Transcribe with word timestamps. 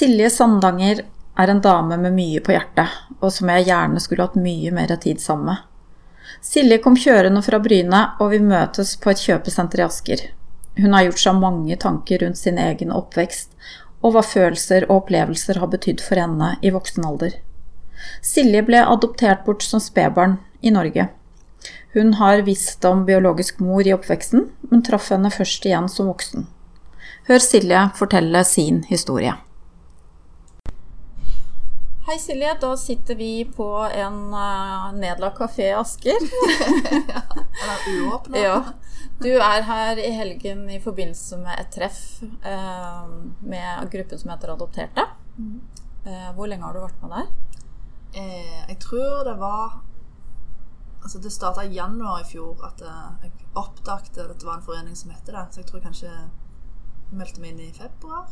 Silje 0.00 0.30
Sandanger 0.32 1.02
er 1.36 1.50
en 1.52 1.58
dame 1.60 1.98
med 2.00 2.14
mye 2.16 2.40
på 2.40 2.54
hjertet, 2.54 2.88
og 3.20 3.34
som 3.36 3.50
jeg 3.52 3.66
gjerne 3.66 4.00
skulle 4.00 4.24
hatt 4.24 4.36
mye 4.40 4.70
mer 4.72 4.94
tid 4.96 5.18
sammen 5.20 5.50
med. 5.50 5.58
Silje 6.40 6.78
kom 6.80 6.94
kjørende 6.96 7.42
fra 7.44 7.58
Bryne, 7.60 7.98
og 8.16 8.30
vi 8.32 8.38
møtes 8.40 8.94
på 8.96 9.10
et 9.12 9.20
kjøpesenter 9.20 9.82
i 9.82 9.84
Asker. 9.84 10.22
Hun 10.78 10.96
har 10.96 11.04
gjort 11.04 11.20
seg 11.20 11.36
mange 11.42 11.76
tanker 11.82 12.24
rundt 12.24 12.40
sin 12.40 12.56
egen 12.62 12.94
oppvekst, 12.96 13.52
og 14.00 14.14
hva 14.14 14.22
følelser 14.24 14.86
og 14.86 15.02
opplevelser 15.02 15.60
har 15.60 15.68
betydd 15.74 16.00
for 16.06 16.22
henne 16.22 16.54
i 16.64 16.72
voksen 16.72 17.04
alder. 17.04 17.36
Silje 18.24 18.64
ble 18.64 18.80
adoptert 18.80 19.44
bort 19.44 19.68
som 19.68 19.84
spedbarn 19.84 20.38
i 20.64 20.72
Norge. 20.72 21.10
Hun 21.92 22.16
har 22.22 22.46
visst 22.48 22.88
om 22.88 23.04
biologisk 23.04 23.60
mor 23.60 23.84
i 23.84 23.92
oppveksten, 23.92 24.48
men 24.72 24.88
traff 24.88 25.12
henne 25.12 25.28
først 25.36 25.68
igjen 25.68 25.92
som 25.92 26.08
voksen. 26.08 26.48
Hør 27.28 27.48
Silje 27.50 27.84
fortelle 28.00 28.46
sin 28.48 28.80
historie. 28.88 29.36
Hei 32.10 32.18
Silje, 32.18 32.56
da 32.60 32.76
sitter 32.76 33.14
vi 33.14 33.44
på 33.44 33.66
en 33.94 34.34
uh, 34.34 34.88
nedlagt 34.98 35.36
kafé 35.38 35.68
i 35.68 35.74
Asker. 35.78 36.16
ja, 37.08 37.20
Eller 37.62 37.84
uåpna. 38.02 38.38
ja. 38.38 38.56
Du 39.20 39.28
er 39.30 39.62
her 39.62 40.00
i 40.02 40.08
helgen 40.10 40.64
i 40.74 40.80
forbindelse 40.82 41.38
med 41.38 41.54
et 41.62 41.70
treff 41.70 42.00
uh, 42.24 43.06
med 43.46 43.86
gruppen 43.94 44.18
som 44.18 44.34
heter 44.34 44.56
Adopterte. 44.56 45.06
Mm. 45.38 45.62
Uh, 46.08 46.28
hvor 46.34 46.50
lenge 46.50 46.66
har 46.66 46.74
du 46.74 46.82
vært 46.82 46.98
med 47.06 47.14
der? 47.14 47.30
Eh, 48.18 48.60
jeg 48.72 48.80
tror 48.82 49.22
det 49.30 49.38
var 49.38 49.78
Altså 51.04 51.22
Det 51.22 51.30
starta 51.30 51.62
i 51.62 51.76
januar 51.78 52.24
i 52.24 52.26
fjor 52.26 52.58
at 52.66 52.82
jeg 52.82 53.30
oppdaget 53.54 54.18
at 54.18 54.34
det 54.34 54.48
var 54.48 54.58
en 54.58 54.66
forening 54.66 54.98
som 54.98 55.14
heter 55.14 55.38
det. 55.38 55.46
Så 55.54 55.62
jeg 55.62 55.70
tror 55.70 55.86
kanskje 55.86 56.10
jeg 56.10 56.30
meldte 57.14 57.40
meg 57.40 57.54
inn 57.54 57.68
i 57.70 57.74
februar. 57.78 58.26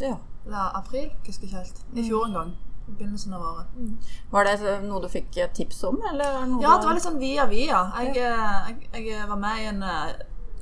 Ja. 0.00 0.18
Eller 0.44 0.76
april. 0.76 1.14
Husker 1.24 1.48
ikke 1.48 1.62
helt. 1.64 1.86
I 1.96 2.04
fjor 2.04 2.28
en 2.28 2.36
gang 2.36 2.58
begynnelsen 2.86 3.34
av 3.34 3.42
året. 3.42 3.76
Mm. 3.76 3.98
Var 4.30 4.44
det 4.44 4.74
noe 4.86 5.02
du 5.02 5.08
fikk 5.08 5.38
tips 5.54 5.84
om? 5.84 6.00
Eller 6.12 6.42
noe 6.46 6.62
ja, 6.64 6.76
det 6.78 6.88
var 6.88 6.98
litt 6.98 7.06
sånn 7.06 7.20
via 7.20 7.46
via. 7.50 7.84
Jeg, 8.00 8.16
jeg, 8.18 9.06
jeg 9.06 9.28
var 9.30 9.40
med 9.40 9.62
i 9.62 9.68
en, 9.70 9.82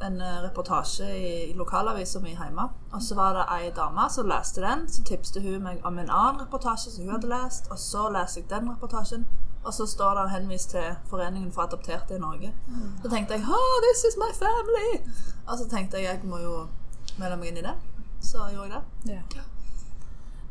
en 0.05 0.21
reportasje 0.45 1.09
i, 1.09 1.33
i 1.51 1.57
lokalavisa 1.59 2.21
mi 2.25 2.35
hjemme. 2.35 2.69
Og 2.93 3.03
så 3.03 3.19
var 3.19 3.39
det 3.39 3.47
ei 3.57 3.73
dame 3.77 4.09
som 4.13 4.29
leste 4.31 4.65
den. 4.65 4.87
Så 4.93 5.05
tipste 5.09 5.43
hun 5.45 5.65
meg 5.67 5.85
om 5.87 5.99
en 5.99 6.11
annen 6.11 6.43
reportasje 6.45 6.95
som 6.95 7.07
hun 7.07 7.17
hadde 7.17 7.33
lest. 7.33 7.71
Og 7.73 7.81
så 7.83 8.09
leste 8.15 8.43
jeg 8.43 8.51
den 8.53 8.71
reportasjen. 8.73 9.29
Og 9.65 9.75
så 9.75 9.87
står 9.87 10.15
det 10.15 10.31
henvist 10.31 10.71
til 10.71 10.95
Foreningen 11.11 11.53
for 11.53 11.67
adopterte 11.67 12.17
i 12.17 12.23
Norge. 12.23 12.53
Mm. 12.69 12.93
Så 13.03 13.11
tenkte 13.11 13.35
jeg 13.35 13.45
oh, 13.45 13.77
'This 13.83 14.05
is 14.09 14.17
my 14.21 14.33
family'. 14.45 15.11
Og 15.47 15.59
så 15.59 15.69
tenkte 15.69 15.97
jeg 15.97 16.05
jeg 16.05 16.21
må 16.25 16.39
jo 16.39 16.67
melde 17.19 17.37
meg 17.37 17.49
inn 17.49 17.63
i 17.65 17.67
det. 17.67 17.77
Så 18.21 18.39
gjorde 18.53 18.73
jeg 18.73 18.83
det. 19.07 19.13
Ja. 19.37 19.48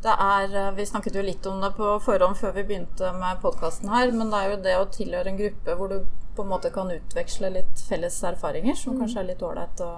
Det 0.02 0.14
er, 0.20 0.56
eh, 0.56 0.72
Vi 0.72 0.86
snakket 0.86 1.16
jo 1.16 1.22
litt 1.22 1.45
om 1.45 1.62
det 1.62 1.72
på 1.78 2.00
forhånd 2.03 2.38
før 2.38 2.53
vi 2.53 2.64
begynte 2.64 3.12
med 3.17 3.42
podkasten 3.42 3.90
her, 3.90 4.12
men 4.12 4.30
det 4.30 4.40
er 4.40 4.50
jo 4.52 4.62
det 4.64 4.78
å 4.78 4.90
tilhøre 4.94 5.28
en 5.28 5.38
gruppe 5.38 5.76
hvor 5.76 5.90
du 5.90 6.06
på 6.36 6.44
en 6.44 6.50
måte 6.50 6.70
kan 6.70 6.92
utveksle 6.94 7.50
litt 7.50 7.81
felles 7.90 8.23
erfaringer, 8.23 8.75
som 8.75 8.94
mm. 8.94 9.00
kanskje 9.02 9.20
er 9.20 9.30
litt 9.31 9.42
ålreit 9.42 9.81
å, 9.81 9.92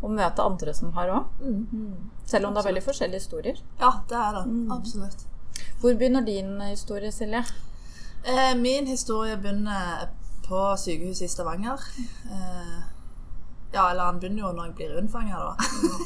å, 0.00 0.08
møte 0.08 0.42
andre 0.42 0.74
som 0.74 0.92
har 0.92 1.10
òg. 1.10 1.40
Mm. 1.42 1.66
mm. 1.72 2.10
Selv 2.26 2.46
om 2.46 2.54
det 2.54 2.62
er 2.62 2.68
veldig 2.68 2.84
forskjellige 2.86 3.22
historier. 3.24 3.58
Ja, 3.80 3.92
det 4.08 4.20
er 4.20 4.38
det. 4.38 4.44
Mm. 4.46 4.70
Absolutt. 4.76 5.26
Hvor 5.80 5.98
begynner 5.98 6.22
din 6.26 6.60
historie, 6.60 7.10
Silje? 7.12 7.42
Eh, 8.26 8.54
min 8.58 8.86
historie 8.86 9.36
begynner 9.36 10.06
på 10.46 10.62
sykehuset 10.78 11.26
i 11.26 11.28
Stavanger. 11.28 11.82
Eh, 12.30 12.78
ja, 13.72 13.90
eller 13.90 14.04
han 14.04 14.22
begynner 14.22 14.46
jo 14.46 14.54
når 14.54 14.70
jeg 14.70 14.74
blir 14.78 14.96
unnfanga, 15.02 15.42
da. 15.42 15.54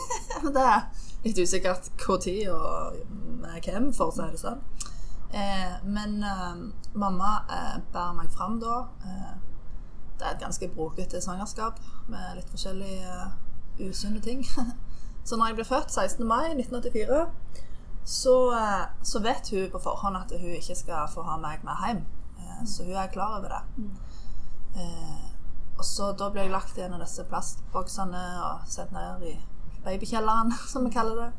det 0.56 0.64
er 0.64 0.80
litt 1.24 1.38
usikkert 1.38 1.90
når 2.00 2.48
og 2.52 2.96
med 3.40 3.64
hvem, 3.64 3.92
for 3.96 4.10
å 4.10 4.14
si 4.14 4.28
det 4.32 4.40
sånn. 4.40 4.62
Eh, 5.30 5.74
men 5.84 6.22
eh, 6.24 6.54
mamma 6.98 7.44
eh, 7.50 7.76
bærer 7.92 8.16
meg 8.18 8.32
fram 8.34 8.58
da. 8.62 8.80
Eh, 9.04 9.34
det 10.18 10.26
er 10.26 10.34
et 10.34 10.42
ganske 10.42 10.68
brokete 10.74 11.20
svangerskap 11.22 11.78
med 12.12 12.34
litt 12.36 12.50
forskjellige 12.52 13.08
uh, 13.08 13.30
usunne 13.86 14.20
ting. 14.20 14.42
så 15.24 15.38
når 15.38 15.46
jeg 15.46 15.56
ble 15.56 15.64
født 15.64 15.94
16. 15.94 16.26
mai 16.28 16.50
1984, 16.50 17.22
så, 18.04 18.34
så, 19.00 19.22
vet 19.24 19.48
hun 19.48 19.70
på 19.72 19.80
forhånd 19.80 20.18
at 20.18 20.34
hun 20.36 20.58
ikke 20.58 20.76
skal 20.76 21.08
få 21.08 21.24
ha 21.24 21.38
meg 21.40 21.64
med 21.64 21.80
hjem. 21.86 22.02
Så 22.68 22.84
hun 22.84 22.98
er 23.00 23.08
klar 23.14 23.38
over 23.38 23.54
det. 23.54 23.62
Mm. 23.76 23.96
og 25.78 25.84
så 25.84 26.12
Da 26.12 26.28
ble 26.28 26.44
jeg 26.44 26.52
lagt 26.52 26.76
i 26.76 26.84
en 26.84 26.98
av 26.98 27.00
disse 27.00 27.24
plastboksene 27.24 28.24
og 28.44 28.68
sendt 28.68 28.92
ned 28.92 29.24
i 29.30 29.34
babykjelleren, 29.84 30.52
som 30.72 30.84
vi 30.84 30.94
kaller 30.94 31.24
det. 31.24 31.30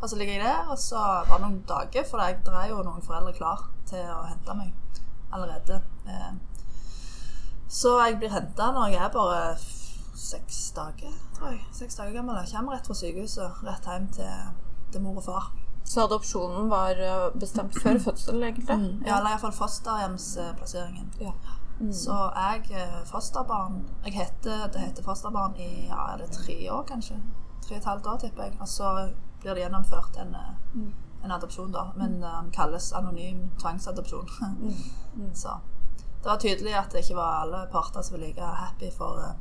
Og 0.00 0.08
så 0.08 0.16
ligger 0.16 0.32
jeg 0.34 0.44
der, 0.44 0.68
og 0.72 0.78
så 0.78 1.00
var 1.28 1.36
det 1.36 1.44
noen 1.44 1.64
dager, 1.68 2.04
for 2.08 2.22
jeg 2.24 2.38
er 2.40 2.68
jo 2.70 2.80
noen 2.84 3.02
foreldre 3.04 3.34
klar 3.36 3.66
til 3.88 4.06
å 4.08 4.22
hente 4.24 4.54
meg 4.56 4.72
allerede. 5.30 5.82
Eh, 6.08 6.30
så 7.68 7.98
jeg 8.06 8.16
blir 8.18 8.32
henta 8.32 8.70
når 8.74 8.94
jeg 8.94 9.02
er 9.04 9.12
bare 9.14 9.42
seks 10.20 10.70
dager, 10.76 11.12
tror 11.36 11.52
jeg. 11.52 11.60
Seks 11.76 12.00
dager 12.00 12.16
gammel. 12.16 12.38
Jeg 12.40 12.54
kommer 12.54 12.76
rett 12.76 12.88
fra 12.88 12.96
sykehuset, 12.96 13.60
rett 13.66 13.90
hjem 13.92 14.08
til, 14.16 14.48
til 14.92 15.04
mor 15.04 15.20
og 15.20 15.26
far. 15.28 15.50
Så 15.84 16.06
adopsjonen 16.06 16.70
var 16.72 16.96
eh, 16.96 17.28
bestemt 17.40 17.76
før 17.82 18.00
fødsel, 18.06 18.40
egentlig? 18.40 18.76
Mm, 18.76 19.04
ja, 19.04 19.18
eller 19.18 19.34
iallfall 19.34 19.52
fosterhjemsplasseringen. 19.52 21.12
Ja. 21.20 21.36
Mm. 21.80 21.92
Så 21.96 22.16
jeg 22.36 22.66
eh, 22.76 22.98
fosterbarn 23.08 23.86
Jeg 24.04 24.12
heter, 24.12 24.66
Det 24.72 24.82
heter 24.82 25.02
fosterbarn 25.02 25.54
i 25.56 25.86
ja, 25.86 26.10
er 26.12 26.18
det 26.20 26.28
tre 26.34 26.56
år, 26.72 26.82
kanskje 26.88 27.16
tre 27.62 27.76
og 27.76 27.80
et 27.80 27.84
halvt 27.84 28.06
år, 28.06 28.18
tipper 28.18 28.42
jeg. 28.42 28.56
Og 28.60 28.68
så 28.68 29.10
blir 29.40 29.54
det 29.54 29.64
gjennomført 29.64 30.16
en, 30.20 30.34
eh, 30.34 30.56
mm. 30.74 30.92
en 31.24 31.32
adopsjon, 31.32 31.72
da. 31.72 31.86
Men 31.96 32.12
den 32.12 32.24
um, 32.24 32.50
kalles 32.50 32.92
anonym 32.92 33.50
tvangsadopsjon. 33.60 34.28
mm. 34.60 34.74
Mm. 35.14 35.34
Så 35.34 35.48
det 36.22 36.28
var 36.28 36.36
tydelig 36.36 36.74
at 36.74 36.92
det 36.92 37.04
ikke 37.04 37.16
var 37.16 37.42
alle 37.42 37.66
parter 37.72 38.02
som 38.02 38.18
var 38.18 38.26
like 38.26 38.42
happy 38.42 38.90
for 38.96 39.18
uh, 39.18 39.32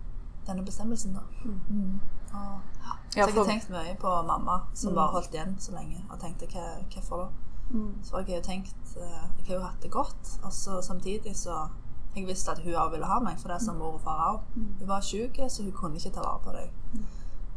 denne 0.48 0.66
bestemmelsen, 0.66 1.14
da. 1.14 1.20
Mm. 1.46 1.62
Mm. 1.70 2.00
Og, 2.34 2.60
ja. 2.86 2.96
Så 3.10 3.20
jeg 3.20 3.34
har 3.34 3.46
tenkt 3.46 3.70
mye 3.70 3.98
på 4.00 4.22
mamma, 4.24 4.60
som 4.74 4.96
bare 4.96 5.12
holdt 5.12 5.34
igjen 5.34 5.56
så 5.60 5.72
lenge, 5.74 6.04
og 6.10 6.20
tenkte 6.22 6.48
hva, 6.54 6.66
hvorfor 6.94 7.24
da? 7.24 7.30
Så 8.04 8.18
jeg 8.18 8.26
har 8.26 8.36
jo 8.36 8.42
tenkt 8.42 8.96
uh, 8.98 9.04
Jeg 9.38 9.46
har 9.48 9.56
jo 9.56 9.62
hatt 9.62 9.84
det 9.84 9.92
godt, 9.92 10.40
og 10.44 10.54
så 10.54 10.82
samtidig 10.82 11.36
så 11.38 11.68
jeg 12.16 12.28
visste 12.28 12.52
at 12.52 12.60
hun 12.64 12.74
òg 12.74 12.92
ville 12.92 13.06
ha 13.06 13.20
meg, 13.22 13.38
for 13.40 13.52
det 13.52 13.60
er 13.60 13.64
som 13.64 13.78
mor 13.78 14.00
og 14.00 14.02
far 14.02 14.22
òg. 14.26 14.40
Hun 14.56 14.88
var 14.90 15.04
sjuk, 15.06 15.38
så 15.50 15.64
hun 15.64 15.72
kunne 15.72 16.00
ikke 16.00 16.16
ta 16.16 16.24
vare 16.26 16.42
på 16.44 16.54
deg. 16.56 16.72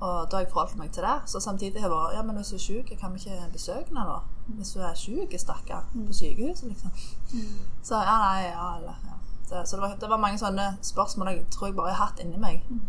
Og 0.02 0.30
da 0.30 0.36
har 0.36 0.42
jeg 0.42 0.50
forholdt 0.50 0.78
meg 0.78 0.90
til 0.90 1.04
det. 1.06 1.18
Så 1.30 1.40
samtidig 1.40 1.80
har 1.80 1.88
jeg 1.88 1.94
vært 1.94 2.14
Ja, 2.16 2.22
men 2.26 2.36
hvis 2.36 2.48
du 2.50 2.56
er 2.56 2.64
syk, 2.64 2.88
kan 3.00 3.12
vi 3.14 3.18
ikke 3.18 3.52
besøke 3.52 3.84
henne 3.88 4.06
da? 4.08 4.16
Hvis 4.46 4.72
du 4.74 4.80
er 4.80 4.94
syk, 4.98 5.34
stakkar, 5.38 5.84
på 5.92 5.98
mm. 5.98 6.12
sykehuset, 6.12 6.68
liksom. 6.68 6.90
Mm. 7.32 7.60
Så 7.82 7.94
ja, 7.94 8.16
nei, 8.24 8.40
ja, 8.48 8.66
eller 8.78 9.04
ja. 9.06 9.18
Det, 9.50 9.68
så 9.68 9.76
det, 9.76 9.82
var, 9.82 9.94
det, 10.00 10.08
var, 10.10 10.16
mange 10.16 10.38
sånne 10.38 10.66
spørsmål 10.82 11.28
jeg 11.28 11.46
tror 11.50 11.66
jeg 11.66 11.76
bare 11.76 11.94
har 11.94 12.06
hatt 12.06 12.22
inni 12.24 12.40
meg, 12.40 12.64
mm. 12.70 12.80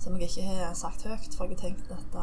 som 0.00 0.16
jeg 0.16 0.30
ikke 0.30 0.48
har 0.48 0.74
sagt 0.74 1.04
høyt. 1.04 1.36
For 1.36 1.44
jeg 1.44 1.58
har 1.58 1.62
tenkt 1.66 1.92
at 1.92 2.16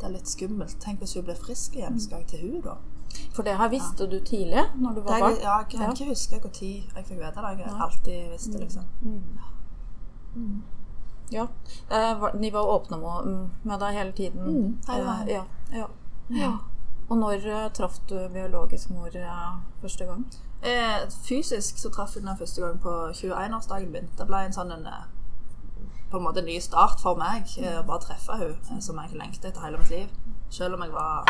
det 0.00 0.10
er 0.10 0.16
litt 0.18 0.28
skummelt. 0.28 0.76
Tenk 0.84 1.00
hvis 1.00 1.16
hun 1.16 1.24
blir 1.24 1.40
frisk 1.40 1.78
igjen, 1.78 1.96
skal 2.00 2.20
jeg 2.24 2.34
til 2.34 2.44
hun 2.50 2.60
da? 2.68 2.76
For 3.32 3.46
det 3.46 3.56
her 3.56 3.68
visste 3.70 4.04
ja. 4.04 4.10
du 4.10 4.20
tidlig, 4.26 4.68
når 4.76 4.98
du 4.98 5.00
var 5.00 5.20
barn? 5.24 5.40
Ja, 5.40 5.56
jeg 5.62 5.66
kan 5.72 5.96
ikke 5.96 6.10
huske 6.10 6.40
når 6.42 6.60
jeg 6.60 7.08
fikk 7.08 7.18
vite 7.22 7.48
det. 7.48 7.58
Jeg 7.62 7.72
har 7.72 7.86
alltid 7.88 8.30
visst 8.34 8.52
det, 8.52 8.60
liksom. 8.60 8.84
Mm. 10.34 10.62
Ja. 11.32 11.46
Eh, 11.90 12.24
de 12.40 12.50
var 12.52 12.70
åpne 12.74 12.98
med 13.62 13.80
deg 13.80 13.98
hele 13.98 14.12
tiden? 14.12 14.42
Mm, 14.44 14.78
hele 14.88 15.04
veien. 15.04 15.28
Ja, 15.28 15.44
ja. 15.72 15.88
ja. 16.30 16.52
Og 17.08 17.18
når 17.20 17.44
uh, 17.44 17.72
traff 17.72 17.98
du 18.08 18.16
biologisk 18.32 18.90
mor 18.90 19.12
første 19.80 20.04
gang? 20.08 20.24
Eh, 20.64 21.04
fysisk 21.26 21.78
så 21.78 21.90
traff 21.92 22.16
jeg 22.16 22.24
den 22.24 22.38
første 22.38 22.62
gang 22.62 22.80
på 22.80 22.92
21-årsdagen 23.12 23.90
min. 23.92 24.08
Det 24.18 24.26
ble 24.28 24.46
en 24.46 24.56
sånn 24.56 24.72
en, 24.72 24.86
på 26.10 26.20
en 26.20 26.24
måte 26.24 26.40
en 26.40 26.48
ny 26.48 26.56
start 26.64 27.02
for 27.04 27.20
meg 27.20 27.50
å 27.60 27.82
bare 27.84 28.06
treffe 28.06 28.38
hun 28.40 28.80
som 28.80 29.00
jeg 29.02 29.18
lengtet 29.18 29.50
etter 29.50 29.66
hele 29.66 29.82
mitt 29.82 29.92
liv. 29.92 30.14
Selv 30.48 30.78
om 30.78 30.86
jeg 30.86 30.94
var 30.94 31.28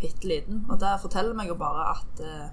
bitte 0.00 0.28
liten. 0.28 0.66
Og 0.68 0.80
det 0.80 0.98
forteller 1.02 1.36
meg 1.36 1.48
jo 1.48 1.56
bare 1.58 1.86
at 1.94 2.22
eh, 2.24 2.48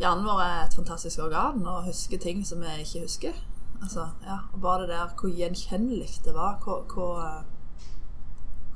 hjernen 0.00 0.26
vår 0.26 0.42
er 0.44 0.58
et 0.64 0.76
fantastisk 0.76 1.22
organ 1.22 1.62
og 1.66 1.86
husker 1.86 2.18
ting 2.18 2.42
som 2.46 2.64
vi 2.64 2.80
ikke 2.84 3.04
husker. 3.06 3.40
Altså, 3.82 4.08
ja, 4.26 4.38
og 4.52 4.60
bare 4.60 4.82
det 4.82 4.88
der 4.92 5.14
hvor 5.20 5.32
gjenkjennelig 5.36 6.08
det 6.24 6.34
var. 6.34 6.58
Hvor, 6.64 6.84
hvor, 6.92 7.44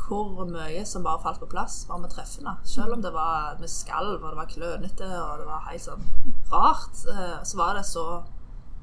hvor, 0.08 0.44
mye 0.48 0.84
som 0.84 1.04
bare 1.04 1.22
falt 1.22 1.40
på 1.40 1.48
plass 1.50 1.84
var 1.88 2.00
med 2.00 2.12
treffene. 2.12 2.56
Selv 2.64 2.92
om 2.92 3.02
det 3.02 3.12
var 3.12 3.56
med 3.60 3.68
skalv 3.68 4.22
og 4.22 4.30
det 4.30 4.36
var 4.36 4.50
klønete 4.52 5.10
og 5.22 5.38
det 5.40 5.46
var 5.48 5.68
helt 5.70 5.84
sånn 5.84 6.08
rart, 6.52 7.04
eh, 7.12 7.38
så 7.44 7.60
var 7.60 7.78
det 7.78 7.86
så 7.88 8.06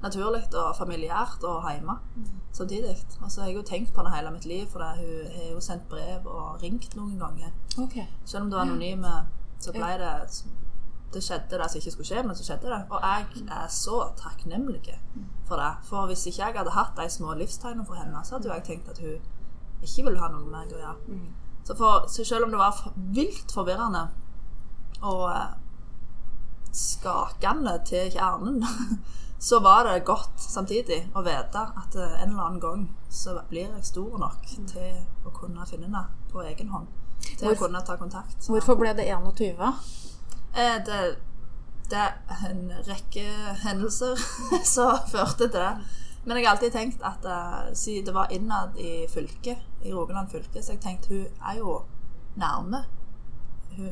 naturlig 0.01 0.47
og 0.57 0.73
familiært 0.77 1.43
og 1.45 1.67
hjemme 1.69 1.97
samtidig. 2.51 2.95
Altså, 3.21 3.41
jeg 3.41 3.51
har 3.51 3.59
jo 3.59 3.67
tenkt 3.67 3.93
på 3.93 4.03
det 4.05 4.13
hele 4.15 4.31
mitt 4.33 4.45
liv, 4.45 4.65
for 4.69 4.83
hun 4.97 5.29
har 5.35 5.51
jo 5.51 5.61
sendt 5.61 5.89
brev 5.89 6.25
og 6.25 6.63
ringt 6.63 6.95
noen 6.97 7.19
ganger. 7.19 7.53
Okay. 7.77 8.07
Selv 8.25 8.43
om 8.43 8.49
det 8.49 8.57
var 8.57 8.65
anonyme, 8.65 9.13
så 9.61 9.73
ble 9.75 9.93
det 10.01 10.15
det 11.13 11.23
skjedde 11.23 11.59
det 11.59 11.67
som 11.69 11.79
ikke 11.79 11.91
skulle 11.91 12.07
skje, 12.07 12.23
men 12.23 12.35
så 12.35 12.45
skjedde 12.45 12.71
det. 12.71 12.81
Og 12.89 13.03
jeg 13.03 13.45
er 13.51 13.67
så 13.73 13.99
takknemlig 14.19 14.95
for 15.47 15.59
det. 15.59 15.71
For 15.89 16.07
hvis 16.07 16.25
ikke 16.29 16.45
jeg 16.45 16.57
hadde 16.57 16.75
hatt 16.75 16.97
de 16.97 17.09
små 17.09 17.33
livstegnene 17.39 17.85
for 17.85 17.99
henne, 17.99 18.23
så 18.23 18.37
hadde 18.37 18.53
jeg 18.53 18.63
tenkt 18.69 18.89
at 18.89 19.01
hun 19.03 19.19
ikke 19.81 20.05
ville 20.07 20.21
ha 20.21 20.29
noe 20.31 20.45
med 20.45 20.53
meg 20.55 20.75
å 20.75 20.81
gjøre. 20.81 20.97
Mm. 21.07 21.27
Så, 21.63 21.75
for, 21.77 22.07
så 22.09 22.25
selv 22.25 22.47
om 22.47 22.53
det 22.53 22.61
var 22.61 22.93
vilt 22.95 23.53
forvirrende 23.53 24.07
og 25.01 25.25
eh, 25.31 25.51
skakende 26.73 27.75
til 27.85 28.11
kjernen, 28.13 28.63
så 29.49 29.59
var 29.59 29.83
det 29.89 30.05
godt 30.05 30.41
samtidig 30.41 31.03
å 31.17 31.23
vite 31.25 31.65
at 31.83 31.97
eh, 31.97 32.17
en 32.21 32.33
eller 32.33 32.47
annen 32.47 32.63
gang 32.63 32.87
så 33.09 33.35
blir 33.49 33.67
jeg 33.67 33.85
stor 33.91 34.17
nok 34.21 34.45
til 34.69 35.01
å 35.25 35.33
kunne 35.35 35.65
finne 35.69 35.89
det 35.91 36.31
på 36.31 36.45
egen 36.45 36.71
hånd. 36.73 36.87
Til 37.21 37.47
Hvorfor- 37.47 37.67
å 37.67 37.67
kunne 37.67 37.83
ta 37.85 37.97
kontakt. 37.99 38.37
Hvorfor 38.47 38.79
ble 38.79 38.93
det 38.97 39.09
21? 39.09 39.59
Eh, 40.55 40.77
det, 40.85 41.15
det 41.91 41.97
er 41.97 42.45
en 42.49 42.71
rekke 42.87 43.25
hendelser 43.63 44.19
som 44.75 44.97
førte 45.11 45.47
til 45.47 45.59
det. 45.59 45.73
Men 46.25 46.37
jeg 46.37 46.45
har 46.45 46.55
alltid 46.55 46.71
tenkt 46.71 47.03
at 47.07 47.25
eh, 47.25 47.73
siden 47.73 48.05
det 48.05 48.13
var 48.13 48.31
innad 48.31 48.77
i 48.77 49.05
fylket, 49.09 49.57
i 49.83 49.93
Rogaland 49.93 50.29
fylke, 50.29 50.61
så 50.63 50.75
jeg 50.75 50.81
tenkte 50.81 51.07
hun 51.09 51.47
er 51.49 51.57
jo 51.57 51.81
nærme. 52.35 52.83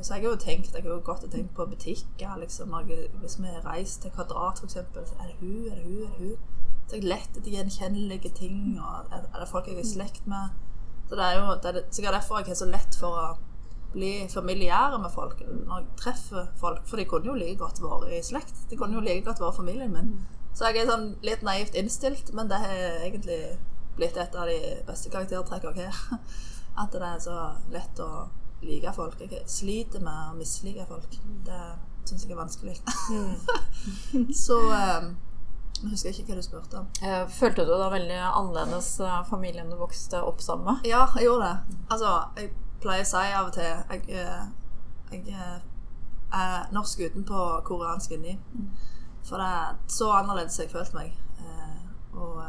Så 0.02 0.14
jeg 0.14 0.24
har 0.24 0.30
jo 0.30 0.36
tenkt, 0.36 0.74
jeg 0.76 0.84
har 0.84 0.92
jo 0.92 1.02
gått 1.04 1.24
og 1.24 1.32
tenkt 1.32 1.54
på 1.56 1.66
butikker, 1.66 2.36
liksom, 2.42 2.76
hvis 3.22 3.38
vi 3.40 3.52
reiser 3.66 4.02
til 4.02 4.12
Kvadrat 4.12 4.60
eksempel, 4.64 5.06
så 5.08 5.16
er 5.24 5.32
det 5.32 5.36
hun, 5.40 5.72
er 5.72 5.76
det 5.76 5.86
hun, 5.86 6.02
er 6.04 6.18
det 6.18 6.28
hun? 6.28 6.66
Så 6.90 6.98
jeg 6.98 7.04
lett 7.08 7.38
etter 7.38 7.54
gjenkjennelige 7.54 8.32
ting, 8.36 8.80
og 8.82 9.14
er 9.16 9.40
det 9.40 9.48
folk 9.48 9.68
jeg 9.68 9.78
er 9.78 9.86
i 9.86 9.88
slekt 9.88 10.28
med? 10.28 10.52
Så 11.10 11.16
det 11.16 11.26
er 11.26 11.40
jo 11.40 11.56
det 11.64 11.72
er 11.72 11.88
sikkert 11.90 12.14
derfor 12.14 12.42
jeg 12.42 12.52
har 12.52 12.60
så 12.60 12.68
lett 12.70 12.98
for 13.00 13.18
å 13.18 13.28
bli 13.94 14.28
familiære 14.30 15.00
med 15.02 15.12
folk 15.14 15.40
når 15.48 15.80
jeg 15.80 15.88
treffer 15.98 16.52
folk. 16.60 16.84
For 16.88 17.00
de 17.02 17.08
kunne 17.10 17.32
jo 17.32 17.38
like 17.38 17.58
godt 17.62 17.82
vært 17.82 18.12
i 18.14 18.22
slekt. 18.26 18.66
De 18.70 18.78
kunne 18.78 18.98
jo 18.98 19.06
like 19.06 19.26
godt 19.26 19.42
vært 19.42 19.58
familien 19.58 19.94
min. 19.94 20.14
Så 20.54 20.70
jeg 20.70 20.82
er 20.82 20.90
sånn 20.90 21.12
litt 21.26 21.44
naivt 21.46 21.78
innstilt, 21.78 22.34
men 22.36 22.50
det 22.50 22.60
har 22.62 22.76
egentlig 23.06 23.40
blitt 24.00 24.18
et 24.18 24.36
av 24.36 24.50
de 24.50 24.60
beste 24.88 25.12
karaktertrekkene 25.14 25.86
jeg 25.88 25.96
har. 25.96 26.20
At 26.84 26.94
det 26.96 27.04
er 27.04 27.24
så 27.24 27.38
lett 27.74 28.00
å 28.04 28.10
like 28.64 28.94
folk. 28.96 29.22
Jeg 29.24 29.46
sliter 29.50 30.04
med 30.04 30.34
å 30.34 30.38
mislike 30.38 30.86
folk. 30.90 31.18
Det 31.48 31.64
syns 32.10 32.26
jeg 32.26 32.36
er 32.36 32.40
vanskelig. 32.40 32.78
så 34.46 34.60
eh, 34.76 35.10
Jeg 35.80 35.92
husker 35.94 36.12
ikke 36.12 36.34
hva 36.34 36.40
du 36.40 36.46
spurte 36.46 36.82
om. 36.82 36.88
Eh, 37.04 37.22
Følte 37.40 37.66
du 37.68 37.74
deg 37.74 37.94
veldig 37.94 38.20
annerledes 38.28 38.94
eh, 39.04 39.20
familien 39.30 39.72
du 39.72 39.78
vokste 39.80 40.22
opp 40.26 40.42
sammen 40.44 40.74
med? 40.74 40.90
Ja, 40.92 41.06
jeg 41.18 41.30
gjorde 41.30 41.52
det. 41.52 41.78
Altså, 41.92 42.16
jeg 42.40 42.52
pleier 42.82 43.04
å 43.06 43.10
si 43.10 43.24
av 43.36 43.48
og 43.50 43.54
til 43.54 43.64
Jeg, 43.64 44.04
eh, 44.10 44.46
jeg 45.12 45.28
eh, 45.34 45.60
er 46.34 46.68
norsk 46.74 47.00
utenpå 47.00 47.44
koreansk 47.66 48.12
inni. 48.12 48.38
For 49.24 49.38
det 49.38 49.48
er 49.48 49.76
så 49.88 50.12
annerledes 50.20 50.60
jeg 50.60 50.70
følte 50.72 50.96
meg. 50.96 51.16
Eh, 51.40 51.80
Og 52.18 52.44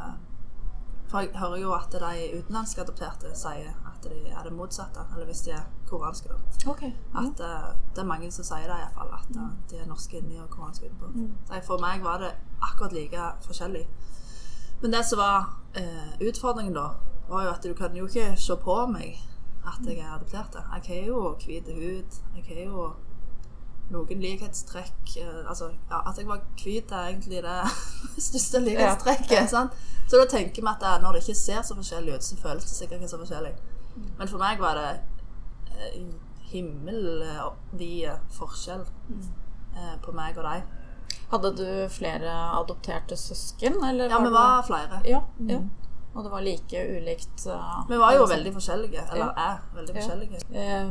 For 1.11 1.21
jeg 1.21 1.31
hører 1.35 1.57
jo 1.59 1.73
at 1.75 1.91
de 1.93 2.39
utenlandske 2.39 2.81
adopterte 2.85 3.33
sier 3.35 3.73
at 3.87 4.05
de 4.05 4.29
er 4.31 4.43
det 4.47 4.53
motsatte. 4.55 5.01
Eller 5.15 5.27
hvis 5.27 5.41
de 5.43 5.51
er 5.51 5.65
koreanske, 5.89 6.29
da. 6.29 6.71
Ok. 6.71 6.83
At 7.19 7.41
eh, 7.41 7.65
det 7.97 7.99
er 8.05 8.07
mange 8.07 8.31
som 8.33 8.45
sier 8.47 8.69
det, 8.71 8.77
iallfall. 8.79 9.11
At 9.17 9.31
eh, 9.37 9.49
de 9.71 9.81
er 9.83 9.89
norske 9.91 10.19
inni 10.21 10.39
og 10.39 10.49
koreanske 10.51 10.87
utenpå. 10.87 11.11
Så 11.49 11.61
for 11.67 11.83
meg 11.83 12.05
var 12.05 12.19
det 12.23 12.31
akkurat 12.63 12.93
like 12.95 13.27
forskjellig. 13.47 13.87
Men 14.83 14.93
det 14.95 15.03
som 15.05 15.19
var 15.19 15.51
eh, 15.75 16.15
utfordringen 16.29 16.75
da, 16.79 16.87
var 17.29 17.45
jo 17.45 17.51
at 17.57 17.63
du 17.67 17.75
kan 17.75 17.97
jo 17.97 18.07
ikke 18.07 18.37
se 18.37 18.57
på 18.57 18.77
meg 18.87 19.19
at 19.67 19.87
jeg 19.87 19.99
er 19.99 20.15
adoptert. 20.15 20.55
Jeg 20.55 20.83
har 21.01 21.07
jo 21.07 21.37
hvit 21.47 21.67
hud. 21.69 22.21
Jeg 22.37 22.45
har 22.49 22.65
jo 22.65 22.91
noen 23.91 24.21
likhetstrekk. 24.23 25.17
Eh, 25.19 25.49
altså, 25.49 25.71
ja, 25.91 26.01
at 26.11 26.19
jeg 26.19 26.29
var 26.29 26.41
hvit 26.63 26.93
er 26.93 27.09
egentlig 27.11 27.43
det 27.43 27.59
største 28.29 28.61
likhetstrekket. 28.65 29.51
sant? 29.51 29.73
Så 30.09 30.17
da 30.17 30.27
tenker 30.31 30.63
vi 30.63 30.69
at 30.71 30.81
det, 30.83 31.03
når 31.03 31.13
det 31.13 31.23
ikke 31.29 31.39
ser 31.39 31.63
så 31.63 31.75
forskjellig 31.79 32.15
ut, 32.15 32.25
så 32.25 32.37
føles 32.37 32.65
det 32.65 32.71
sikkert 32.77 33.01
ikke 33.01 33.09
så 33.13 33.19
forskjellig. 33.19 33.53
Men 34.19 34.29
for 34.29 34.39
meg 34.39 34.59
var 34.63 34.75
det 34.79 34.91
eh, 35.77 36.03
himmelvid 36.51 38.11
forskjell 38.35 38.85
eh, 39.77 39.97
på 40.03 40.15
meg 40.17 40.39
og 40.39 40.47
deg. 40.47 40.63
Hadde 41.31 41.51
du 41.59 41.67
flere 41.91 42.33
adopterte 42.59 43.17
søsken? 43.19 43.77
Eller 43.87 44.11
Ja, 44.11 44.19
vi 44.19 44.25
det- 44.25 44.33
var 44.33 44.63
flere. 44.67 45.01
Ja, 45.07 45.21
ja. 45.49 45.61
Og 46.15 46.25
det 46.25 46.31
var 46.33 46.43
like 46.43 46.81
ulikt 46.97 47.45
eh, 47.47 47.75
Vi 47.89 47.97
var 48.01 48.13
jo 48.17 48.25
veldig 48.27 48.53
forskjellige. 48.57 49.05
Eller 49.13 49.27
Ja. 49.37 49.53
er 49.53 49.61
veldig 49.77 49.95
Ja. 49.95 50.01
forskjellige. 50.01 50.41
Eh, 50.55 50.91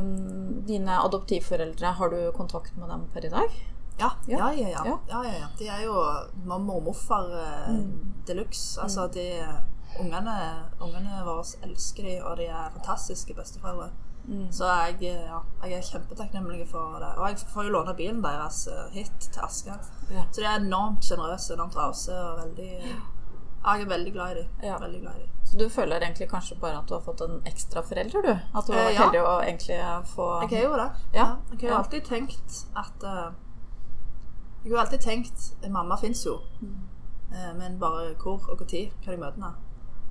Dine 0.66 0.98
adoptivforeldre, 1.04 1.92
har 1.92 2.08
du 2.10 2.32
kontakt 2.32 2.76
med 2.76 2.88
dem 2.88 3.06
per 3.12 3.24
i 3.24 3.28
dag? 3.28 3.50
Ja, 4.00 4.10
Ja. 4.28 4.50
ja, 4.50 4.68
ja. 4.68 4.96
ja. 5.08 5.46
De 5.58 5.68
er 5.68 5.82
jo 5.84 5.94
mamma 6.46 6.72
og 6.72 6.82
morfar 6.84 7.28
eh, 7.30 7.74
de 8.26 8.34
luxe. 8.34 8.80
Altså, 8.80 9.06
de 9.12 9.26
ungene, 10.00 10.36
ungene 10.80 11.22
våre 11.24 11.44
elsker 11.66 12.02
de, 12.02 12.20
og 12.24 12.36
de 12.38 12.46
er 12.46 12.70
fantastiske 12.78 13.34
besteforeldre. 13.34 13.90
Så 14.50 14.64
jeg, 14.64 15.00
ja, 15.26 15.40
jeg 15.64 15.72
er 15.78 15.82
kjempetakknemlig 15.82 16.68
for 16.68 16.98
det. 17.00 17.08
Og 17.18 17.28
jeg 17.28 17.36
får 17.50 17.64
jo 17.64 17.70
låne 17.70 17.94
bilen 17.96 18.22
deres 18.22 18.68
hit 18.92 19.10
til 19.32 19.42
Asker. 19.42 19.78
Ja. 20.10 20.24
Så 20.30 20.40
de 20.40 20.46
er 20.46 20.60
enormt 20.60 21.02
sjenerøse, 21.04 21.54
enormt 21.54 21.74
rause 21.76 22.12
og 22.14 22.38
veldig 22.38 22.68
ja, 22.80 22.96
Jeg 23.64 23.82
er 23.82 23.88
veldig 23.90 24.12
glad 24.12 24.30
i 24.30 24.34
dem. 24.40 24.46
Ja. 24.64 24.78
Veldig 24.80 25.00
glad 25.00 25.16
i 25.18 25.20
dem. 25.24 25.28
Så 25.44 25.58
du 25.58 25.68
føler 25.68 26.00
egentlig 26.00 26.28
kanskje 26.30 26.56
bare 26.60 26.78
at 26.78 26.88
du 26.88 26.94
har 26.94 27.00
fått 27.04 27.20
en 27.20 27.42
ekstra 27.46 27.82
forelder, 27.84 28.22
du? 28.22 28.30
At 28.58 28.66
du 28.66 28.72
har 28.72 28.86
Eh, 28.88 28.94
ja. 28.94 29.00
heldig 29.02 29.20
å 29.20 29.34
egentlig 29.42 29.78
få 30.14 30.26
Jeg 30.42 30.50
har 30.56 30.64
jo 30.64 30.76
det. 30.80 30.90
Ja. 31.14 31.26
Jeg 31.52 31.60
har 31.60 31.68
jo 31.68 31.76
alltid 31.82 32.04
tenkt 32.08 32.60
at 32.76 33.04
uh, 33.04 33.32
Jeg 34.64 34.72
har 34.72 34.84
alltid 34.84 35.00
tenkt 35.00 35.68
Mamma 35.70 35.96
fins 35.96 36.24
jo, 36.26 36.38
eh, 37.32 37.52
men 37.56 37.78
bare 37.78 38.14
hvor 38.22 38.40
og 38.50 38.60
når 38.60 38.90
kan 39.02 39.12
jeg 39.12 39.18
møte 39.20 39.34
henne? 39.40 39.54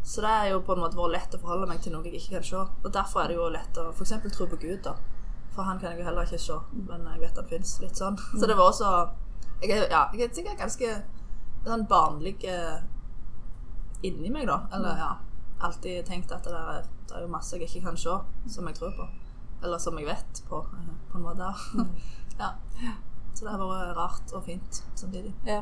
Så 0.04 0.22
det 0.22 0.30
er 0.30 0.50
jo 0.52 0.60
på 0.60 0.74
en 0.74 0.80
måte 0.80 0.98
vært 0.98 1.12
lett 1.12 1.36
å 1.36 1.40
forholde 1.42 1.68
meg 1.68 1.82
til 1.82 1.92
noe 1.94 2.04
jeg 2.06 2.14
ikke 2.22 2.36
kan 2.38 2.44
se. 2.44 2.56
Og 2.84 2.94
derfor 2.94 3.22
er 3.24 3.28
det 3.28 3.36
jo 3.36 3.50
lett 3.50 3.78
å 3.78 3.90
f.eks. 3.92 4.14
tro 4.32 4.46
på 4.46 4.56
Gud, 4.62 4.80
da. 4.84 4.94
For 5.52 5.64
han 5.64 5.80
kan 5.80 5.92
jeg 5.92 6.00
jo 6.00 6.06
heller 6.06 6.24
ikke 6.24 6.40
se, 6.40 6.56
men 6.88 7.04
jeg 7.14 7.20
vet 7.20 7.36
han 7.42 7.50
fins. 7.50 7.80
Litt 7.82 7.98
sånn. 7.98 8.18
Så 8.40 8.48
det 8.48 8.56
var 8.58 8.70
også 8.72 9.10
Jeg 9.62 9.72
er, 9.76 9.90
ja, 9.92 10.06
jeg 10.14 10.30
er 10.30 10.34
sikkert 10.34 10.58
ganske 10.62 10.94
sånn 11.66 11.84
barnlig 11.90 12.38
inni 14.04 14.30
meg, 14.34 14.48
da. 14.48 14.62
Eller 14.74 14.98
ja. 14.98 15.10
Alltid 15.60 16.06
tenkt 16.08 16.32
at 16.32 16.44
det, 16.48 16.56
er- 16.56 16.86
det 17.10 17.18
er 17.18 17.22
jo 17.26 17.32
masse 17.34 17.58
jeg 17.58 17.68
ikke 17.68 17.82
kan 17.90 17.98
se, 17.98 18.14
som 18.48 18.68
jeg 18.68 18.76
tror 18.76 18.94
på. 18.96 19.08
Eller 19.64 19.78
som 19.78 19.98
jeg 20.00 20.08
vet 20.08 20.44
på, 20.48 20.62
eh, 20.78 20.94
på 21.12 21.18
en 21.18 21.24
måte. 21.26 21.50
ja. 22.40 22.54
Så 23.34 23.46
det 23.46 23.52
har 23.52 23.60
vært 23.60 23.96
rart 23.98 24.34
og 24.34 24.44
fint 24.46 24.84
samtidig. 24.96 25.34
Ja. 25.48 25.62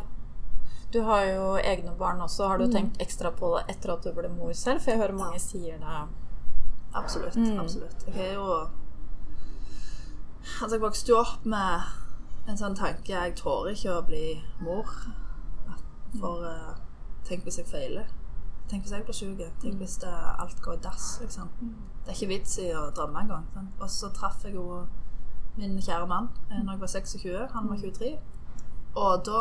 Du 0.94 1.02
har 1.04 1.24
jo 1.26 1.48
egne 1.60 1.92
barn 2.00 2.22
også. 2.22 2.48
Har 2.48 2.58
du 2.62 2.68
tenkt 2.72 3.02
ekstra 3.04 3.32
på 3.36 3.50
det 3.58 3.66
etter 3.76 3.92
at 3.94 4.04
du 4.06 4.12
ble 4.16 4.30
mor 4.32 4.54
selv? 4.56 4.82
For 4.82 4.92
jeg 4.94 5.02
hører 5.02 5.18
mange 5.18 5.40
sier 5.44 5.82
det. 5.82 5.98
Absolutt. 6.96 7.36
Mm. 7.36 7.60
absolutt. 7.60 8.06
Jeg 8.08 8.30
er 8.30 8.34
jo 8.38 8.68
Altså, 10.62 10.76
jeg 10.78 10.82
vokste 10.82 11.12
jo 11.12 11.18
opp 11.20 11.44
med 11.46 11.82
en 12.48 12.58
sånn 12.58 12.76
tanke 12.80 13.12
Jeg 13.12 13.34
tåler 13.36 13.76
ikke 13.76 13.98
å 13.98 14.06
bli 14.08 14.28
mor. 14.64 14.88
For 16.18 16.46
uh, 16.48 16.78
tenk 17.28 17.44
hvis 17.44 17.60
jeg 17.60 17.68
feiler. 17.68 18.08
Tenk 18.70 18.84
hvis 18.84 18.92
jeg 18.92 19.04
blir 19.08 19.16
syk. 19.16 19.42
Tenk 19.62 19.78
hvis 19.80 19.98
det, 20.04 20.14
alt 20.40 20.62
går 20.62 20.74
i 20.74 20.82
dass, 20.84 21.06
liksom. 21.22 21.50
Det 22.04 22.12
er 22.12 22.18
ikke 22.18 22.28
vits 22.34 22.58
i 22.60 22.68
å 22.76 22.90
drømme 22.96 23.22
engang. 23.24 23.46
Og 23.80 23.90
så 23.90 24.10
traff 24.16 24.44
jeg 24.44 24.56
jo 24.56 24.82
min 25.58 25.80
kjære 25.82 26.08
mann 26.08 26.28
eh, 26.52 26.60
når 26.64 26.74
jeg 26.74 26.82
var 26.82 26.88
26. 26.88 27.48
Han 27.54 27.70
var 27.70 27.78
23. 27.78 28.18
Og 28.96 29.26
da 29.26 29.40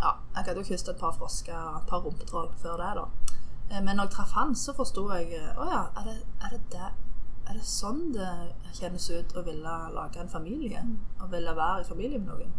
Ja, 0.00 0.10
jeg 0.34 0.44
hadde 0.46 0.60
jo 0.62 0.64
kysset 0.64 0.88
et 0.94 1.00
par 1.00 1.12
frosker 1.12 1.56
og 1.56 1.82
et 1.82 1.88
par 1.88 2.00
rumpetroll 2.00 2.48
før 2.62 2.76
det, 2.80 2.90
da. 2.96 3.34
Eh, 3.70 3.82
Men 3.84 3.96
når 3.96 4.08
jeg 4.08 4.10
traff 4.16 4.32
han, 4.32 4.54
så 4.56 4.72
forsto 4.72 5.04
jeg 5.12 5.32
eh, 5.36 5.58
Å 5.60 5.68
ja, 5.68 5.82
er 6.00 6.08
det, 6.08 6.16
er 6.40 6.54
det 6.54 6.60
det 6.72 6.88
Er 7.50 7.58
det 7.58 7.66
sånn 7.66 8.12
det 8.14 8.30
kjennes 8.78 9.10
ut 9.10 9.36
å 9.36 9.42
ville 9.44 9.76
lage 9.92 10.20
en 10.22 10.28
familie? 10.32 10.80
Å 11.20 11.28
ville 11.28 11.54
være 11.56 11.84
i 11.84 11.88
familie 11.88 12.18
med 12.18 12.32
noen? 12.32 12.52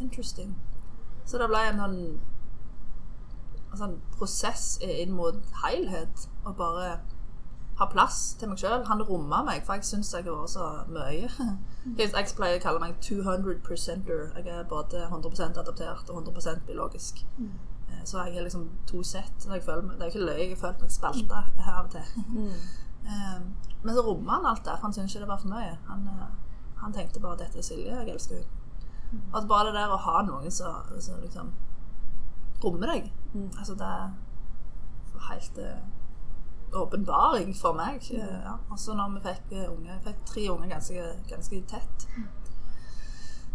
Interesting. 0.00 0.54
Så 1.24 1.38
det 1.40 1.48
ble 1.48 1.62
en 1.66 1.80
sånn 1.80 2.00
sånn 3.78 3.98
prosess 4.16 4.78
inn 4.82 5.12
mot 5.16 5.38
helhet. 5.64 6.26
Og 6.44 6.56
bare 6.56 6.98
ha 7.76 7.86
plass 7.92 8.34
til 8.40 8.48
meg 8.48 8.58
sjøl. 8.58 8.84
Han 8.88 9.02
romma 9.04 9.42
meg, 9.44 9.64
for 9.66 9.74
jeg 9.76 9.84
syns 9.84 10.12
jeg 10.14 10.24
har 10.24 10.32
vært 10.38 10.52
så 10.54 10.68
mye. 10.88 11.28
Jeg 12.00 12.10
pleier 12.36 12.58
å 12.58 12.62
kalle 12.64 12.80
meg 12.82 12.96
200 13.04 13.60
percenter. 13.62 14.32
Jeg 14.34 14.48
er 14.50 14.64
både 14.66 15.04
100% 15.06 15.60
adoptert 15.60 16.08
og 16.10 16.22
100% 16.24 16.64
biologisk. 16.66 17.20
Eh, 17.38 18.00
Så 18.04 18.18
jeg 18.24 18.34
har 18.34 18.42
liksom 18.42 18.64
to 18.86 19.02
sett. 19.06 19.36
Det 19.44 19.52
er 19.68 20.08
ikke 20.08 20.24
løye, 20.24 20.38
jeg 20.40 20.56
har 20.56 20.62
følt 20.64 20.80
meg 20.82 20.90
spalta 20.90 21.44
her 21.62 21.72
av 21.78 21.84
og 21.84 21.90
til. 21.94 22.50
Eh, 23.06 23.38
Men 23.84 23.94
så 23.94 24.02
romma 24.02 24.32
han 24.40 24.46
alt 24.50 24.64
der, 24.64 24.74
for 24.80 24.88
han 24.88 24.92
syntes 24.96 25.14
ikke 25.14 25.20
det 25.22 25.28
var 25.28 25.38
for 25.38 25.48
mye. 25.52 25.76
Han, 25.86 26.08
eh, 26.10 26.32
han 26.80 26.92
tenkte 26.92 27.20
bare 27.22 27.36
'dette 27.38 27.58
er 27.58 27.62
Silje, 27.62 27.92
jeg 27.94 28.08
elsker 28.14 28.34
henne'. 28.40 29.28
At 29.36 29.46
bare 29.48 29.66
det 29.66 29.74
der 29.74 29.92
å 29.94 29.96
ha 29.96 30.22
noen 30.26 30.50
som 30.50 30.74
liksom 31.22 31.52
rommer 32.64 32.86
deg 32.86 33.12
Altså 33.58 33.74
det 33.74 33.86
er 33.86 34.14
helt 35.30 35.58
eh, 35.58 35.82
åpenbaring 36.76 37.56
for 37.56 37.72
meg. 37.72 38.02
eh, 38.12 38.38
Ja. 38.44 38.56
Altså 38.70 38.94
når 38.94 39.14
vi 39.16 39.24
fikk 39.28 39.52
uh, 39.52 39.72
unge, 39.72 39.98
fikk 40.04 40.24
tre 40.26 40.46
unger 40.50 40.68
ganske, 40.68 41.04
ganske 41.30 41.62
tett, 41.68 42.08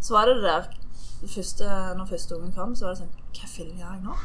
så 0.02 0.14
var 0.14 0.26
det 0.26 0.36
det 0.36 0.44
der 0.44 0.70
første, 1.28 1.66
Når 1.98 2.06
første 2.06 2.38
ungen 2.38 2.54
kom, 2.54 2.76
så 2.76 2.86
var 2.86 2.96
det 2.96 3.04
sånn 3.04 3.18
Hva 3.38 3.50
gjør 3.58 3.92
jeg 3.92 4.06
nå? 4.06 4.16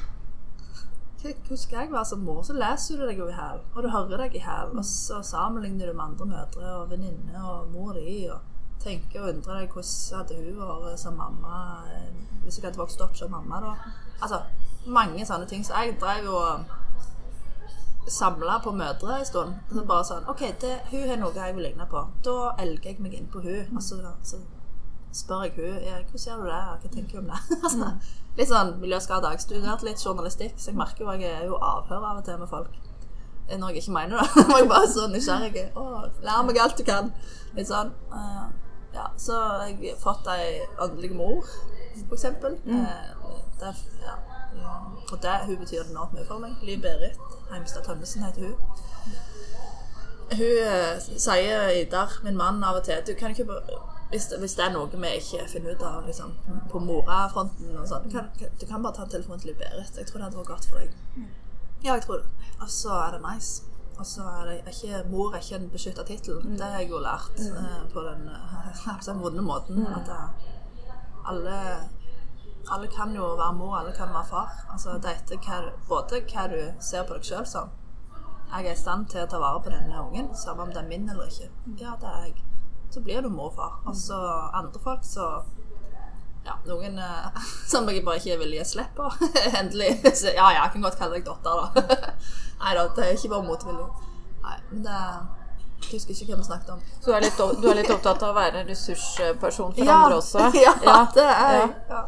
hvordan 1.27 1.73
jeg 1.73 1.89
var 1.91 2.05
som 2.05 2.21
mor? 2.23 2.43
Så 2.43 2.55
leser 2.55 3.01
du 3.01 3.07
deg 3.09 3.19
jo 3.19 3.29
i 3.29 3.35
hæl, 3.35 3.59
og 3.75 3.83
du 3.83 3.89
hører 3.91 4.21
deg 4.21 4.37
i 4.39 4.43
hæl, 4.45 4.77
og 4.79 4.85
så 4.85 5.23
sammenligner 5.23 5.87
du 5.91 5.93
med 5.93 6.05
andre 6.05 6.27
mødre 6.27 6.75
og 6.77 6.91
venninner 6.91 7.43
og 7.43 7.73
mor 7.73 7.97
di, 7.99 8.29
og 8.31 8.39
tenker 8.83 9.23
og 9.25 9.33
undrer 9.35 9.61
deg 9.61 9.73
hvordan 9.75 10.21
hadde 10.21 10.37
hun 10.39 10.61
vært 10.61 11.01
som 11.03 11.17
mamma 11.19 11.57
hvis 12.45 12.61
hun 12.61 12.69
hadde 12.69 12.79
vokst 12.79 13.01
opp 13.03 13.17
som 13.19 13.33
mamma 13.35 13.59
da. 13.65 13.73
Altså, 14.23 14.43
mange 14.87 15.27
sånne 15.27 15.47
ting. 15.51 15.65
Så 15.67 15.75
jeg 15.75 15.97
drev 16.01 16.29
og 16.33 16.65
samla 18.09 18.59
på 18.65 18.73
mødre 18.73 19.19
en 19.19 19.27
stund. 19.27 19.55
Så 19.73 19.85
bare 19.87 20.05
sånn 20.07 20.29
OK, 20.31 20.43
det, 20.63 20.75
hun 20.93 21.09
har 21.11 21.19
noe 21.21 21.35
jeg 21.35 21.57
vil 21.57 21.67
ligne 21.69 21.87
på. 21.91 22.05
Da 22.25 22.37
elger 22.63 22.93
jeg 22.93 23.03
meg 23.03 23.17
inn 23.19 23.31
på 23.33 23.43
hun. 23.45 23.77
Og 23.77 23.83
så, 23.83 23.99
så 24.23 24.41
spør 25.17 25.47
jeg 25.47 25.55
hun 25.57 25.79
ja, 25.87 26.01
hvordan 26.03 26.27
gjør 26.27 26.43
du 26.43 26.51
det, 26.51 26.61
hva 26.69 26.91
tenker 26.93 27.13
du 27.17 27.23
om 27.23 27.31
det? 27.33 27.41
altså, 27.65 27.93
litt 28.39 28.51
sånn 28.53 28.75
miljøskade. 28.83 29.33
Jeg 29.35 29.47
studerte 29.47 29.89
litt 29.89 30.05
journalistikk, 30.05 30.59
så 30.61 30.71
jeg 30.71 30.79
merker 30.83 31.07
jo 31.07 31.15
at 31.15 31.25
jeg 31.25 31.33
er 31.41 31.49
jo 31.49 31.59
avhør 31.59 32.05
av 32.13 32.21
og 32.21 32.29
til 32.29 32.39
med 32.43 32.53
folk. 32.53 32.77
Eh, 33.49 33.59
Når 33.59 33.69
jeg 33.75 33.83
ikke 33.83 33.97
mener 33.97 34.23
det. 34.23 34.47
Var 34.53 34.63
jeg 34.63 34.71
bare 34.71 34.93
så 34.93 35.09
nysgjerrig. 35.11 35.67
Å, 35.79 35.89
lær 36.27 36.47
meg 36.47 36.63
alt 36.63 36.79
du 36.79 36.87
kan. 36.87 37.11
Litt 37.59 37.71
sånn. 37.73 37.93
eh, 38.13 38.47
ja, 38.97 39.11
så 39.21 39.37
har 39.61 39.73
fått 40.01 40.29
ei 40.33 40.63
åndelig 40.81 41.11
mor, 41.13 41.45
for 42.07 42.15
eksempel. 42.17 42.55
Eh, 42.65 43.35
det, 43.61 43.73
ja, 44.01 44.15
ja. 44.15 44.26
Og 45.13 45.19
det, 45.23 45.35
hun 45.47 45.59
betyr 45.63 45.85
enormt 45.85 46.15
mye 46.17 46.27
for 46.27 46.43
meg. 46.43 46.57
Liv 46.63 46.81
Berit 46.83 47.19
Heimstad 47.51 47.85
Tønnesen 47.87 48.25
heter 48.25 48.49
hun. 48.49 48.55
Hun 50.33 50.57
eh, 50.63 50.97
sier 51.19 51.69
Idar, 51.81 52.19
min 52.25 52.37
mann, 52.37 52.65
av 52.65 52.81
og 52.81 52.89
til 52.89 53.05
Du 53.07 53.15
kan 53.19 53.31
ikke 53.31 53.47
hvis 54.11 54.27
hvis 54.39 54.55
det 54.55 54.65
er 54.65 54.73
noe 54.75 54.87
vi 54.91 55.09
ikke 55.19 55.47
finner 55.51 55.75
ut 55.75 55.83
av 55.83 56.05
liksom, 56.07 56.35
på 56.71 56.79
morafronten 56.79 57.75
og 57.75 57.89
sånn, 57.91 58.05
du 58.07 58.67
kan 58.67 58.83
bare 58.83 58.95
ta 58.95 59.03
en 59.03 59.11
telefon 59.11 59.41
til 59.43 59.51
Liv 59.51 59.57
Berit. 59.59 59.99
Jeg 59.99 60.07
tror 60.07 60.21
det 60.21 60.29
hadde 60.29 60.39
vært 60.39 60.53
godt 60.53 60.69
for 60.71 60.79
deg. 60.79 61.25
Ja, 61.83 61.97
jeg 61.97 62.05
tror 62.05 62.23
det. 62.23 62.53
Og 62.61 62.71
så 62.71 62.93
er 63.01 63.17
det 63.17 63.25
nice. 63.25 63.65
Og 63.99 64.07
så 64.07 64.23
er 64.29 64.51
det 64.51 64.57
ikke, 64.71 65.03
Mor 65.11 65.35
er 65.35 65.43
ikke 65.43 65.59
en 65.59 65.71
beskytta 65.73 66.05
tittel. 66.07 66.43
Det 66.45 66.63
har 66.63 66.81
jeg 66.81 66.91
jo 66.91 67.01
lært 67.01 67.41
eh, 67.41 67.83
på 67.93 68.05
den 68.05 68.29
eh, 68.31 69.23
vonde 69.23 69.43
måten. 69.43 69.87
At 69.87 70.11
det, 70.11 70.53
alle 71.27 71.59
alle 72.73 72.87
kan 72.91 73.15
jo 73.15 73.35
være 73.39 73.55
mor, 73.55 73.77
alle 73.79 73.93
kan 73.97 74.09
være 74.15 74.25
far. 74.31 74.55
Altså, 74.73 74.97
det 75.03 75.11
er 75.11 75.21
etter 75.21 75.39
hva, 75.43 75.73
både 75.89 76.23
hva 76.33 76.47
du 76.51 76.61
ser 76.83 77.07
på 77.07 77.15
deg 77.15 77.29
sjøl 77.29 77.47
som. 77.47 77.71
Jeg 78.53 78.67
er 78.67 78.73
i 78.73 78.79
stand 78.79 79.09
til 79.11 79.25
å 79.25 79.31
ta 79.31 79.39
vare 79.43 79.61
på 79.63 79.73
denne 79.73 80.01
ungen, 80.03 80.31
samme 80.39 80.63
om 80.63 80.73
det 80.75 80.83
er 80.83 80.89
min 80.89 81.09
eller 81.11 81.31
ikke. 81.31 81.49
Ja, 81.81 81.97
det 82.01 82.11
er 82.11 82.27
jeg. 82.29 82.43
Så 82.91 83.03
blir 83.03 83.23
du 83.23 83.29
mor 83.29 83.51
og 83.51 83.57
far. 83.59 83.79
Og 83.87 83.97
så 83.99 84.19
andre 84.55 84.83
folk, 84.83 85.05
så 85.05 85.43
Ja, 86.47 86.53
noen 86.63 86.99
eh, 87.03 87.39
som 87.73 87.89
jeg 87.91 88.05
bare 88.07 88.21
ikke 88.21 88.37
vil 88.45 88.53
gi 88.55 88.65
slipp 88.65 88.93
på. 88.95 89.09
Endelig. 89.61 89.97
Så, 90.15 90.31
ja, 90.31 90.45
ja, 90.55 90.61
jeg 90.63 90.77
kan 90.77 90.85
godt 90.87 90.99
kalle 91.01 91.19
deg 91.19 91.25
datter, 91.27 91.65
da. 91.65 92.13
Nei 92.61 92.75
da, 92.79 92.85
det 92.95 93.03
er 93.07 93.17
ikke 93.17 93.33
bare 93.33 93.49
motvillig. 93.49 93.87
Nei, 94.45 94.59
men 94.71 94.85
det 94.87 95.01
Jeg 95.87 95.99
husker 95.99 96.15
ikke 96.15 96.29
hvem 96.31 96.39
vi 96.39 96.47
snakket 96.47 96.71
om. 96.77 96.85
Så 97.01 97.11
du 97.11 97.17
er, 97.17 97.27
litt, 97.27 97.43
du 97.63 97.67
er 97.69 97.81
litt 97.81 97.91
opptatt 97.91 98.23
av 98.23 98.31
å 98.31 98.37
være 98.39 98.63
ressursperson 98.69 99.75
for 99.75 99.91
Ja, 99.91 99.99
andre 100.05 100.21
også? 100.21 100.47
ja, 100.87 101.01
det 101.19 101.27
er 101.27 101.59
jeg. 101.59 101.75
Ja. 101.91 102.05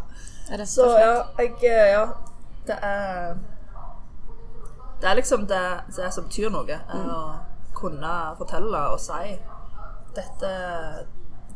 Rett 0.50 0.68
Så 0.68 0.86
og 0.86 0.94
slett. 0.94 1.04
ja, 1.04 1.44
jeg 1.44 1.52
eh, 1.68 1.92
Ja, 1.92 2.04
det 2.66 2.78
er 2.82 3.36
Det 5.00 5.08
er 5.10 5.14
liksom 5.14 5.46
det, 5.46 5.62
det 5.96 6.08
som 6.14 6.24
betyr 6.24 6.50
noe. 6.50 6.78
er 6.78 7.10
Å 7.12 7.20
kunne 7.78 8.14
fortelle 8.38 8.80
og 8.92 8.98
si 9.00 9.36
dette 10.16 10.48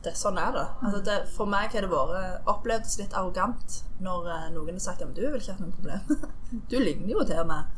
det, 0.03 0.13
Sånn 0.19 0.39
er 0.39 0.53
det. 0.55 0.67
Altså 0.83 1.01
det. 1.07 1.17
For 1.31 1.47
meg 1.47 1.73
har 1.75 1.85
det 1.85 1.91
vært 1.91 2.47
opplevdes 2.51 2.99
litt 2.99 3.15
arrogant 3.15 3.77
når 4.03 4.29
eh, 4.35 4.47
noen 4.55 4.75
har 4.75 4.83
sagt 4.83 5.01
ja, 5.01 5.07
men 5.07 5.15
du 5.15 5.23
vil 5.23 5.39
ikke 5.41 5.55
ha 5.55 5.63
noe 5.63 5.77
problem. 5.79 6.31
Du 6.71 6.77
ligner 6.79 7.15
jo 7.15 7.25
til 7.27 7.43
meg. 7.47 7.71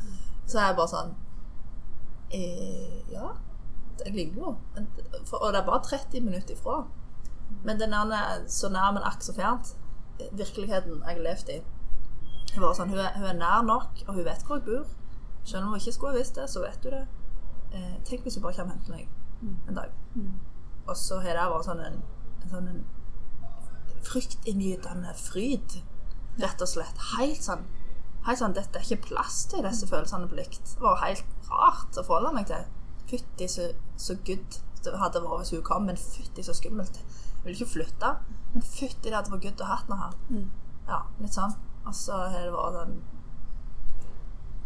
Så 0.49 0.59
er 0.59 0.71
jeg 0.71 0.78
bare 0.78 0.92
sånn 0.92 1.12
eh, 2.33 3.00
Ja, 3.12 3.35
jeg 4.04 4.14
ligner 4.16 4.40
jo. 4.40 4.54
Og 5.38 5.49
det 5.52 5.61
er 5.61 5.66
bare 5.68 5.83
30 5.85 6.25
minutter 6.25 6.56
ifra. 6.56 6.83
Men 7.64 7.78
den 7.80 7.92
er 7.94 8.47
så 8.50 8.68
nær, 8.73 8.92
men 8.97 9.04
akk 9.06 9.23
så 9.25 9.37
fjernt. 9.37 9.75
Virkeligheten 10.18 11.00
jeg 11.00 11.16
har 11.16 11.23
levd 11.25 11.52
i. 11.54 11.59
Sånn, 12.54 12.92
hun, 12.92 13.00
er, 13.02 13.14
hun 13.18 13.28
er 13.33 13.38
nær 13.38 13.64
nok, 13.66 14.04
og 14.06 14.14
hun 14.14 14.26
vet 14.26 14.44
hvor 14.47 14.61
jeg 14.61 14.66
bor. 14.68 14.90
Selv 15.44 15.64
om 15.64 15.75
hun 15.75 15.80
ikke 15.80 15.97
skulle 15.97 16.21
visst 16.21 16.38
det, 16.38 16.49
så 16.50 16.62
vet 16.64 16.87
hun 16.87 16.94
det. 16.94 17.04
Eh, 17.75 17.94
tenk 18.06 18.26
hvis 18.26 18.38
hun 18.38 18.44
bare 18.44 18.56
kommer 18.56 18.75
og 18.75 18.78
henter 18.78 18.94
meg 18.94 19.09
en 19.68 19.80
dag. 19.80 19.97
Og 20.87 20.97
så 20.97 21.18
har 21.25 21.37
det 21.37 21.47
vært 21.50 21.66
sånn 21.68 21.83
en, 21.85 22.02
en 22.42 22.52
sånn 22.52 22.68
en 22.71 22.85
fryktinngytende 24.04 25.14
fryd, 25.18 25.80
rett 26.40 26.62
og 26.62 26.71
slett. 26.71 27.09
Helt 27.16 27.42
sånn 27.44 27.66
Helt 28.25 28.40
sånn, 28.40 28.54
Dette 28.56 28.80
er 28.80 28.87
ikke 28.87 29.11
plass 29.11 29.42
til 29.52 29.61
disse 29.66 29.85
følelsene 29.85 30.30
på 30.30 30.38
likt. 30.38 30.71
Det 30.78 30.80
var 30.80 31.02
helt 31.02 31.49
rart 31.50 31.99
å 32.00 32.04
forholde 32.06 32.30
meg 32.33 32.47
til. 32.49 32.62
Fytti 33.11 33.49
så, 33.52 33.66
så 34.00 34.16
good 34.25 34.56
det 34.85 34.94
hadde 35.00 35.21
vært 35.25 35.42
hvis 35.42 35.52
hun 35.52 35.64
kom, 35.66 35.85
men 35.88 36.00
fytti 36.00 36.44
så 36.44 36.54
skummelt. 36.56 37.00
Jeg 37.44 37.50
vil 37.50 37.56
ikke 37.58 37.72
flytte, 37.72 38.10
men 38.54 38.62
fytti 38.64 39.10
det 39.10 39.14
hadde 39.18 39.32
vært 39.32 39.42
good 39.44 39.60
å 39.60 39.66
ha 39.68 39.74
noe 39.88 39.98
her. 40.00 40.14
Ja, 40.88 41.00
litt 41.20 41.34
sånn. 41.36 41.52
Og 41.84 41.94
så 41.94 42.16
har 42.16 42.46
det 42.46 42.52
vært 42.54 42.78
den 42.78 42.94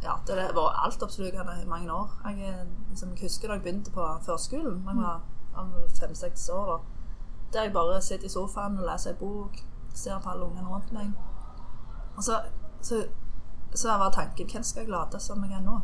Ja, 0.03 0.13
det 0.27 0.37
har 0.39 0.53
vært 0.55 0.79
altoppslukende 0.85 1.57
i 1.59 1.67
mange 1.67 1.91
år. 1.91 2.13
Jeg, 2.31 2.69
liksom, 2.91 3.17
jeg 3.17 3.25
husker 3.27 3.49
da 3.49 3.57
jeg 3.59 3.65
begynte 3.65 3.91
på 3.91 4.05
førskolen, 4.23 4.85
da 4.87 4.95
jeg 4.95 5.01
var 5.03 5.89
fem-seks 5.99 6.49
år. 6.55 6.71
da. 6.71 6.79
Der 7.53 7.67
jeg 7.67 7.73
bare 7.73 8.01
sitter 8.03 8.27
i 8.27 8.31
sofaen 8.31 8.79
og 8.79 8.87
leser 8.87 9.11
en 9.11 9.19
bok, 9.19 9.59
ser 9.95 10.21
på 10.23 10.31
alle 10.31 10.47
ungene 10.47 10.69
rundt 10.69 10.93
meg. 10.93 11.11
Og 12.17 12.23
så, 12.25 12.41
så, 12.81 13.03
så 13.75 13.99
var 13.99 14.15
tanken 14.15 14.47
hvem 14.47 14.63
skal 14.63 14.83
jeg 14.87 14.91
late 14.91 15.19
som 15.21 15.43
jeg 15.45 15.59
er 15.59 15.67
nå? 15.67 15.81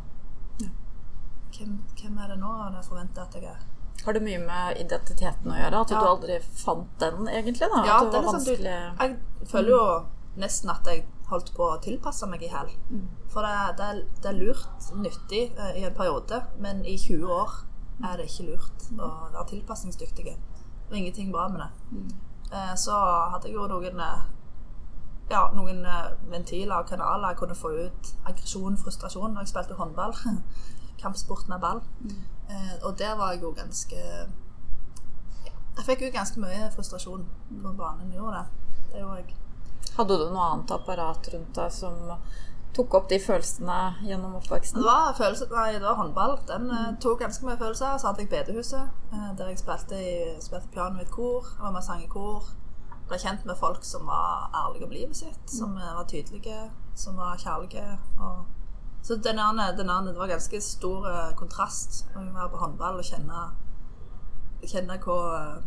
Hvem, 1.59 1.79
hvem 2.01 2.19
er 2.19 2.29
det 2.29 2.39
nå 2.39 2.55
jeg 2.71 2.85
forventer 2.85 3.23
at 3.23 3.35
jeg 3.35 3.51
er? 3.51 3.74
Har 4.05 4.13
det 4.13 4.23
mye 4.23 4.39
med 4.43 4.77
identiteten 4.83 5.53
å 5.53 5.57
gjøre? 5.57 5.81
At 5.81 5.91
Ja. 5.91 6.01
du 6.01 6.07
aldri 6.07 6.39
fant 6.65 6.89
den, 7.01 7.29
egentlig? 7.29 7.69
da? 7.73 7.85
Ja, 7.87 8.01
det 8.05 8.11
det 8.13 8.19
er 8.19 8.25
var 8.27 8.33
liksom 8.35 8.45
du, 8.45 8.65
Jeg 8.65 9.17
føler 9.49 9.71
jo 9.71 10.05
nesten 10.37 10.71
at 10.71 10.87
jeg 10.87 11.05
holdt 11.31 11.55
på 11.57 11.63
å 11.73 11.81
tilpasse 11.81 12.27
meg 12.29 12.43
i 12.43 12.49
hæl. 12.53 12.69
For 13.33 13.41
det, 13.47 13.77
det, 13.79 13.87
er, 13.87 14.03
det 14.23 14.29
er 14.29 14.39
lurt, 14.39 14.91
nyttig 14.95 15.45
uh, 15.59 15.73
i 15.79 15.85
en 15.85 15.95
periode, 15.95 16.43
men 16.59 16.85
i 16.85 16.97
20 16.99 17.25
år 17.33 17.51
er 18.05 18.17
det 18.17 18.27
ikke 18.29 18.51
lurt 18.51 18.89
å 18.99 19.09
være 19.33 19.47
tilpasningsdyktig. 19.49 20.37
Og 20.91 20.97
ingenting 20.97 21.33
bra 21.33 21.49
med 21.49 21.61
det. 21.61 22.15
Eh, 22.53 22.75
Så 22.77 22.93
hadde 23.33 23.49
jeg 23.49 23.55
jo 23.55 23.67
noen 23.67 24.01
eh, 24.01 24.23
ja, 25.31 25.47
noen 25.55 25.87
ventiler 26.31 26.77
og 26.83 26.87
kanaler 26.89 27.29
jeg 27.33 27.37
kunne 27.41 27.55
få 27.55 27.69
ut 27.87 28.11
aggresjon, 28.27 28.77
frustrasjon 28.77 29.33
når 29.33 29.41
jeg 29.47 29.49
spilte 29.55 29.75
håndball. 29.79 30.13
Kampsport 31.01 31.49
med 31.49 31.61
ball. 31.61 31.83
Eh, 32.49 32.75
Og 32.83 32.99
der 32.99 33.15
var 33.17 33.33
jeg 33.33 33.43
jo 33.43 33.53
ganske 33.57 33.97
Jeg 35.77 35.85
fikk 35.87 36.03
jo 36.07 36.11
ganske 36.15 36.41
mye 36.41 36.71
frustrasjon 36.75 37.25
på 37.63 37.73
banen. 37.79 38.13
Gjorde 38.15 38.37
det. 38.39 38.75
Det 38.93 39.01
gjorde 39.01 39.17
jeg. 39.23 39.37
Hadde 39.97 40.19
du 40.19 40.27
noe 40.31 40.45
annet 40.53 40.71
apparat 40.75 41.29
rundt 41.33 41.55
deg 41.57 41.73
som 41.75 41.97
tok 42.75 42.95
opp 42.99 43.09
de 43.11 43.19
følelsene 43.23 43.79
gjennom 44.03 44.35
oppveksten? 44.39 44.81
Det 44.81 44.87
var, 44.87 45.13
følelse, 45.19 45.47
nei, 45.51 45.73
det 45.77 45.83
var 45.87 45.95
håndball. 45.99 46.37
Den 46.49 46.71
eh, 46.71 46.93
tok 47.03 47.21
ganske 47.23 47.47
mye 47.47 47.59
følelser. 47.59 47.99
Så 47.99 48.07
hadde 48.11 48.23
jeg 48.25 48.31
bedehuset, 48.33 48.91
eh, 49.13 49.31
der 49.39 49.51
jeg 49.53 49.59
spilte, 49.63 49.99
i, 49.99 50.15
spilte 50.43 50.71
piano 50.75 50.99
i 50.99 51.03
et 51.07 51.11
kor. 51.15 51.47
Jeg 51.57 51.63
var 51.63 51.71
med 51.75 51.83
og 51.83 51.87
sang 51.87 52.03
i 52.05 52.11
kor. 52.11 52.51
Ble 53.09 53.19
kjent 53.21 53.45
med 53.47 53.59
folk 53.61 53.85
som 53.85 54.07
var 54.09 54.51
ærlige 54.57 54.87
om 54.87 54.95
livet 54.95 55.17
sitt, 55.17 55.43
som 55.51 55.77
eh, 55.77 55.95
var 55.99 56.07
tydelige, 56.11 56.71
som 56.95 57.17
var 57.19 57.37
kjærlige. 57.43 57.99
Og... 58.19 58.45
Så 59.05 59.19
den 59.21 59.39
andre, 59.39 59.71
den 59.77 59.91
andre, 59.93 60.13
det 60.13 60.19
var 60.23 60.31
ganske 60.33 60.61
stor 60.65 61.05
eh, 61.11 61.33
kontrast 61.37 62.07
å 62.17 62.23
være 62.25 62.49
på 62.55 62.61
håndball 62.63 63.01
og 63.03 63.05
kjenne, 63.05 63.41
kjenne 64.65 64.97
hvor 65.05 65.35
eh, 65.37 65.67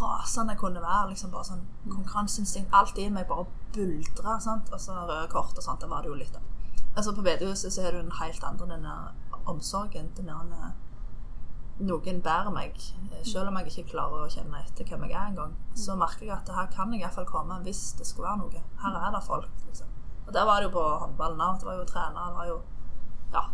rasende 0.00 0.56
jeg 0.56 0.58
kunne 0.64 0.82
være. 0.82 1.12
liksom 1.12 1.30
bare 1.30 1.46
sånn 1.46 1.64
Konkurranseinstinkt. 1.88 2.74
Alt 2.74 2.98
i 2.98 3.08
meg 3.10 3.28
bare 3.30 3.46
buldra. 3.74 4.38
sant? 4.42 4.72
Og 4.72 4.80
så 4.80 4.96
røde 4.98 5.28
kort 5.32 5.56
og 5.56 5.62
sånt. 5.64 5.80
Det 5.80 5.90
var 5.90 6.02
det 6.02 6.10
jo 6.10 6.18
litt 6.18 6.34
av. 6.36 6.42
Altså 6.96 7.14
På 7.14 7.22
bedehuset 7.22 7.72
så 7.72 7.82
har 7.84 7.94
du 7.94 8.00
en 8.00 8.12
helt 8.20 8.44
andre 8.44 8.66
den 8.66 8.82
der 8.82 9.40
omsorgen. 9.46 10.10
Den 10.16 10.28
eh, 10.28 10.70
Noen 11.78 12.22
bærer 12.22 12.50
meg. 12.50 12.74
Eh, 13.12 13.22
Selv 13.22 13.52
om 13.52 13.60
jeg 13.60 13.70
ikke 13.70 13.92
klarer 13.92 14.24
å 14.26 14.32
kjenne 14.32 14.64
etter 14.64 14.84
hvem 14.90 15.06
jeg 15.06 15.14
er 15.14 15.30
engang, 15.30 15.54
så 15.78 15.94
merker 15.94 16.26
jeg 16.26 16.34
at 16.34 16.50
her 16.50 16.66
kan 16.74 16.92
jeg 16.92 17.04
iallfall 17.04 17.28
komme 17.30 17.60
hvis 17.62 17.92
det 17.98 18.06
skulle 18.06 18.26
være 18.32 18.42
noe. 18.42 18.64
Her 18.82 18.98
er 19.06 19.14
det 19.14 19.22
folk. 19.26 19.48
liksom. 19.68 19.94
Og 20.28 20.34
der 20.34 20.44
var 20.44 20.60
det 20.60 20.68
jo 20.68 20.74
på 20.76 20.84
håndballen 21.02 21.40
òg. 21.40 21.60
Det 21.60 21.66
var 21.66 21.78
jo 21.78 21.84
trener, 21.84 22.26
Det 22.26 22.36
var 22.36 22.46
jo 22.46 22.58
Ja. 23.32 23.44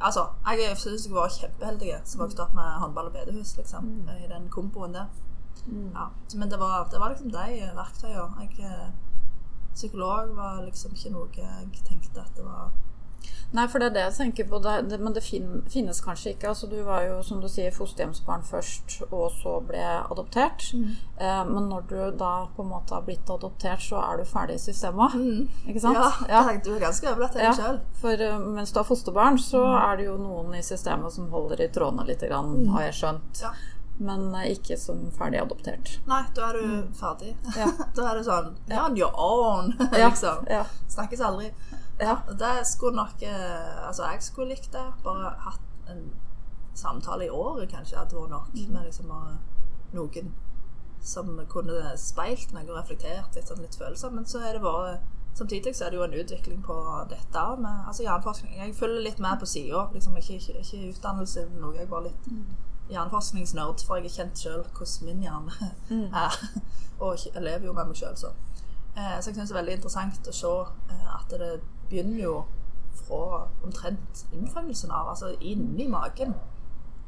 Altså, 0.00 0.26
jeg 0.46 0.76
syns 0.76 1.06
jeg 1.06 1.14
var 1.14 1.28
kjempeheldig 1.28 2.00
som 2.04 2.20
vokste 2.20 2.42
opp 2.42 2.54
med 2.54 2.80
håndball 2.80 3.06
og 3.06 3.12
bedehus, 3.12 3.56
liksom. 3.56 3.86
I 4.08 4.28
den 4.28 4.48
komboen 4.48 4.94
der. 4.94 5.06
Ja. 5.94 6.06
Men 6.34 6.50
det 6.50 6.58
var, 6.58 6.88
det 6.90 7.00
var 7.00 7.08
liksom 7.08 7.30
de 7.30 7.70
verktøyene. 7.76 8.40
Jeg, 8.40 8.64
eh, 8.64 8.92
psykolog 9.74 10.36
var 10.36 10.62
liksom 10.64 10.92
ikke 10.92 11.12
noe 11.14 11.28
jeg 11.36 11.82
tenkte 11.86 12.20
at 12.20 12.32
det 12.36 12.44
var 12.44 12.72
Nei, 13.50 13.64
for 13.66 13.82
det 13.82 13.88
er 13.90 13.94
det 13.96 14.02
jeg 14.04 14.14
tenker 14.14 14.46
på. 14.46 14.60
Det, 14.62 14.74
det, 14.92 14.98
men 15.02 15.14
det 15.14 15.24
fin, 15.26 15.46
finnes 15.70 15.98
kanskje 16.04 16.36
ikke. 16.36 16.52
Altså, 16.52 16.68
du 16.70 16.76
var 16.86 17.02
jo, 17.02 17.16
som 17.26 17.40
du 17.42 17.48
sier, 17.50 17.72
fosterhjemsbarn 17.74 18.44
først, 18.46 19.00
og 19.08 19.32
så 19.40 19.56
ble 19.66 19.82
adoptert. 20.04 20.68
Mm. 20.78 20.92
Eh, 21.18 21.40
men 21.48 21.66
når 21.72 21.88
du 21.90 21.96
da 22.20 22.34
på 22.54 22.62
en 22.62 22.70
måte 22.70 22.94
har 22.94 23.02
blitt 23.08 23.30
adoptert, 23.30 23.82
så 23.82 23.98
er 24.04 24.20
du 24.20 24.28
ferdig 24.28 24.60
i 24.60 24.62
systemet. 24.62 25.16
Mm. 25.18 25.48
Ikke 25.66 25.82
sant? 25.82 25.98
Ja, 25.98 26.12
ja. 26.30 26.44
du 26.62 26.70
er 26.76 26.84
ganske 26.86 27.16
deg 27.24 27.42
ja, 27.42 27.56
sjøl. 27.58 27.82
For 27.98 28.22
uh, 28.22 28.38
mens 28.54 28.70
du 28.70 28.78
har 28.78 28.86
fosterbarn, 28.86 29.42
så 29.42 29.64
mm. 29.66 29.76
er 29.80 29.98
det 29.98 30.06
jo 30.06 30.14
noen 30.22 30.54
i 30.54 30.62
systemet 30.62 31.18
som 31.18 31.26
holder 31.34 31.66
i 31.66 31.68
trådene 31.74 32.06
litt, 32.06 32.22
grann, 32.30 32.54
mm. 32.54 32.72
har 32.76 32.86
jeg 32.86 32.98
skjønt. 33.00 33.42
Ja. 33.42 33.52
Men 33.98 34.28
uh, 34.30 34.46
ikke 34.46 34.78
som 34.78 35.02
ferdig 35.18 35.42
adoptert. 35.42 35.96
Nei, 36.06 36.22
da 36.38 36.52
er 36.52 36.60
du 36.60 36.70
mm. 36.70 36.88
ferdig. 37.02 37.34
da 37.98 38.08
er 38.12 38.22
det 38.22 38.24
sånn 38.30 38.54
You're 38.70 38.86
on 38.86 39.02
your 39.02 39.10
own, 39.18 39.74
liksom. 39.98 40.46
Snakkes 40.94 41.26
aldri. 41.26 41.50
Ja, 42.00 42.16
det 42.32 42.66
skulle 42.66 42.96
nok 42.96 43.22
eh, 43.22 43.86
Altså, 43.86 44.06
jeg 44.08 44.22
skulle 44.24 44.54
likt 44.54 44.72
det. 44.72 44.86
Bare 45.04 45.34
hatt 45.46 45.90
en 45.90 46.12
samtale 46.74 47.26
i 47.26 47.30
året, 47.30 47.68
kanskje, 47.68 47.98
hadde 47.98 48.16
vært 48.16 48.30
nok. 48.30 48.52
Mm. 48.54 48.72
Med 48.72 48.86
liksom 48.88 49.12
noen 49.92 50.34
som 51.02 51.40
kunne 51.48 51.96
speilt 51.96 52.52
meg 52.52 52.68
og 52.68 52.76
reflektert 52.76 53.36
litt, 53.36 53.48
sånn, 53.48 53.62
litt 53.64 53.76
følelser. 53.78 54.12
Men 54.14 54.28
så 54.28 54.42
er 54.44 54.58
det 54.58 54.66
bare 54.66 55.00
Samtidig 55.34 55.76
så 55.76 55.84
er 55.86 55.92
det 55.92 55.96
jo 55.96 56.02
en 56.02 56.14
utvikling 56.18 56.62
på 56.66 56.74
dette 57.08 57.42
med 57.62 57.84
altså 57.86 58.02
hjerneforskning. 58.02 58.56
Jeg 58.58 58.74
følger 58.74 59.04
litt 59.04 59.20
med 59.22 59.38
på 59.38 59.46
sida. 59.46 59.84
Liksom, 59.94 60.16
ikke, 60.18 60.34
ikke, 60.34 60.58
ikke, 60.58 60.88
utdannelse 60.90 61.44
noe. 61.52 61.70
Jeg 61.76 61.86
var 61.86 62.00
bare 62.00 62.08
litt 62.08 62.26
mm. 62.26 62.48
hjerneforskningsnerd, 62.90 63.84
for 63.86 64.00
jeg 64.00 64.08
har 64.08 64.16
kjent 64.16 64.42
sjøl 64.42 64.64
hvordan 64.64 65.06
min 65.06 65.22
hjerne 65.22 65.70
mm. 65.90 66.16
er. 66.24 66.40
og 66.98 67.14
jeg 67.24 67.44
lever 67.46 67.70
jo 67.70 67.76
med 67.78 67.92
meg 67.92 68.02
sjøl, 68.02 68.18
så. 68.18 68.32
Eh, 68.96 69.16
så 69.20 69.30
jeg 69.30 69.38
syns 69.38 69.52
det 69.52 69.54
er 69.54 69.60
veldig 69.60 69.78
interessant 69.78 70.32
å 70.32 70.34
se 70.34 70.52
eh, 70.96 71.08
at 71.14 71.38
det 71.38 71.52
begynner 71.90 72.22
jo 72.22 72.34
fra 72.94 73.48
omtrent 73.64 74.26
innfangelsen 74.32 74.90
av, 74.90 75.08
altså 75.12 75.34
inni 75.40 75.88
magen 75.88 76.34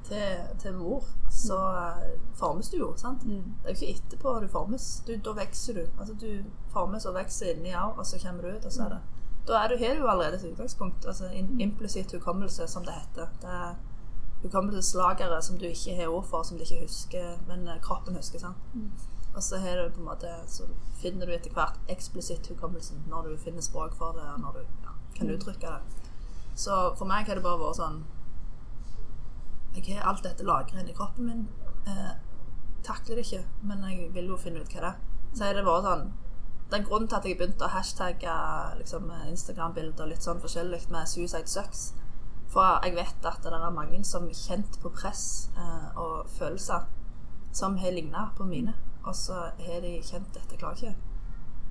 til, 0.05 0.39
til 0.59 0.75
mor, 0.75 1.05
så 1.31 1.57
uh, 1.57 2.21
formes 2.35 2.69
du 2.71 2.79
jo. 2.79 2.93
sant? 2.97 3.25
Mm. 3.27 3.55
Det 3.63 3.71
er 3.71 3.75
jo 3.75 3.77
ikke 3.77 3.95
etterpå 3.95 4.35
du 4.43 4.49
formes. 4.49 4.89
Du, 5.07 5.13
da 5.25 5.35
vokser 5.39 5.79
du. 5.79 5.85
Altså 5.99 6.15
Du 6.15 6.29
formes 6.73 7.07
og 7.07 7.15
vokser 7.15 7.55
inni 7.55 7.75
av, 7.75 7.99
og 7.99 8.07
så 8.07 8.19
kommer 8.23 8.43
du 8.43 8.57
ut, 8.57 8.65
og 8.65 8.73
så 8.73 8.83
er 8.83 8.89
det 8.97 9.01
Da 9.47 9.59
er 9.59 9.69
du, 9.69 9.77
har 9.85 9.95
du 9.95 10.09
allerede 10.09 10.37
et 10.37 10.53
utgangspunkt. 10.53 11.07
altså 11.07 11.31
in, 11.31 11.61
Implisitt 11.61 12.13
hukommelse, 12.13 12.67
som 12.67 12.85
det 12.85 12.95
heter. 12.95 13.27
Det 13.43 13.49
er 13.51 13.75
hukommelseslageret 14.43 15.45
som 15.45 15.59
du 15.59 15.65
ikke 15.65 15.97
har 15.97 16.09
ord 16.09 16.25
for, 16.25 16.43
som 16.43 16.57
du 16.57 16.63
ikke 16.63 16.83
husker, 16.83 17.39
men 17.49 17.69
uh, 17.69 17.81
kroppen 17.83 18.17
husker. 18.17 18.39
sant? 18.39 18.57
Mm. 18.75 18.91
Og 19.35 19.43
så, 19.43 19.57
på 19.95 20.01
en 20.01 20.05
måte, 20.05 20.29
så 20.47 20.67
finner 21.01 21.27
du 21.27 21.33
etter 21.33 21.53
hvert 21.57 21.79
eksplisitt 21.93 22.51
hukommelsen 22.53 23.05
når 23.09 23.31
du 23.31 23.37
finner 23.41 23.65
språk 23.65 23.95
for 23.97 24.17
det, 24.17 24.27
og 24.35 24.41
når 24.41 24.59
du 24.59 24.61
ja, 24.85 24.97
kan 25.17 25.27
mm. 25.31 25.35
uttrykke 25.37 25.73
det. 25.73 26.11
Så 26.55 26.81
for 26.99 27.09
meg 27.09 27.29
har 27.29 27.39
det 27.39 27.45
bare 27.45 27.61
vært 27.63 27.79
sånn 27.81 28.03
Jeg 29.73 29.97
har 29.97 30.11
alt 30.11 30.21
dette 30.27 30.45
lagret 30.45 30.83
inni 30.83 30.93
kroppen 30.93 31.31
min. 31.31 31.47
Eh, 31.89 32.11
takler 32.85 33.17
det 33.17 33.25
ikke, 33.25 33.47
men 33.65 33.87
jeg 33.89 34.11
vil 34.13 34.29
jo 34.29 34.37
finne 34.37 34.61
ut 34.61 34.75
hva 34.75 34.85
det 34.85 34.91
er. 34.91 35.01
Så 35.33 35.47
har 35.47 35.57
det 35.57 35.65
vært 35.65 35.89
sånn 35.89 36.05
Den 36.73 36.85
grunnen 36.89 37.09
til 37.09 37.17
at 37.19 37.27
jeg 37.29 37.39
begynte 37.41 37.65
å 37.65 37.73
hashtagge 37.73 38.37
liksom, 38.79 39.11
Instagram-bilder 39.31 40.09
litt 40.09 40.25
sånn 40.25 40.41
forskjellig 40.41 40.87
med 40.93 41.09
'suicide 41.09 41.49
sucks', 41.49 41.93
for 42.49 42.81
jeg 42.85 42.95
vet 42.97 43.27
at 43.29 43.43
det 43.45 43.53
er 43.53 43.71
mange 43.71 44.05
som 44.05 44.29
er 44.29 44.37
kjent 44.37 44.79
på 44.81 44.93
press 44.93 45.51
eh, 45.57 45.89
og 45.97 46.29
følelser 46.29 46.89
som 47.53 47.77
har 47.77 47.93
ligna 47.93 48.31
på 48.37 48.45
mine 48.45 48.73
og 49.05 49.17
så 49.17 49.35
har 49.59 49.83
de 49.83 49.97
kjent 50.05 50.35
dette 50.35 50.59
klarer 50.59 50.79
ikke. 50.79 50.95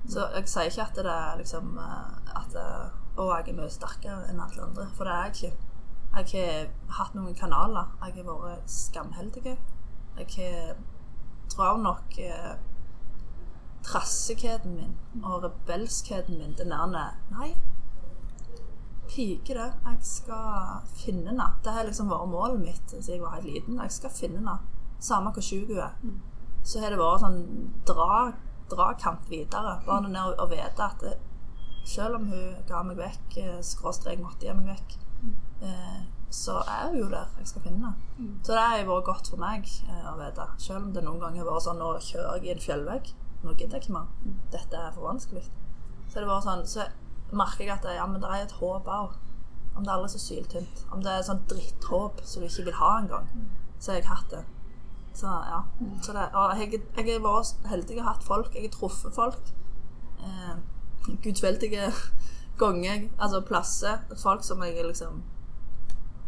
Så 0.08 0.26
jeg 0.34 0.48
sier 0.50 0.70
ikke 0.70 0.84
at 0.84 0.98
det 0.98 1.12
er 1.12 1.38
liksom 1.38 1.76
eh, 1.78 2.32
at 2.38 2.56
eh, 2.58 2.88
å, 3.16 3.28
jeg 3.36 3.52
er 3.52 3.58
mye 3.60 3.70
sterkere 3.70 4.26
enn 4.30 4.40
alle 4.42 4.64
andre, 4.66 4.88
for 4.96 5.06
det 5.06 5.14
er 5.14 5.28
jeg 5.28 5.36
ikke. 5.36 5.68
Jeg 6.12 6.32
har 6.90 6.98
hatt 6.98 7.14
noen 7.16 7.36
kanaler. 7.38 7.92
Jeg 8.02 8.18
har 8.18 8.40
vært 8.42 8.72
skamheldig. 8.72 9.54
Jeg 10.18 10.26
har 10.34 10.80
tror 11.52 11.78
nok 11.80 12.18
eh, 12.20 12.52
trassigheten 13.86 14.74
min 14.76 15.24
og 15.24 15.44
rebelskheten 15.44 16.38
min 16.38 16.54
til 16.56 16.68
nærme 16.70 17.06
Nei, 17.32 17.52
pike 19.08 19.56
det. 19.56 19.70
Jeg 19.86 20.02
skal 20.10 20.84
finne 20.98 21.30
henne. 21.30 21.48
Det 21.64 21.72
har 21.72 21.88
liksom 21.88 22.12
vært 22.12 22.32
målet 22.32 22.60
mitt 22.66 22.92
siden 22.92 23.14
jeg 23.14 23.24
var 23.24 23.38
helt 23.38 23.48
liten. 23.48 23.80
Jeg 23.80 23.96
skal 24.00 24.14
finne 24.18 24.42
henne. 24.42 24.58
Samme 25.02 25.32
hvor 25.34 25.44
sjuk 25.44 25.72
hun 25.72 25.82
er. 25.86 25.96
Mm 26.02 26.20
så 26.62 26.82
har 26.82 26.94
det 26.94 27.00
vært 27.00 27.22
sånn 27.24 27.42
dra, 27.88 28.32
dragkamp 28.70 29.28
videre. 29.30 29.78
Bare 29.86 30.10
det 30.10 30.24
å 30.40 30.48
vite 30.50 30.86
at 30.86 31.02
det, 31.02 31.16
selv 31.88 32.20
om 32.20 32.28
hun 32.30 32.58
ga 32.68 32.82
meg 32.86 33.00
vekk, 33.00 33.38
eh, 33.42 33.62
skråstrek 33.66 34.22
måtte 34.22 34.46
gi 34.46 34.54
meg 34.54 34.76
vekk, 34.76 34.98
eh, 35.68 36.02
så 36.32 36.62
er 36.62 36.88
hun 36.88 36.98
jo 36.98 37.08
der. 37.10 37.28
Jeg 37.38 37.50
skal 37.50 37.62
finne 37.66 37.90
henne. 37.90 37.94
Mm. 38.18 38.36
Så 38.44 38.54
det 38.54 38.62
har 38.62 38.86
vært 38.88 39.08
godt 39.10 39.28
for 39.28 39.42
meg 39.42 39.66
eh, 39.88 40.06
å 40.08 40.14
vite. 40.20 40.46
Selv 40.58 40.86
om 40.86 40.92
det 40.94 41.04
noen 41.04 41.20
ganger 41.20 41.42
har 41.42 41.50
vært 41.50 41.66
sånn 41.66 41.82
Nå 41.82 41.90
kjører 42.00 42.38
jeg 42.38 42.46
i 42.46 42.54
en 42.54 42.64
fjellvegg. 42.66 43.12
Nå 43.42 43.56
gidder 43.56 43.76
jeg 43.76 43.84
ikke 43.84 43.98
mer. 43.98 44.08
Mm. 44.22 44.38
Dette 44.54 44.80
er 44.80 44.94
for 44.94 45.10
vanskelig. 45.10 45.44
Så 46.08 46.20
det 46.20 46.28
var 46.28 46.40
sånn 46.44 46.64
Så 46.68 46.86
merker 47.32 47.66
jeg 47.66 47.74
at 47.74 47.84
det, 47.84 47.98
ja, 47.98 48.06
men 48.08 48.22
det 48.22 48.30
er 48.30 48.46
et 48.46 48.56
håp 48.62 48.88
òg. 48.88 49.18
Om 49.76 49.84
det 49.84 49.90
er 49.90 49.98
aldri 49.98 50.12
så 50.14 50.22
syltynt. 50.22 50.82
Om 50.92 51.04
det 51.04 51.12
er 51.12 51.26
sånn 51.26 51.44
dritthåp 51.50 52.24
som 52.28 52.42
du 52.42 52.48
ikke 52.48 52.66
vil 52.70 52.80
ha 52.80 52.90
engang, 53.00 53.28
mm. 53.32 53.46
så 53.78 53.92
har 53.92 54.00
jeg 54.00 54.08
hatt 54.08 54.32
det. 54.32 54.42
Så 55.14 55.26
ja. 55.26 55.60
Så 56.02 56.12
det, 56.12 56.28
og 56.34 56.58
jeg, 56.60 56.80
jeg 56.96 57.12
har 57.12 57.24
vært 57.24 57.68
heldig 57.70 57.98
og 57.98 58.08
hatt 58.08 58.24
folk. 58.24 58.54
Jeg 58.54 58.68
har 58.68 58.74
truffet 58.74 59.14
folk. 59.14 59.52
Eh, 60.22 60.56
gudfeldige 61.22 61.92
ganger, 62.58 63.08
altså 63.18 63.40
plasser. 63.40 63.98
Folk 64.22 64.44
som 64.44 64.62
jeg 64.62 64.86
liksom 64.86 65.22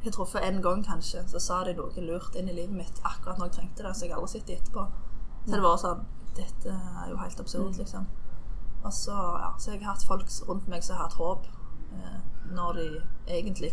jeg 0.05 0.11
har 0.13 0.17
truffet 0.19 0.43
én 0.45 0.61
gang, 0.63 0.85
kanskje. 0.85 1.23
Så 1.29 1.39
sa 1.41 1.63
de 1.65 1.73
noe 1.79 2.03
lurt 2.05 2.35
inn 2.37 2.49
i 2.49 2.53
livet 2.53 2.77
mitt 2.77 2.99
akkurat 3.09 3.39
når 3.39 3.47
jeg 3.47 3.55
trengte 3.57 3.87
det. 3.87 3.95
Så 3.97 4.05
jeg 4.05 4.13
har 4.13 4.21
aldri 4.21 4.33
sett 4.33 4.49
dem 4.49 4.59
etterpå. 4.61 4.85
Så 5.47 5.55
det 5.55 5.63
var 5.65 5.81
sånn 5.81 6.05
Dette 6.35 6.75
er 6.75 7.11
jo 7.13 7.17
helt 7.17 7.41
absurd, 7.41 7.71
mm. 7.71 7.79
liksom. 7.79 8.07
Og 8.85 8.93
så, 8.93 9.15
ja, 9.15 9.53
så 9.59 9.71
jeg 9.71 9.85
har 9.85 9.95
hatt 9.95 10.05
folk 10.05 10.29
rundt 10.49 10.67
meg 10.69 10.83
som 10.85 10.99
har 10.99 11.07
hatt 11.07 11.15
håp 11.17 11.47
eh, 11.95 12.17
når 12.51 12.81
de 12.81 12.87
egentlig 13.37 13.71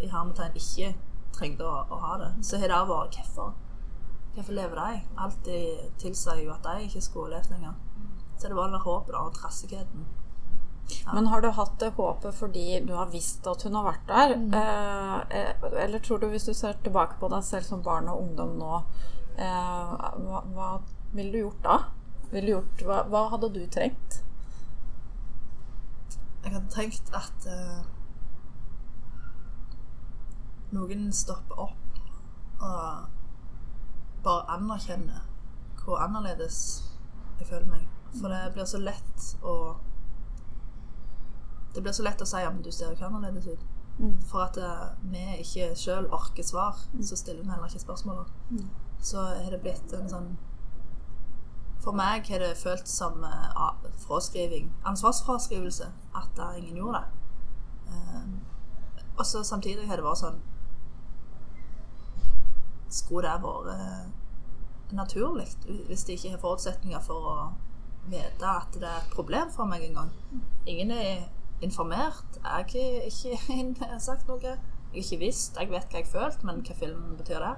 i 0.00 0.08
hermetegn 0.08 0.56
ikke 0.56 0.94
trengte 1.36 1.68
å, 1.68 1.82
å 1.92 1.98
ha 2.02 2.16
det. 2.22 2.30
Så 2.48 2.58
har 2.58 2.72
det 2.72 2.80
vært 2.88 3.20
hvorfor. 3.20 3.52
Hvorfor 4.34 4.52
lever 4.52 4.78
de? 4.78 5.00
Alt 5.18 5.44
de 5.44 5.58
tilsier 5.98 6.44
jo 6.44 6.54
at 6.54 6.64
de 6.66 6.86
ikke 6.86 7.02
skulle 7.02 7.36
levd 7.36 7.50
lenger. 7.56 7.74
Så 8.38 8.48
det 8.48 8.56
var 8.56 8.70
det 8.70 8.84
håpet 8.84 9.14
og 9.18 9.34
trassigheten. 9.34 10.06
Ja. 10.88 11.14
Men 11.14 11.26
har 11.26 11.40
du 11.40 11.48
hatt 11.52 11.80
det 11.80 11.90
håpet 11.96 12.34
fordi 12.34 12.80
du 12.80 12.94
har 12.96 13.10
visst 13.12 13.46
at 13.46 13.62
hun 13.66 13.76
har 13.76 13.90
vært 13.90 14.06
der? 14.08 14.36
Mm. 14.40 14.54
Eh, 14.54 15.40
eh 15.40 15.82
eller 15.84 15.98
tror 15.98 16.18
du, 16.18 16.28
hvis 16.32 16.46
du 16.48 16.54
ser 16.54 16.78
tilbake 16.84 17.18
på 17.20 17.28
deg 17.28 17.44
selv 17.44 17.66
som 17.66 17.82
barn 17.82 18.08
og 18.08 18.22
ungdom 18.22 18.56
nå, 18.60 18.80
eh, 19.36 19.98
hva, 20.24 20.42
hva 20.54 20.70
ville 21.12 21.32
du 21.32 21.38
gjort 21.42 21.62
da? 21.64 21.78
Du 22.30 22.40
gjort, 22.40 22.82
hva, 22.84 23.02
hva, 23.08 23.28
hadde 23.32 23.52
du 23.54 23.62
trengt? 23.72 24.22
Jeg 26.44 26.52
hadde 26.54 26.72
tenkt 26.72 27.12
at 27.16 27.46
eh, 27.48 27.78
noen 30.76 31.08
stopper 31.12 31.68
opp 31.68 32.02
og 32.58 33.17
bare 34.24 34.48
anerkjenne 34.50 35.22
hvor 35.84 36.02
annerledes 36.04 36.58
jeg 37.38 37.46
føler 37.48 37.66
meg. 37.66 37.86
For 38.20 38.32
det 38.32 38.52
blir 38.54 38.66
så 38.68 38.80
lett 38.80 39.28
å 39.44 39.76
Det 41.74 41.82
blir 41.84 41.92
så 41.92 42.02
lett 42.02 42.22
å 42.22 42.26
si 42.26 42.40
ja, 42.40 42.50
men 42.50 42.62
du 42.64 42.70
ser 42.72 42.88
jo 42.88 42.96
ikke 42.96 43.06
annerledes 43.06 43.46
ut. 43.46 43.64
Mm. 43.98 44.14
For 44.30 44.42
at 44.42 44.56
uh, 44.58 44.94
vi 45.12 45.22
ikke 45.42 45.72
sjøl 45.78 46.08
orker 46.14 46.42
svar, 46.46 46.78
mm. 46.94 47.02
så 47.04 47.16
stiller 47.16 47.44
vi 47.44 47.50
heller 47.50 47.70
ikke 47.70 47.82
spørsmål. 47.84 48.24
Mm. 48.50 48.68
Så 49.00 49.22
har 49.22 49.50
det 49.52 49.60
blitt 49.62 49.92
en 49.94 50.10
sånn 50.10 50.30
For 51.84 51.94
meg 51.94 52.26
har 52.32 52.42
det 52.42 52.56
føltes 52.58 52.96
som 52.98 53.22
fraskriving, 54.02 54.72
ansvarsfraskrivelse, 54.84 55.92
at 56.18 56.40
ingen 56.58 56.80
gjorde 56.80 57.04
det. 57.04 57.10
Uh, 57.88 58.48
og 59.18 59.26
så 59.26 59.44
samtidig 59.44 59.86
har 59.88 60.00
det 60.00 60.06
vært 60.06 60.22
sånn 60.24 60.40
skulle 62.88 63.28
det 63.28 63.42
vært 63.42 63.72
eh, 63.74 64.04
naturlig 64.96 65.48
hvis 65.88 66.04
de 66.04 66.16
ikke 66.16 66.30
har 66.34 66.42
forutsetninger 66.42 67.02
for 67.04 67.32
å 67.32 67.38
vite 68.08 68.48
at 68.48 68.72
det 68.72 68.88
er 68.88 69.02
et 69.02 69.12
problem 69.12 69.50
for 69.52 69.68
meg 69.68 69.84
engang. 69.84 70.12
Ingen 70.66 70.94
er 70.96 71.26
informert. 71.60 72.38
Jeg 72.38 72.44
har 72.48 72.64
ikke 73.04 74.00
sagt 74.00 74.28
noe. 74.28 74.40
Jeg 74.42 74.56
har 74.56 75.02
ikke 75.02 75.20
visst. 75.20 75.58
Jeg 75.60 75.70
vet 75.70 75.92
hva 75.92 76.00
jeg 76.00 76.08
følte, 76.08 76.46
men 76.48 76.62
hva 76.64 76.76
filmen 76.78 77.18
betyr 77.18 77.44
det? 77.44 77.54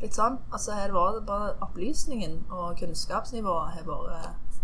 Litt 0.00 0.16
sånn. 0.16 0.38
Altså 0.54 0.76
har 0.78 0.88
det 0.88 0.96
vært 0.96 1.26
bare 1.28 1.56
opplysningen 1.66 2.44
og 2.54 2.78
kunnskapsnivået 2.80 3.74
har 3.76 3.88
vært 3.88 4.60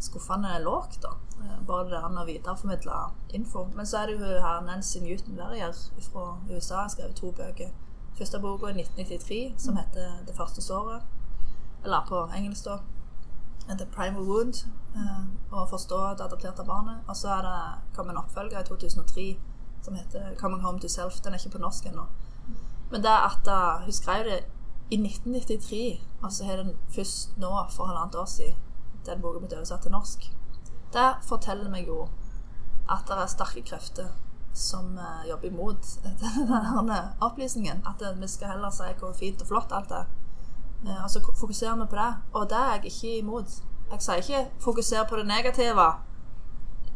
skuffende 0.00 0.58
lågt, 0.62 1.00
da. 1.02 1.16
Eh, 1.42 1.58
bare 1.66 1.90
det 1.90 2.00
å 2.04 2.24
videreformidle 2.28 3.00
info. 3.36 3.66
Men 3.74 3.88
så 3.88 4.02
er 4.02 4.12
det 4.12 4.16
jo 4.20 4.40
her 4.44 4.62
Nancy 4.64 5.00
Newton 5.00 5.36
Verrier 5.36 5.76
fra 6.08 6.36
USA 6.50 6.84
har 6.84 6.92
skrevet 6.92 7.16
to 7.20 7.32
bøker 7.36 7.74
første 8.18 8.40
boka 8.40 8.66
i 8.66 8.76
1993, 8.76 9.54
som 9.58 9.76
heter 9.76 10.24
'Det 10.26 10.36
første 10.36 10.62
såret'. 10.62 11.02
Eller 11.84 12.06
på 12.08 12.28
engelsk, 12.36 12.64
da. 12.64 12.78
The 13.68 13.86
Primal 13.86 14.22
Wound. 14.22 14.54
Å 15.52 15.66
forstå 15.66 16.16
det 16.18 16.24
adopterte 16.24 16.64
barnet. 16.64 16.98
Og 17.08 17.16
så 17.16 17.28
er 17.28 17.42
det 17.42 17.94
kommet 17.94 18.10
en 18.10 18.22
oppfølger 18.22 18.60
i 18.60 18.64
2003 18.64 19.38
som 19.82 19.94
heter 19.94 20.34
'Coming 20.34 20.62
Home 20.62 20.80
to 20.80 20.86
Self'. 20.88 21.22
Den 21.24 21.32
er 21.32 21.38
ikke 21.38 21.58
på 21.58 21.58
norsk 21.58 21.86
ennå. 21.86 22.06
Men 22.90 23.02
det 23.02 23.10
at 23.10 23.48
uh, 23.48 23.84
hun 23.84 23.92
skrev 23.92 24.24
det 24.24 24.44
i 24.90 24.96
1993, 24.96 26.00
og 26.22 26.32
så 26.32 26.44
har 26.44 26.56
den 26.56 26.76
først 26.88 27.38
nå, 27.38 27.66
for 27.70 27.84
halvannet 27.84 28.14
år 28.14 28.24
siden, 28.24 28.54
den 29.06 29.20
boka 29.20 29.38
blitt 29.38 29.52
oversatt 29.52 29.82
til 29.82 29.90
norsk. 29.90 30.32
Det 30.92 31.14
forteller 31.22 31.70
meg 31.70 31.86
jo 31.86 32.08
at 32.90 33.02
det 33.08 33.18
er 33.18 33.26
sterke 33.26 33.62
krefter 33.62 34.06
som 34.56 34.96
uh, 34.98 35.28
jobber 35.28 35.48
imot 35.48 35.88
denne 36.04 37.00
opplysningen. 37.20 37.84
At 37.86 38.02
vi 38.20 38.28
skal 38.28 38.56
heller 38.56 38.72
si 38.74 38.88
hvor 39.00 39.12
fint 39.16 39.42
og 39.44 39.50
flott 39.50 39.74
alt 39.76 39.92
er. 39.92 40.08
Og 41.04 41.10
så 41.10 41.20
fokuserer 41.40 41.76
vi 41.76 41.86
på 41.90 41.96
det. 41.96 42.12
Og 42.32 42.50
det 42.50 42.58
er 42.58 42.72
jeg 42.72 42.84
ikke 42.84 43.18
imot. 43.18 43.62
Jeg 43.90 44.02
sier 44.02 44.14
ikke 44.14 44.50
'fokuser 44.60 45.04
på 45.08 45.16
det 45.16 45.26
negative'. 45.26 45.92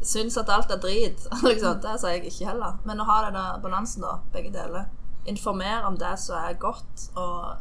Syns 0.02 0.36
at 0.36 0.48
alt 0.48 0.70
er 0.70 0.80
drit. 0.80 1.26
liksom. 1.48 1.80
Det 1.80 2.00
sier 2.00 2.10
jeg 2.10 2.24
ikke 2.24 2.46
heller. 2.46 2.78
Men 2.84 3.00
å 3.00 3.04
ha 3.04 3.30
den 3.30 3.62
balansen, 3.62 4.02
da. 4.02 4.18
Begge 4.32 4.52
deler. 4.52 4.84
Informere 5.26 5.84
om 5.84 5.96
det 5.98 6.18
som 6.18 6.36
er 6.36 6.58
godt 6.58 7.10
og, 7.14 7.56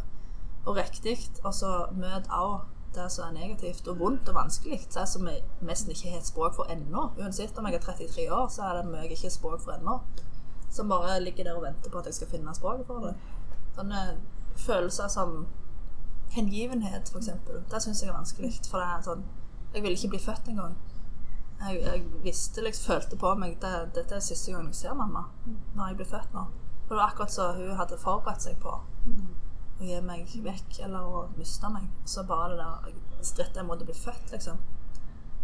og 0.65 0.75
riktig, 0.75 1.17
og 1.43 1.53
så 1.53 1.85
møt 1.91 2.29
også 2.29 2.78
det 2.95 3.11
som 3.11 3.27
er 3.27 3.35
negativt 3.35 3.87
og 3.87 3.99
vondt 3.99 4.29
og 4.29 4.35
vanskelig. 4.35 4.79
Det 4.93 5.05
som 5.09 5.27
jeg 5.27 5.43
nesten 5.61 5.91
ikke 5.91 6.09
har 6.09 6.17
et 6.17 6.27
språk 6.27 6.55
for 6.55 6.71
ennå. 6.73 7.09
Uansett 7.19 7.57
om 7.57 7.67
jeg 7.67 7.75
er 7.75 7.85
33 7.85 8.31
år, 8.33 8.47
så 8.47 8.61
er 8.61 8.79
det 8.79 8.89
mye 8.89 9.03
jeg 9.03 9.11
ikke 9.11 9.27
har 9.27 9.35
språk 9.35 9.61
for 9.63 9.71
ennå. 9.77 9.99
Som 10.69 10.89
bare 10.89 11.19
ligger 11.23 11.43
der 11.43 11.57
og 11.57 11.63
venter 11.63 11.89
på 11.89 11.97
at 11.97 12.05
jeg 12.05 12.13
skal 12.13 12.27
finne 12.27 12.55
språket 12.55 12.87
for 12.87 13.05
det. 13.05 13.15
Sånne 13.75 14.03
følelser 14.57 15.07
som 15.07 15.47
hengivenhet, 16.33 17.09
f.eks. 17.09 17.29
Det 17.71 17.81
syns 17.81 18.01
jeg 18.03 18.09
er 18.09 18.17
vanskelig. 18.17 18.53
For 18.69 18.81
det 18.81 18.87
er 18.87 19.03
sånn 19.05 19.27
Jeg 19.73 19.83
vil 19.85 19.93
ikke 19.93 20.15
bli 20.15 20.19
født 20.19 20.47
engang. 20.49 20.77
Jeg, 21.59 21.81
jeg 21.83 22.05
visste 22.23 22.63
liksom, 22.63 22.93
følte 22.93 23.17
på 23.19 23.33
meg 23.37 23.57
det, 23.61 23.73
Dette 23.95 24.15
er 24.15 24.23
siste 24.23 24.51
gang 24.51 24.65
jeg 24.71 24.79
ser 24.79 24.97
mamma. 24.97 25.27
Når 25.75 25.91
jeg 25.91 25.99
blir 25.99 26.09
født 26.09 26.33
nå. 26.33 26.47
Og 26.87 26.89
det 26.89 26.97
var 26.97 27.11
akkurat 27.11 27.33
som 27.33 27.55
hun 27.55 27.77
hadde 27.77 28.01
forberedt 28.01 28.41
seg 28.41 28.57
på 28.63 28.79
å 29.79 29.87
gi 29.87 30.01
meg 30.03 30.27
vekk 30.43 30.81
eller 30.85 31.07
å 31.07 31.23
miste 31.37 31.69
meg. 31.71 31.87
Så 32.05 32.25
bare 32.27 32.57
det 32.57 32.65
der 32.65 33.23
strittet 33.25 33.65
mot 33.65 33.81
å 33.81 33.87
bli 33.87 33.95
født, 33.95 34.31
liksom. 34.35 34.59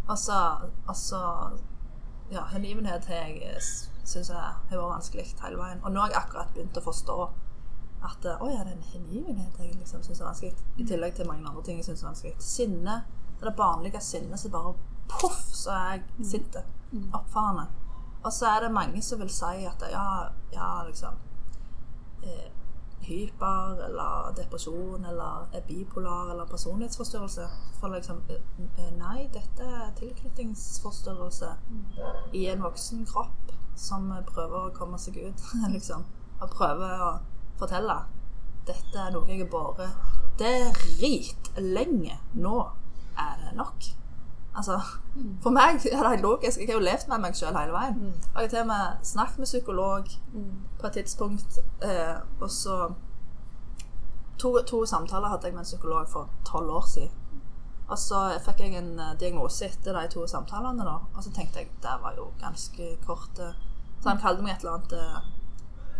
Altså, 0.08 0.41
altså 0.88 1.21
Ja, 2.32 2.41
hengivenhet 2.50 3.06
har 3.06 3.28
jeg 3.30 3.62
syns 4.06 4.32
jeg 4.32 4.38
har 4.38 4.62
vært 4.69 4.95
vanskelig 4.95 5.26
hele 5.43 5.60
veien. 5.60 5.82
Og 5.84 5.93
nå 5.93 6.02
har 6.02 6.10
jeg 6.10 6.21
akkurat 6.24 6.54
begynt 6.56 6.78
å 6.80 6.86
forstå 6.86 7.17
at 8.06 8.26
å 8.32 8.50
ja, 8.50 8.63
det 8.65 8.71
er 8.71 8.71
en 8.74 8.89
hengivenhet 8.93 9.60
jeg 9.62 9.76
liksom 9.78 10.04
syns 10.06 10.21
er 10.21 10.30
vanskelig. 10.30 10.65
I 10.78 10.88
tillegg 10.89 11.15
til 11.17 11.30
mange 11.30 11.48
andre 11.50 11.63
ting 11.65 11.80
jeg 11.82 11.88
syns 11.89 12.04
er 12.04 12.10
vanskelig. 12.10 12.36
Sinne. 12.41 13.00
Det 13.36 13.43
er 13.43 13.50
det 13.52 13.56
barnlige 13.60 14.02
sinnet 14.02 14.41
som 14.41 14.54
bare 14.54 14.74
poff, 15.12 15.39
så 15.54 15.74
er 15.76 15.95
jeg 15.95 16.28
sint. 16.32 16.58
Oppfarende. 17.13 17.67
Og 18.26 18.34
så 18.34 18.50
er 18.50 18.65
det 18.65 18.74
mange 18.74 19.02
som 19.06 19.21
vil 19.21 19.30
si 19.30 19.65
at 19.69 19.84
ja, 19.91 20.06
ja 20.54 20.69
liksom 20.88 21.17
eh, 22.24 22.48
hyper 23.05 23.81
eller 23.86 24.31
depresjon 24.38 25.05
eller 25.05 25.49
er 25.53 25.62
bipolar 25.67 26.31
eller 26.31 26.45
personlighetsforstyrrelse. 26.49 27.47
For 27.79 27.93
liksom 27.93 28.21
Nei, 28.97 29.27
dette 29.34 29.63
er 29.63 29.93
tilknytningsforstyrrelse 29.99 31.51
i 32.34 32.45
en 32.51 32.63
voksen 32.63 33.05
kropp 33.10 33.53
som 33.75 34.08
prøver 34.27 34.69
å 34.69 34.73
komme 34.75 34.97
seg 35.01 35.19
ut, 35.19 35.47
liksom. 35.75 36.05
Og 36.41 36.51
prøver 36.51 37.01
å 37.03 37.12
fortelle 37.60 37.99
dette 38.65 38.97
er 38.97 39.12
noe 39.13 39.29
jeg 39.29 39.43
har 39.43 39.51
båret 39.51 39.91
dritlenge. 40.39 42.17
Nå 42.34 42.55
er 43.21 43.38
det 43.43 43.53
nok. 43.60 43.91
Altså, 44.58 44.80
For 45.44 45.50
meg 45.52 45.82
er 45.91 46.10
det 46.10 46.22
logisk. 46.22 46.60
Jeg 46.60 46.68
har 46.70 46.74
jo 46.80 46.86
levd 46.86 47.08
med 47.10 47.20
meg 47.26 47.36
sjøl 47.36 47.58
hele 47.58 47.74
veien. 47.76 47.98
Mm. 48.00 48.13
Og 48.36 48.41
jeg 48.41 48.46
har 48.46 48.48
til 48.54 48.60
og 48.62 48.68
med 48.68 49.04
snakket 49.04 49.38
med 49.39 49.46
psykolog 49.46 50.06
på 50.80 50.88
et 50.88 50.94
tidspunkt, 50.94 51.58
eh, 51.84 52.15
og 52.41 52.50
så 52.52 52.94
to, 54.39 54.54
to 54.68 54.86
samtaler 54.86 55.28
hadde 55.28 55.46
jeg 55.48 55.54
med 55.54 55.60
en 55.65 55.70
psykolog 55.70 56.10
for 56.10 56.30
tolv 56.46 56.70
år 56.70 56.88
siden. 56.94 57.12
Og 57.88 57.98
så 58.00 58.39
fikk 58.46 58.60
jeg 58.60 58.76
en 58.80 59.00
eh, 59.00 59.13
diagnose 59.20 59.65
etter 59.65 59.94
de 60.00 60.08
to 60.13 60.28
samtalene, 60.28 60.84
da. 60.88 60.96
Og 61.15 61.24
så 61.24 61.32
tenkte 61.32 61.60
jeg 61.60 61.70
det 61.84 61.98
var 62.02 62.15
jo 62.18 62.32
ganske 62.41 62.98
kort. 63.06 63.39
eh. 63.39 63.54
Så 64.02 64.10
han 64.10 64.22
kalte 64.22 64.44
meg 64.44 64.56
et 64.56 64.63
eller 64.63 64.78
annet 64.80 64.94
eh, 64.94 65.28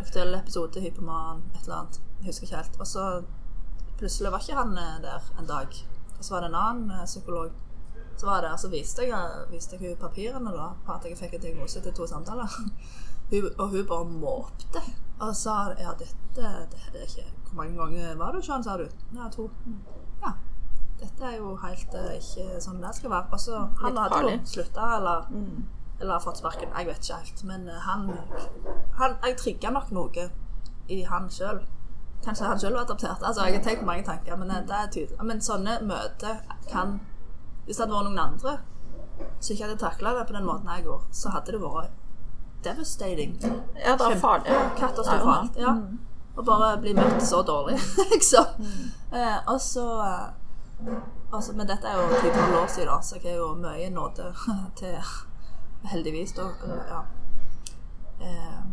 aktuell 0.02 0.34
episode, 0.36 0.82
hypoman, 0.82 1.44
et 1.56 1.62
eller 1.64 1.76
annet. 1.84 2.02
Jeg 2.22 2.32
husker 2.32 2.48
ikke 2.48 2.56
helt. 2.64 2.80
Og 2.80 2.88
så 2.88 3.06
plutselig 3.98 4.32
var 4.32 4.40
ikke 4.40 4.58
han 4.60 4.76
der 5.04 5.30
en 5.40 5.48
dag. 5.48 5.68
Og 6.18 6.24
så 6.26 6.34
var 6.34 6.42
det 6.42 6.50
en 6.50 6.56
annen 6.64 7.06
psykolog. 7.06 7.52
Så 8.18 8.26
var 8.26 8.42
det, 8.42 8.54
så 8.60 8.70
viste 8.72 9.04
jeg, 9.10 9.46
viste 9.52 9.76
jeg 9.76 9.90
hun 9.90 9.98
papirene 10.00 10.52
da, 10.56 10.70
på 10.86 10.94
at 10.96 11.06
jeg 11.06 11.18
fikk 11.20 11.34
en 11.36 11.42
diagnose 11.44 11.82
til 11.84 11.94
to 11.94 12.08
samtaler. 12.08 12.48
hun, 13.32 13.50
og 13.58 13.68
hun 13.70 13.88
bare 13.90 14.06
måpte. 14.06 14.82
Og 15.20 15.36
sa 15.36 15.56
ja, 15.80 15.94
dette 16.00 16.16
det 16.36 16.80
er 16.92 17.04
ikke 17.06 17.26
Hvor 17.46 17.56
mange 17.62 17.78
ganger 17.80 18.16
var 18.20 18.36
du 18.36 18.42
sånn, 18.44 18.64
sa 18.64 18.76
du? 18.80 18.86
Ja, 19.16 19.30
to. 19.32 19.50
Ja. 20.24 20.34
Dette 21.00 21.28
er 21.28 21.38
jo 21.38 21.54
helt 21.60 21.96
uh, 21.96 22.10
ikke 22.16 22.60
sånn 22.64 22.82
det 22.84 22.92
skal 22.98 23.12
være. 23.12 23.32
Og 23.32 23.40
så 23.40 23.62
han 23.82 23.98
hadde 24.00 24.22
jo 24.26 24.36
slutta, 24.48 24.90
eller 24.98 25.28
Mm. 25.32 25.64
eller 26.00 26.20
fått 26.20 26.38
sparken. 26.42 26.72
Jeg 26.78 26.88
vet 26.88 27.04
ikke 27.04 27.20
helt. 27.22 27.44
Men 27.44 27.68
uh, 27.70 27.80
han, 27.88 28.10
han 29.00 29.16
Jeg 29.24 29.38
trigga 29.38 29.72
nok 29.72 29.92
noe 29.96 30.30
i 30.92 31.02
han 31.04 31.30
sjøl. 31.32 31.62
Kanskje 32.26 32.48
han 32.48 32.60
sjøl 32.60 32.74
var 32.74 32.88
adoptert. 32.88 33.24
Altså, 33.24 33.46
jeg 33.46 33.58
har 33.60 33.64
tenkt 33.64 33.86
mange 33.86 34.04
tanker, 34.04 34.36
men 34.36 34.52
eh, 34.52 34.64
det 34.66 34.76
er 34.76 34.88
tydelig. 34.92 35.18
Men 35.24 35.42
sånne 35.46 35.76
møter 35.86 36.40
kan 36.72 37.00
Hvis 37.66 37.78
det 37.78 37.86
hadde 37.86 37.96
vært 37.96 38.10
noen 38.10 38.24
andre 38.24 38.58
som 39.40 39.54
ikke 39.54 39.64
hadde 39.66 39.78
takla 39.80 40.14
det 40.18 40.26
på 40.28 40.36
den 40.36 40.46
måten 40.46 40.70
jeg 40.70 40.86
gjorde, 40.86 41.08
så 41.16 41.32
hadde 41.34 41.56
det 41.56 41.62
vært 41.62 42.02
devastating. 42.66 43.38
Ja, 43.86 43.96
det 43.96 44.10
er 44.12 44.20
farlig. 44.20 44.58
Katastrofalt. 44.80 45.58
Ja. 45.62 45.76
Mm. 45.78 46.00
Å 46.36 46.44
bare 46.44 46.72
bli 46.84 46.92
møtt 46.98 47.22
så 47.24 47.40
dårlig, 47.48 47.78
liksom. 48.14 48.66
Eh, 49.16 49.38
og 49.48 49.62
så 49.64 49.86
eh, 50.04 50.90
altså, 51.32 51.54
Men 51.56 51.70
dette 51.70 51.88
er 51.88 51.96
jo 51.96 52.10
10-12 52.20 52.58
år 52.60 52.68
siden, 52.74 52.90
da, 52.92 52.98
så 53.02 53.20
jeg 53.22 53.32
er 53.32 53.38
jo 53.40 53.54
mye 53.60 53.92
nåde 53.94 54.34
til 54.80 54.98
Heldigvis, 55.86 56.34
da. 56.36 56.50
Ja. 56.90 57.04
Eh, 58.20 58.66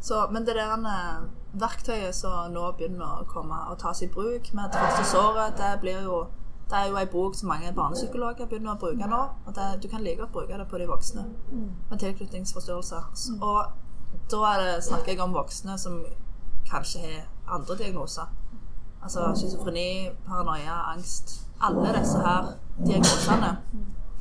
så, 0.00 0.26
men 0.30 0.44
det 0.46 0.54
der 0.58 0.74
eh, 0.76 1.22
verktøyet 1.56 2.14
som 2.14 2.52
nå 2.52 2.66
begynner 2.76 3.22
å 3.22 3.28
komme 3.30 3.62
og 3.70 3.78
tas 3.80 4.02
i 4.04 4.10
bruk 4.12 4.52
med 4.52 4.74
det 4.74 4.82
første 4.82 5.06
såret, 5.16 5.56
det 5.56 5.78
blir 5.80 6.04
jo 6.04 6.26
det 6.70 6.76
er 6.76 6.86
jo 6.88 6.96
ei 6.96 7.06
bok 7.06 7.34
som 7.34 7.48
mange 7.48 7.72
barnepsykologer 7.74 8.46
begynner 8.46 8.72
å 8.74 8.78
bruke 8.80 9.06
nå. 9.06 9.20
og 9.46 9.54
det, 9.54 9.82
Du 9.82 9.88
kan 9.88 10.02
like 10.02 10.16
godt 10.16 10.32
bruke 10.32 10.58
det 10.58 10.68
på 10.68 10.78
de 10.78 10.86
voksne 10.86 11.24
med 11.90 11.98
tilknytningsforstyrrelser. 11.98 13.02
Og 13.40 13.64
da 14.30 14.52
det, 14.60 14.84
snakker 14.84 15.12
jeg 15.12 15.20
om 15.20 15.34
voksne 15.34 15.78
som 15.78 16.04
kanskje 16.70 16.98
har 17.00 17.26
andre 17.48 17.76
diagnoser. 17.78 18.26
Altså 19.02 19.32
schizofreni, 19.36 20.10
paranoia, 20.26 20.92
angst. 20.92 21.46
Alle 21.60 21.98
disse 21.98 22.18
her 22.18 22.52
diagnosene 22.86 23.56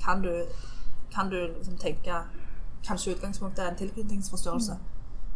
kan 0.06 0.22
du, 0.22 0.44
kan 1.16 1.30
du 1.30 1.48
liksom 1.58 1.78
tenke 1.78 2.14
Kanskje 2.88 3.16
utgangspunktet 3.16 3.66
er 3.66 3.70
en 3.70 3.78
tilknytningsforstyrrelse. 3.78 4.78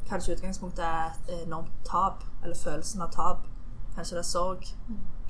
Kanskje 0.10 0.36
utgangspunktet 0.36 0.86
er 0.86 1.06
et 1.30 1.46
enormt 1.48 1.72
tap, 1.86 2.24
eller 2.44 2.56
følelsen 2.56 3.02
av 3.02 3.10
tap. 3.12 3.48
Kanskje 3.96 4.16
det 4.16 4.22
er 4.22 4.28
sorg. 4.28 4.68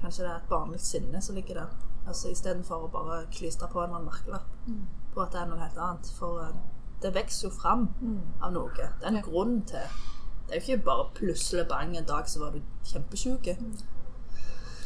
Kanskje 0.02 0.24
det 0.24 0.32
er 0.32 0.36
et 0.36 0.50
barnlig 0.50 0.80
sinne 0.82 1.22
som 1.22 1.36
ligger 1.36 1.54
der. 1.62 1.78
Altså 2.08 2.30
Istedenfor 2.32 2.88
å 2.88 2.92
bare 2.94 3.26
klistre 3.32 3.68
på 3.72 3.84
en 3.84 3.92
merkelapp 4.06 4.48
på 5.14 5.22
at 5.22 5.34
det 5.34 5.42
er 5.42 5.50
noe 5.50 5.60
helt 5.60 5.78
annet. 5.78 6.12
For 6.18 6.42
eh, 6.44 6.56
det 7.04 7.14
vokser 7.16 7.48
jo 7.48 7.54
fram 7.56 7.88
av 8.42 8.54
noe. 8.54 8.70
Det 8.76 9.06
er 9.06 9.14
en 9.14 9.22
grunn 9.22 9.62
til 9.68 9.86
Det 10.50 10.56
er 10.56 10.62
jo 10.62 10.74
ikke 10.74 10.86
bare 10.86 11.10
plutselig 11.14 11.68
bang 11.70 11.98
en 11.98 12.06
dag 12.10 12.30
så 12.30 12.40
var 12.40 12.52
du 12.52 12.62
kjempesjuk. 12.84 13.48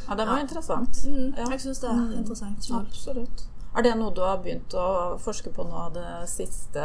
Ja, 0.09 0.15
det 0.15 0.27
var 0.27 0.39
interessant. 0.39 1.05
Ja. 1.05 1.45
Jeg 1.51 1.61
syns 1.61 1.79
det 1.79 1.89
er 1.89 2.17
interessant 2.17 2.65
Selv. 2.65 2.79
Absolutt. 2.87 3.45
Er 3.75 3.81
det 3.81 3.93
noe 3.97 4.11
du 4.13 4.21
har 4.21 4.41
begynt 4.43 4.73
å 4.73 5.17
forske 5.17 5.49
på 5.55 5.63
nå 5.63 5.85
det 5.95 6.29
siste 6.29 6.83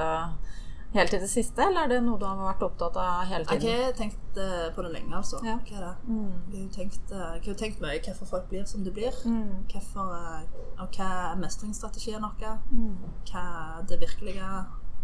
Helt 0.92 1.10
til 1.10 1.20
det 1.20 1.28
siste, 1.28 1.60
eller 1.62 1.84
er 1.84 1.90
det 1.92 1.98
noe 2.00 2.16
du 2.16 2.24
har 2.24 2.38
vært 2.40 2.62
opptatt 2.64 2.96
av 2.96 3.26
hele 3.28 3.44
tiden? 3.44 3.60
Jeg 3.60 3.60
tiden? 3.60 3.84
har 3.84 3.96
tenkt 3.98 4.38
eh, 4.40 4.68
på 4.72 4.84
det 4.86 4.92
lenge, 4.94 5.16
altså. 5.18 5.40
Ja. 5.44 5.58
Hva 5.68 5.76
er 5.76 5.82
det? 5.84 5.94
Mm. 6.08 6.36
Jeg 6.52 6.62
har 6.62 6.70
tenkt, 6.76 7.10
eh, 7.12 7.24
jeg 7.36 7.44
har 7.44 7.58
tenkt 7.60 7.82
mye 7.84 7.98
hvorfor 8.06 8.30
folk 8.30 8.46
blir 8.48 8.64
som 8.70 8.84
de 8.86 8.92
blir. 8.96 9.18
Mm. 9.28 9.66
Hvorfor, 9.68 10.14
eh, 10.16 10.62
og 10.78 10.96
hva 10.96 11.08
er 11.32 11.42
mestringsstrategien 11.42 12.24
vår? 12.24 12.62
Mm. 12.70 12.94
Hva 13.28 13.42
er 13.80 13.82
det 13.90 14.00
virkelige 14.00 14.48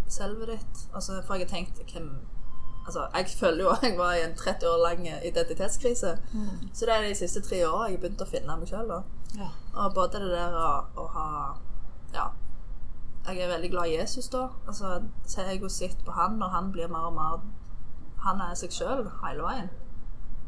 selvet 0.09 0.55
ditt? 0.55 0.87
Altså, 0.95 1.19
for 1.27 1.37
jeg 1.37 1.49
har 1.49 1.53
tenkt 1.59 1.85
hvem 1.93 2.15
Altså, 2.85 3.07
jeg 3.17 3.31
føler 3.41 3.63
jo 3.65 3.69
at 3.73 3.83
jeg 3.83 3.95
var 3.97 4.13
i 4.13 4.25
en 4.27 4.35
30 4.37 4.67
år 4.69 4.81
lang 4.83 5.07
identitetskrise. 5.25 6.19
Mm. 6.35 6.69
Så 6.75 6.85
det 6.85 6.95
er 6.95 7.07
de 7.09 7.15
siste 7.17 7.41
tre 7.41 7.63
åra 7.65 7.87
jeg 7.89 7.97
har 7.97 8.03
begynt 8.03 8.21
å 8.21 8.29
finne 8.29 8.57
meg 8.61 8.69
sjøl. 8.69 8.93
Ja. 9.39 9.49
Og 9.73 9.95
både 9.97 10.21
det 10.21 10.33
der 10.35 10.53
å, 10.53 10.73
å 11.01 11.07
ha 11.17 11.29
Ja. 12.13 12.27
Jeg 13.27 13.41
er 13.41 13.49
veldig 13.49 13.71
glad 13.71 13.89
i 13.89 13.97
Jesus, 13.97 14.29
da. 14.29 14.49
Altså, 14.67 15.03
så 15.27 15.41
har 15.41 15.53
jeg 15.53 15.63
jo 15.63 15.69
sett 15.69 16.01
på 16.05 16.13
han 16.13 16.39
når 16.41 16.49
han 16.49 16.73
blir 16.73 16.89
mer 16.93 17.09
og 17.09 17.15
mer 17.17 17.45
Han 18.25 18.41
er 18.41 18.55
seg 18.57 18.73
sjøl 18.73 19.07
hele 19.21 19.45
veien. 19.45 19.71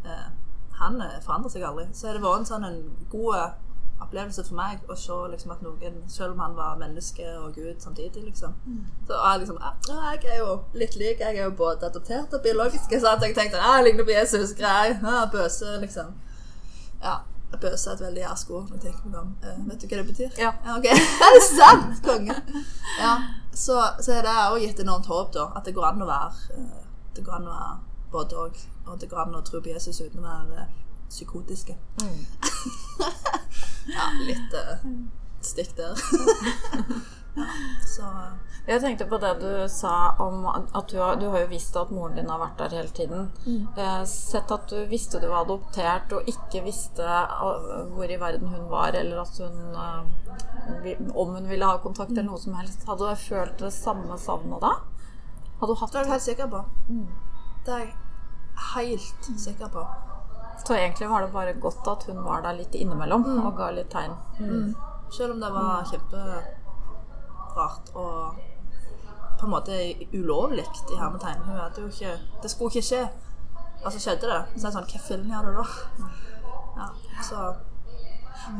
Eh, 0.05 0.29
han 0.81 1.01
forandrer 1.25 1.53
seg 1.53 1.65
aldri. 1.69 1.87
Så 1.93 2.13
det 2.13 2.23
vært 2.25 2.45
en 2.45 2.49
sånn 2.49 2.79
god 3.13 3.57
opplevelse 4.01 4.45
for 4.45 4.57
meg 4.59 4.91
å 4.93 4.97
se 5.01 5.17
liksom 5.33 5.53
at 5.55 5.63
noen, 5.65 6.03
selv 6.13 6.35
om 6.35 6.43
han 6.45 6.57
var 6.57 6.81
menneske 6.81 7.25
og 7.41 7.55
Gud 7.57 7.81
samtidig, 7.81 8.27
liksom 8.27 8.53
Så 9.09 9.17
er 9.17 9.31
jeg 9.31 9.45
liksom 9.45 9.61
ja, 9.63 9.73
jeg 9.89 10.35
er 10.35 10.43
jo 10.43 10.59
litt 10.75 10.97
lik. 11.01 11.21
Jeg 11.21 11.37
er 11.37 11.45
jo 11.45 11.55
både 11.57 11.89
adoptert 11.89 12.35
og 12.35 12.43
biologisk. 12.45 12.93
Så 12.93 13.15
jeg 13.23 13.35
tenkte 13.37 13.57
ja, 13.57 13.79
jeg 13.79 13.89
ligner 13.89 14.05
på 14.05 14.17
Jesus. 14.17 14.53
Grei. 14.59 14.97
Ja, 15.03 15.25
bøse, 15.33 15.79
liksom. 15.81 16.13
Ja. 17.03 17.21
Bøse 17.61 17.91
er 17.91 17.95
et 17.95 18.01
veldig 18.05 18.21
jærsko 18.21 18.61
når 18.67 18.77
jeg 18.77 18.83
tenker 18.83 19.11
meg 19.11 19.21
om. 19.21 19.35
Uh, 19.43 19.69
vet 19.69 19.83
du 19.83 19.87
hva 19.89 19.99
det 20.01 20.07
betyr? 20.11 20.39
Ja. 20.41 20.53
ok. 20.77 20.89
er 21.27 21.37
det 21.37 21.43
sant? 21.47 22.01
Konge. 22.05 22.37
Ja. 23.01 23.13
Så, 23.55 23.77
så 24.01 24.13
er 24.13 24.27
det 24.27 24.33
også 24.37 24.63
gitt 24.65 24.83
enormt 24.85 25.07
håp, 25.09 25.35
da. 25.35 25.51
At 25.57 25.69
det 25.69 25.75
går 25.77 25.87
an 25.89 26.05
å 26.05 26.09
være 26.11 26.59
uh, 26.59 26.81
Det 27.17 27.25
går 27.25 27.39
an 27.39 27.49
å 27.49 27.55
være 27.55 27.77
både 28.13 28.43
og. 28.43 28.65
Og 28.87 29.01
det 29.01 29.09
går 29.11 29.19
an 29.25 29.35
å 29.35 29.43
tro 29.43 29.61
på 29.61 29.73
Jesus 29.73 29.99
uten 30.01 30.23
å 30.23 30.27
være 30.27 30.63
eh, 30.63 30.75
psykotiske. 31.11 31.75
ja, 33.97 34.05
litt 34.23 34.55
uh, 34.55 34.85
stikk 35.43 35.75
der. 35.79 35.99
så 37.97 38.03
eh, 38.03 38.33
Jeg 38.67 38.81
tenkte 38.83 39.07
på 39.07 39.19
det 39.23 39.33
du 39.41 39.51
sa 39.71 40.17
om 40.23 40.47
at 40.49 40.89
du 40.91 40.97
har, 40.99 41.19
du 41.21 41.29
har 41.31 41.45
jo 41.45 41.51
visst 41.51 41.77
at 41.79 41.93
moren 41.95 42.17
din 42.17 42.31
har 42.33 42.41
vært 42.41 42.59
der 42.59 42.77
hele 42.81 42.95
tiden. 42.95 43.29
Mm. 43.47 43.69
sett 44.11 44.51
at 44.51 44.67
du 44.71 44.87
visste 44.91 45.21
du 45.23 45.29
var 45.29 45.45
adoptert 45.45 46.13
og 46.17 46.27
ikke 46.31 46.65
visste 46.65 47.05
eh, 47.07 47.93
hvor 47.93 48.11
i 48.11 48.19
verden 48.21 48.49
hun 48.51 48.67
var, 48.73 48.97
eller 48.99 49.23
at 49.23 49.39
hun 49.39 49.77
eh, 49.77 50.97
om 51.15 51.37
hun 51.37 51.47
ville 51.49 51.69
ha 51.69 51.79
kontakt 51.79 52.11
eller 52.11 52.31
noe 52.31 52.43
som 52.43 52.57
helst. 52.59 52.83
Hadde 52.89 53.13
du 53.13 53.23
følt 53.23 53.63
det 53.63 53.73
samme 53.75 54.19
savnet 54.19 54.65
da? 54.65 54.75
Hadde 55.61 55.73
du 55.73 55.81
hatt 55.81 55.93
Det 55.93 56.01
er 56.01 56.05
jeg 56.09 56.13
helt 56.17 56.27
sikker 56.27 56.51
på. 56.53 56.65
Det 57.67 57.77
er 57.77 57.87
jeg 57.87 57.95
helt 58.75 59.31
sikker 59.47 59.71
på. 59.73 59.87
Så 60.67 60.75
egentlig 60.75 61.09
var 61.09 61.23
det 61.23 61.33
bare 61.33 61.55
godt 61.61 61.87
at 61.89 62.05
hun 62.09 62.25
var 62.25 62.43
der 62.43 62.59
litt 62.59 62.75
innimellom 62.75 63.25
og 63.45 63.57
ga 63.57 63.71
litt 63.77 63.93
tegn. 63.93 64.17
Selv 65.13 65.37
om 65.37 65.41
det 65.41 65.53
var 65.55 65.85
kjemperart 67.57 67.95
og 67.95 68.35
på 69.39 69.47
en 69.47 69.51
måte 69.51 69.95
ulovlig 70.13 70.65
i 70.93 70.97
hermetegn. 70.97 71.43
Hun 71.45 71.59
hadde 71.61 71.81
jo 71.81 71.87
ikke 71.89 72.19
Det 72.43 72.51
skulle 72.51 72.71
ikke 72.71 72.83
skje. 72.83 73.09
Og 73.85 73.93
så 73.93 74.01
skjedde 74.01 74.27
det. 74.27 74.43
Så 74.57 74.67
er 74.67 74.71
det 74.71 74.77
sånn 74.77 74.91
Hva 74.91 75.01
film 75.09 75.31
gjør 75.31 75.49
du 75.49 75.57
da? 75.57 75.67
Ja, 76.77 76.89
så 77.23 77.55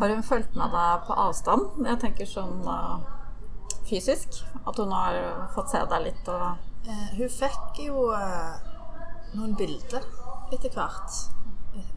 Har 0.01 0.09
hun 0.09 0.23
fulgt 0.23 0.57
med 0.57 0.71
deg 0.73 1.07
på 1.07 1.13
avstand? 1.15 1.87
Jeg 1.87 2.01
tenker 2.01 2.27
sånn 2.27 2.63
uh, 2.69 2.99
fysisk. 3.89 4.43
At 4.67 4.77
hun 4.77 4.93
har 4.93 5.49
fått 5.55 5.71
se 5.71 5.81
deg 5.81 6.09
litt 6.09 6.29
og 6.29 6.47
uh, 6.89 7.09
Hun 7.17 7.31
fikk 7.31 7.81
jo 7.87 8.11
uh, 8.13 8.57
noen 9.35 9.57
bilder 9.57 10.05
etter 10.53 10.73
hvert. 10.75 11.23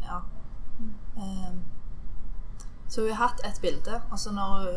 Ja. 0.03 0.21
Eh, 1.19 1.51
så 2.89 3.02
hun 3.02 3.12
har 3.12 3.28
hatt 3.28 3.45
et 3.45 3.62
bilde. 3.62 4.02
Altså 4.12 4.32
når, 4.32 4.69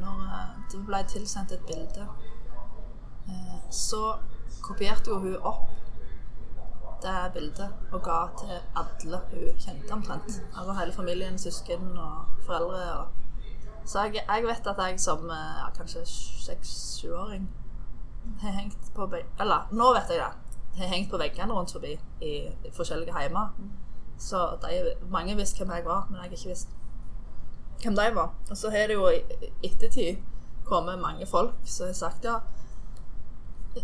når 0.00 0.22
eh, 0.24 0.52
det 0.72 0.80
ble 0.86 1.02
tilsendt 1.08 1.52
et 1.52 1.66
bilde, 1.68 2.06
eh, 3.28 3.58
så 3.70 4.14
kopierte 4.62 5.10
jo 5.10 5.18
hun 5.18 5.36
opp 5.36 5.68
det 7.02 7.32
bildet 7.34 7.68
og 7.92 8.02
ga 8.04 8.18
til 8.38 8.56
alle 8.76 9.20
hun 9.30 9.60
kjente 9.60 9.92
omtrent. 9.92 10.42
Altså 10.56 10.72
hele 10.80 10.92
familien, 10.92 11.38
søsken 11.38 11.98
og 11.98 12.24
foreldre. 12.46 12.82
Og. 12.98 13.06
Så 13.84 14.02
jeg, 14.02 14.24
jeg 14.28 14.44
vet 14.44 14.66
at 14.66 14.82
jeg 14.86 15.00
som 15.00 15.30
eh, 15.30 15.60
ja, 15.60 15.68
kanskje 15.76 16.04
seks-sjuåring 16.06 17.48
har 18.40 18.50
hengt 18.50 18.92
på 18.94 19.08
Eller 19.40 19.68
nå 19.72 19.92
vet 19.92 20.10
jeg 20.10 20.24
det. 20.24 20.32
Har 20.80 20.86
hengt 20.86 21.10
på 21.10 21.18
veggene 21.18 21.52
rundt 21.52 21.72
forbi 21.72 21.92
i, 22.20 22.34
i 22.64 22.72
forskjellige 22.72 23.12
heimer. 23.16 23.52
Så 24.18 24.56
de, 24.62 24.94
mange 25.10 25.36
visste 25.36 25.64
hvem 25.64 25.76
jeg 25.76 25.84
var, 25.84 26.06
men 26.08 26.16
jeg 26.16 26.22
har 26.22 26.36
ikke 26.36 26.48
visst 26.48 26.76
hvem 27.82 27.96
de 27.96 28.08
var. 28.14 28.34
Og 28.50 28.56
så 28.56 28.70
har 28.70 28.88
det 28.88 28.98
jo 28.98 29.08
i 29.08 29.20
ettertid 29.64 30.20
kommet 30.64 31.00
mange 31.02 31.26
folk 31.26 31.54
som 31.64 31.86
har 31.90 31.96
sagt 31.98 32.24
ja, 32.24 32.38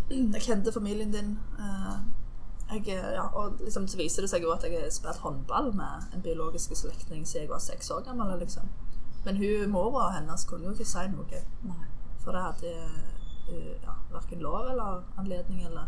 jeg 0.09 0.41
kjente 0.41 0.71
familien 0.71 1.13
din. 1.13 1.39
eh, 1.59 1.99
jeg, 2.69 2.87
eh, 2.87 3.13
ja, 3.13 3.27
og 3.33 3.57
liksom 3.59 3.87
så 3.87 3.97
viser 3.97 4.21
det 4.21 4.29
seg 4.29 4.43
jo 4.43 4.51
at 4.51 4.63
jeg 4.63 4.75
har 4.75 4.89
spilt 4.91 5.23
håndball 5.23 5.71
med 5.75 6.13
en 6.13 6.21
biologisk 6.21 6.75
slektning 6.75 7.27
siden 7.27 7.41
jeg 7.45 7.49
var 7.49 7.59
seks 7.59 7.91
år 7.91 8.03
gammel. 8.03 8.39
liksom. 8.39 8.69
Men 9.25 9.37
hun, 9.37 9.69
mora 9.71 10.09
hennes 10.09 10.45
kunne 10.45 10.65
jo 10.65 10.71
ikke 10.71 10.85
si 10.85 11.07
noe. 11.11 11.43
Nei. 11.63 11.85
For 12.23 12.35
det 12.35 12.41
hadde 12.43 12.73
uh, 13.49 13.75
ja, 13.83 13.95
verken 14.11 14.39
lov 14.39 14.67
eller 14.71 15.03
anledning 15.17 15.63
eller 15.65 15.87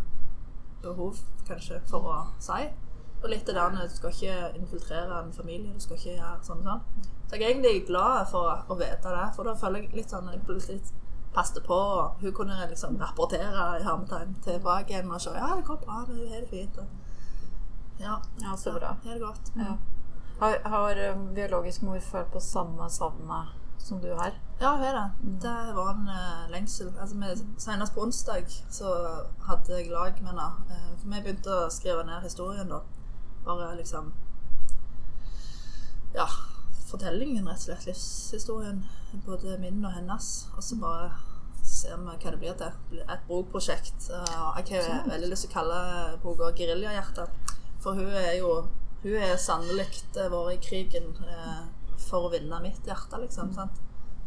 behov 0.81 1.17
kanskje 1.47 1.81
for 1.87 2.07
å 2.07 2.19
si. 2.39 2.69
Og 3.19 3.29
litt 3.29 3.47
det 3.47 3.55
der, 3.55 3.75
du 3.75 3.95
skal 3.95 4.13
ikke 4.15 4.59
infiltrere 4.59 5.23
en 5.23 5.33
familie, 5.35 5.73
du 5.75 5.83
skal 5.83 5.97
ikke 5.99 6.15
gjøre 6.15 6.37
sånn 6.47 6.63
og 6.63 6.69
sånn. 6.69 7.11
Så 7.29 7.35
jeg 7.35 7.43
er 7.43 7.51
egentlig 7.51 7.85
glad 7.89 8.29
for 8.31 8.63
å 8.71 8.77
vite 8.79 9.11
det, 9.13 9.27
for 9.35 9.49
da 9.49 9.55
føler 9.59 9.83
jeg 9.83 9.99
litt 9.99 10.13
sånn 10.13 10.31
jeg 10.31 10.41
litt 10.47 10.93
passet 11.33 11.61
på, 11.65 11.75
og 11.75 12.23
hun 12.23 12.33
kunne 12.33 12.57
liksom 12.71 12.97
rapportere 12.97 13.67
i 13.77 13.83
hermetegn 13.85 14.33
tilbake 14.45 14.95
igjen 14.95 15.11
og 15.11 15.21
se 15.21 15.35
ja, 15.35 15.51
det 15.55 15.67
går 15.67 15.77
bra, 15.83 16.01
men 16.07 16.23
hun 16.23 16.33
har 16.33 16.41
det 16.41 16.49
fint. 16.49 16.79
Ja, 17.99 18.19
Ja, 18.41 18.57
så 18.57 18.73
bra. 18.73 18.95
har 19.03 19.13
det 19.13 19.21
godt. 19.21 19.51
Ja. 19.55 19.77
Har, 20.39 20.57
har 20.63 20.95
eh, 20.95 21.17
biologisk 21.35 21.81
mor 21.81 21.99
følt 21.99 22.31
på 22.31 22.39
samme 22.39 22.89
savnet 22.89 23.47
som 23.77 23.99
du 24.01 24.13
har? 24.15 24.31
Ja, 24.59 24.71
hun 24.75 24.83
har 24.85 24.93
det. 24.93 25.09
Det 25.43 25.75
var 25.75 25.89
en 25.89 26.07
uh, 26.07 26.51
lengsel. 26.51 26.93
Altså, 26.99 27.15
vi, 27.15 27.45
senest 27.57 27.93
på 27.93 28.01
onsdag 28.01 28.47
så 28.71 28.93
hadde 29.47 29.77
jeg 29.77 29.91
lag 29.91 30.15
med 30.21 30.31
henne. 30.31 30.47
Uh, 30.69 30.95
for 31.01 31.11
vi 31.11 31.21
begynte 31.25 31.57
å 31.57 31.69
skrive 31.69 32.05
ned 32.07 32.23
historien, 32.23 32.71
da. 32.71 32.79
Bare 33.49 33.75
liksom 33.79 34.11
Ja, 36.13 36.27
fortellingen, 36.89 37.47
rett 37.47 37.57
og 37.57 37.65
slett. 37.65 37.85
Livshistorien. 37.89 38.83
Både 39.25 39.57
min 39.61 39.83
og 39.85 39.93
hennes. 39.93 40.29
Og 40.57 40.63
så 40.65 40.77
bare 40.81 41.09
ser 41.65 41.97
vi 41.97 42.05
hva 42.09 42.31
det 42.33 42.39
blir 42.41 42.57
til. 42.59 43.01
Et 43.01 43.25
bokprosjekt. 43.27 44.09
Eh, 44.13 44.61
Jeg 44.69 44.83
har 44.85 45.09
veldig 45.09 45.29
lyst 45.31 45.45
til 45.47 45.51
å 45.51 45.53
kalle 45.53 45.79
boka 46.23 46.51
'Geriljahjerte'. 46.51 47.27
For 47.79 47.93
hun 47.93 48.09
er 48.09 48.37
jo 48.39 48.67
Hun 49.03 49.15
er 49.15 49.37
sannelig 49.37 49.87
eh, 50.17 50.29
vært 50.29 50.53
i 50.53 50.57
krigen 50.67 51.13
eh, 51.23 51.61
for 51.97 52.27
å 52.27 52.31
vinne 52.31 52.59
mitt 52.61 52.83
hjerte, 52.83 53.15
liksom. 53.21 53.53
sant? 53.53 53.79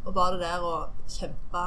Og 0.07 0.15
bare 0.15 0.39
det 0.39 0.47
der 0.49 0.61
å 0.65 0.89
kjempe 1.07 1.65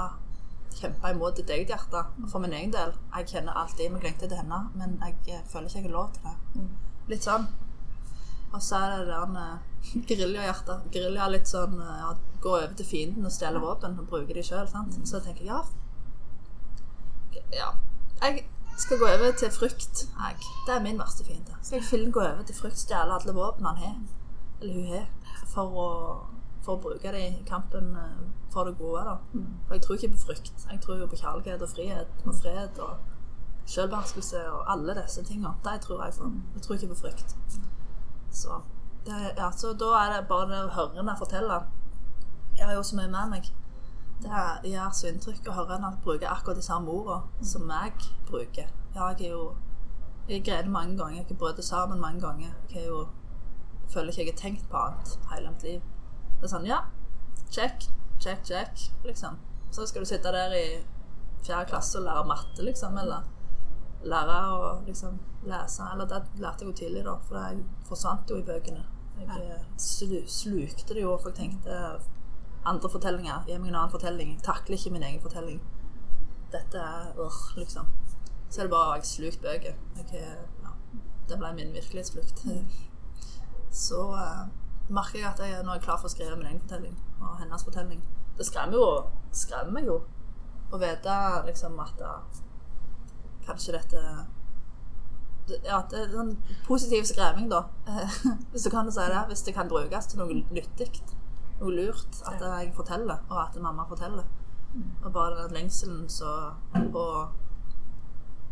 kjempe 0.75 1.11
imot 1.13 1.35
ditt 1.37 1.49
eget 1.49 1.69
hjerte. 1.69 2.01
For 2.27 2.39
min 2.39 2.53
egen 2.53 2.71
del. 2.71 2.93
Jeg 3.15 3.27
kjenner 3.27 3.53
alltid 3.53 3.91
meg 3.91 4.03
lengter 4.03 4.27
til 4.27 4.37
henne, 4.37 4.69
men 4.75 4.97
jeg 5.03 5.43
føler 5.47 5.67
ikke 5.67 5.79
jeg 5.79 5.85
har 5.85 5.91
lov 5.91 6.11
til 6.13 6.23
det. 6.23 6.35
Litt 7.11 7.25
sånn. 7.25 7.47
Og 8.55 8.61
så 8.63 8.79
er 8.79 8.93
det 8.93 9.05
det 9.05 9.07
der 9.09 9.57
geriljahjertet. 10.09 10.11
geriljahjerte. 10.11 10.77
Gerilja 10.93 11.25
er 11.25 11.33
litt 11.35 11.49
sånn 11.51 11.79
eh, 11.81 11.97
ja, 12.01 12.13
gå 12.41 12.53
over 12.57 12.75
til 12.79 12.87
fienden 12.89 13.27
og 13.27 13.33
stjele 13.35 13.61
våpen 13.63 13.97
og 13.99 14.07
bruke 14.11 14.37
de 14.37 14.43
sjøl. 14.45 14.69
Så 15.03 15.19
tenker 15.19 15.45
jeg 15.45 15.51
ja, 15.51 15.63
ja. 17.53 17.71
Jeg 18.21 18.45
skal 18.77 18.99
gå 18.99 19.07
over 19.07 19.31
til 19.37 19.51
frukt. 19.51 20.05
Jeg. 20.19 20.37
Det 20.67 20.75
er 20.75 20.83
min 20.83 20.99
verste 20.99 21.25
fiende. 21.25 21.57
Skal 21.61 21.79
jeg 21.79 21.89
fillen 21.89 22.11
gå 22.11 22.21
over 22.23 22.43
til 22.47 22.55
frukt, 22.55 22.79
stjele 22.79 23.17
alle 23.17 23.35
våpnene 23.35 23.69
han 23.69 23.83
har, 23.83 23.99
eller 24.61 24.73
hun 24.73 24.87
har, 24.93 25.09
for 25.51 25.79
å, 25.83 25.89
for 26.63 26.77
å 26.77 26.83
bruke 26.87 27.11
det 27.11 27.23
i 27.27 27.43
kampen 27.47 27.91
eh, 27.99 28.23
for 28.53 28.69
det 28.69 28.77
gode. 28.79 29.03
da. 29.03 29.17
For 29.67 29.75
jeg 29.75 29.83
tror 29.83 29.99
ikke 29.99 30.13
på 30.15 30.23
frukt. 30.29 30.65
Jeg 30.71 30.81
tror 30.81 31.05
på 31.11 31.19
kjærlighet 31.21 31.61
og 31.67 31.75
frihet 31.75 32.25
og 32.25 32.39
fred 32.41 32.81
og 32.87 33.14
selvbeherskelse 33.65 34.51
og 34.51 34.71
alle 34.71 34.95
disse 35.01 35.23
tingene. 35.23 35.53
De 35.65 35.77
tror 35.81 36.03
jeg 36.03 36.13
på. 36.13 36.31
Jeg 36.53 36.61
tror 36.61 36.75
ikke 36.75 36.87
på 36.87 36.95
frykt. 36.95 37.35
Så, 38.31 38.61
det, 39.05 39.19
ja, 39.37 39.51
så 39.51 39.73
da 39.73 39.91
er 39.99 40.13
det 40.13 40.27
bare 40.27 40.49
det 40.51 40.63
å 40.65 40.73
høre 40.75 40.99
henne 40.99 41.17
fortelle. 41.17 41.61
Jeg 42.57 42.67
har 42.67 42.75
jo 42.77 42.83
så 42.83 42.95
mye 42.99 43.11
med 43.11 43.35
meg. 43.35 43.51
Det 44.23 44.71
gjør 44.71 44.93
så 44.95 45.09
inntrykk 45.11 45.49
å 45.49 45.57
høre 45.57 45.75
henne 45.75 45.91
bruke 46.03 46.29
akkurat 46.29 46.59
de 46.59 46.65
samme 46.65 46.91
ordene 46.91 47.45
som 47.45 47.69
jeg 47.69 47.93
bruker. 48.29 48.71
Jeg 48.95 49.03
er 49.19 49.29
jo 49.29 49.55
Jeg 50.27 50.41
greide 50.41 50.69
mange 50.69 50.97
ganger. 50.97 51.19
Jeg 51.19 51.25
har 51.29 51.37
brutt 51.37 51.63
sammen 51.63 51.99
mange 52.01 52.21
ganger. 52.21 52.53
Jeg 52.73 52.87
jo 52.87 53.03
føler 53.93 54.09
ikke 54.09 54.21
jeg 54.21 54.33
har 54.33 54.39
tenkt 54.39 54.69
på 54.69 54.77
annet 54.77 55.19
hele 55.31 55.51
mitt 55.51 55.63
liv. 55.63 55.81
Det 56.39 56.47
er 56.47 56.51
sånn, 56.51 56.65
ja, 56.65 56.79
check, 57.53 57.85
check, 58.19 58.41
check, 58.43 58.87
liksom. 59.05 59.37
Så 59.71 59.85
skal 59.85 60.01
du 60.01 60.09
sitte 60.09 60.33
der 60.33 60.55
i 60.57 60.65
fjerde 61.45 61.69
klasse 61.69 61.99
og 61.99 62.07
lære 62.07 62.25
matte, 62.25 62.65
liksom, 62.65 62.97
eller 62.97 63.27
lære 64.05 64.39
å 64.55 64.71
liksom 64.87 65.17
lese. 65.49 65.87
Eller 65.93 66.09
det 66.09 66.21
lærte 66.41 66.65
jeg 66.65 66.71
jo 66.71 66.77
tidlig, 66.81 67.05
da, 67.05 67.15
for 67.27 67.39
jeg 67.41 67.63
forsvant 67.89 68.31
jo 68.31 68.39
i 68.39 68.45
bøkene. 68.47 68.83
Jeg 69.19 69.45
eh, 69.55 69.65
slu, 69.79 70.17
slukte 70.27 70.93
det 70.93 71.05
jo, 71.05 71.15
for 71.21 71.31
jeg 71.31 71.39
tenkte 71.39 71.79
andre 72.65 72.91
fortellinger. 72.91 73.45
Gi 73.47 73.57
meg 73.59 73.71
en 73.71 73.79
annen 73.79 73.93
fortelling. 73.93 74.35
Jeg 74.35 74.45
takler 74.47 74.77
ikke 74.77 74.93
min 74.95 75.05
egen 75.07 75.21
fortelling. 75.23 75.61
Dette 76.53 76.81
er 76.81 77.21
øh, 77.21 77.39
liksom. 77.57 77.87
Så 78.49 78.61
er 78.61 78.67
det 78.67 78.73
bare 78.75 78.99
jeg 78.99 79.09
slukt 79.09 79.41
bøker. 79.41 79.79
Ja, 80.13 80.75
det 81.29 81.39
ble 81.39 81.53
min 81.57 81.73
virkelighetsflukt. 81.73 82.45
Så 83.75 84.01
uh, 84.13 84.45
merker 84.89 85.19
jeg 85.19 85.29
at 85.33 85.41
jeg 85.43 85.63
nå 85.65 85.73
er 85.73 85.81
klar 85.83 85.97
for 85.99 86.07
å 86.07 86.13
skrive 86.13 86.37
min 86.37 86.47
egen 86.47 86.61
fortelling 86.61 86.95
og 87.19 87.39
hennes 87.41 87.65
fortelling. 87.65 88.03
Det 88.37 88.45
skremmer 88.47 88.77
jo 88.77 88.85
skremmer 89.35 89.83
jo 89.83 89.97
å 90.71 90.79
vite 90.81 91.15
liksom 91.47 91.77
at 91.83 92.01
eh, 92.03 92.39
kanskje 93.45 93.77
dette 93.77 94.01
ja, 95.45 95.81
det 95.89 95.99
er 95.99 96.13
en 96.19 96.37
positiv 96.65 97.03
skreving, 97.05 97.51
da. 97.51 97.63
Hvis 98.51 98.63
du 98.65 98.69
kan 98.73 98.91
si 98.91 98.99
det. 98.99 99.25
Hvis 99.27 99.43
det 99.45 99.53
kan 99.53 99.69
brukes 99.69 100.07
til 100.09 100.19
noe 100.19 100.41
nyttig. 100.51 100.89
noe 101.59 101.71
lurt 101.71 102.21
at 102.27 102.41
jeg 102.41 102.73
forteller, 102.75 103.21
og 103.29 103.41
at 103.43 103.61
mamma 103.61 103.85
forteller. 103.89 104.25
Og 105.03 105.13
bare 105.13 105.43
den 105.43 105.53
lengselen 105.55 106.09
så 106.09 106.51
Og 106.73 107.29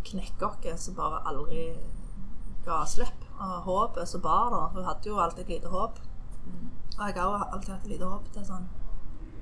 knekke 0.07 0.45
oss 0.45 0.85
som 0.85 0.95
bare 0.95 1.23
aldri 1.27 1.65
ga 2.65 2.83
slipp. 2.85 3.25
Og 3.39 3.61
håpet 3.67 4.07
som 4.07 4.21
bar 4.21 4.49
da. 4.53 4.63
Hun 4.75 4.85
hadde 4.87 5.09
jo 5.09 5.19
alltid 5.19 5.43
et 5.43 5.55
lite 5.57 5.73
håp. 5.73 5.99
Og 6.99 7.07
jeg 7.07 7.15
har 7.17 7.23
jo 7.23 7.43
alltid 7.51 7.73
hatt 7.73 7.83
et 7.83 7.93
lite 7.95 8.05
håp. 8.05 8.33
Det 8.33 8.43
er 8.43 8.49
sånn 8.53 8.69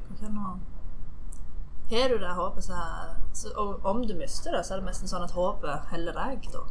Kan 0.07 0.17
ikke 0.17 0.33
nå 0.35 0.55
Har 1.91 2.09
du 2.09 2.17
det 2.21 2.33
håpet, 2.37 2.63
så, 2.63 3.49
Og 3.57 3.85
om 3.85 4.03
du 4.07 4.13
mister 4.15 4.51
det, 4.55 4.65
så 4.65 4.73
er 4.73 4.79
det 4.81 4.87
nesten 4.89 5.07
sånn 5.11 5.23
at 5.25 5.31
håpet 5.35 5.89
heller 5.91 6.13
deg, 6.15 6.47
da. 6.53 6.61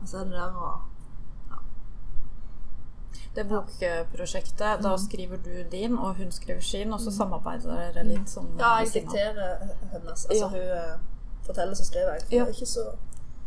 Og 0.00 0.08
så 0.08 0.22
er 0.22 0.24
det 0.30 0.32
der 0.38 0.56
å 0.56 0.70
Det 3.34 3.44
bokprosjektet, 3.48 4.82
da 4.84 4.96
skriver 5.00 5.36
du 5.44 5.62
din, 5.72 5.94
og 5.98 6.14
hun 6.14 6.32
skriver 6.32 6.60
sin, 6.60 6.92
og 6.92 7.00
så 7.00 7.10
samarbeider 7.16 7.70
dere 7.94 8.04
litt 8.04 8.28
sånn 8.28 8.50
Ja, 8.60 8.74
jeg 8.82 8.92
dikterer 8.92 9.62
hennes. 9.92 10.26
Altså 10.26 10.36
Ja. 10.44 10.48
hun 10.48 10.76
eh, 10.76 10.98
forteller, 11.46 11.74
så 11.74 11.84
skriver 11.84 12.12
jeg. 12.12 12.22
For 12.22 12.34
Ja. 12.34 12.38
jeg 12.44 12.48
er 12.48 12.52
ikke 12.52 12.66
så, 12.66 12.84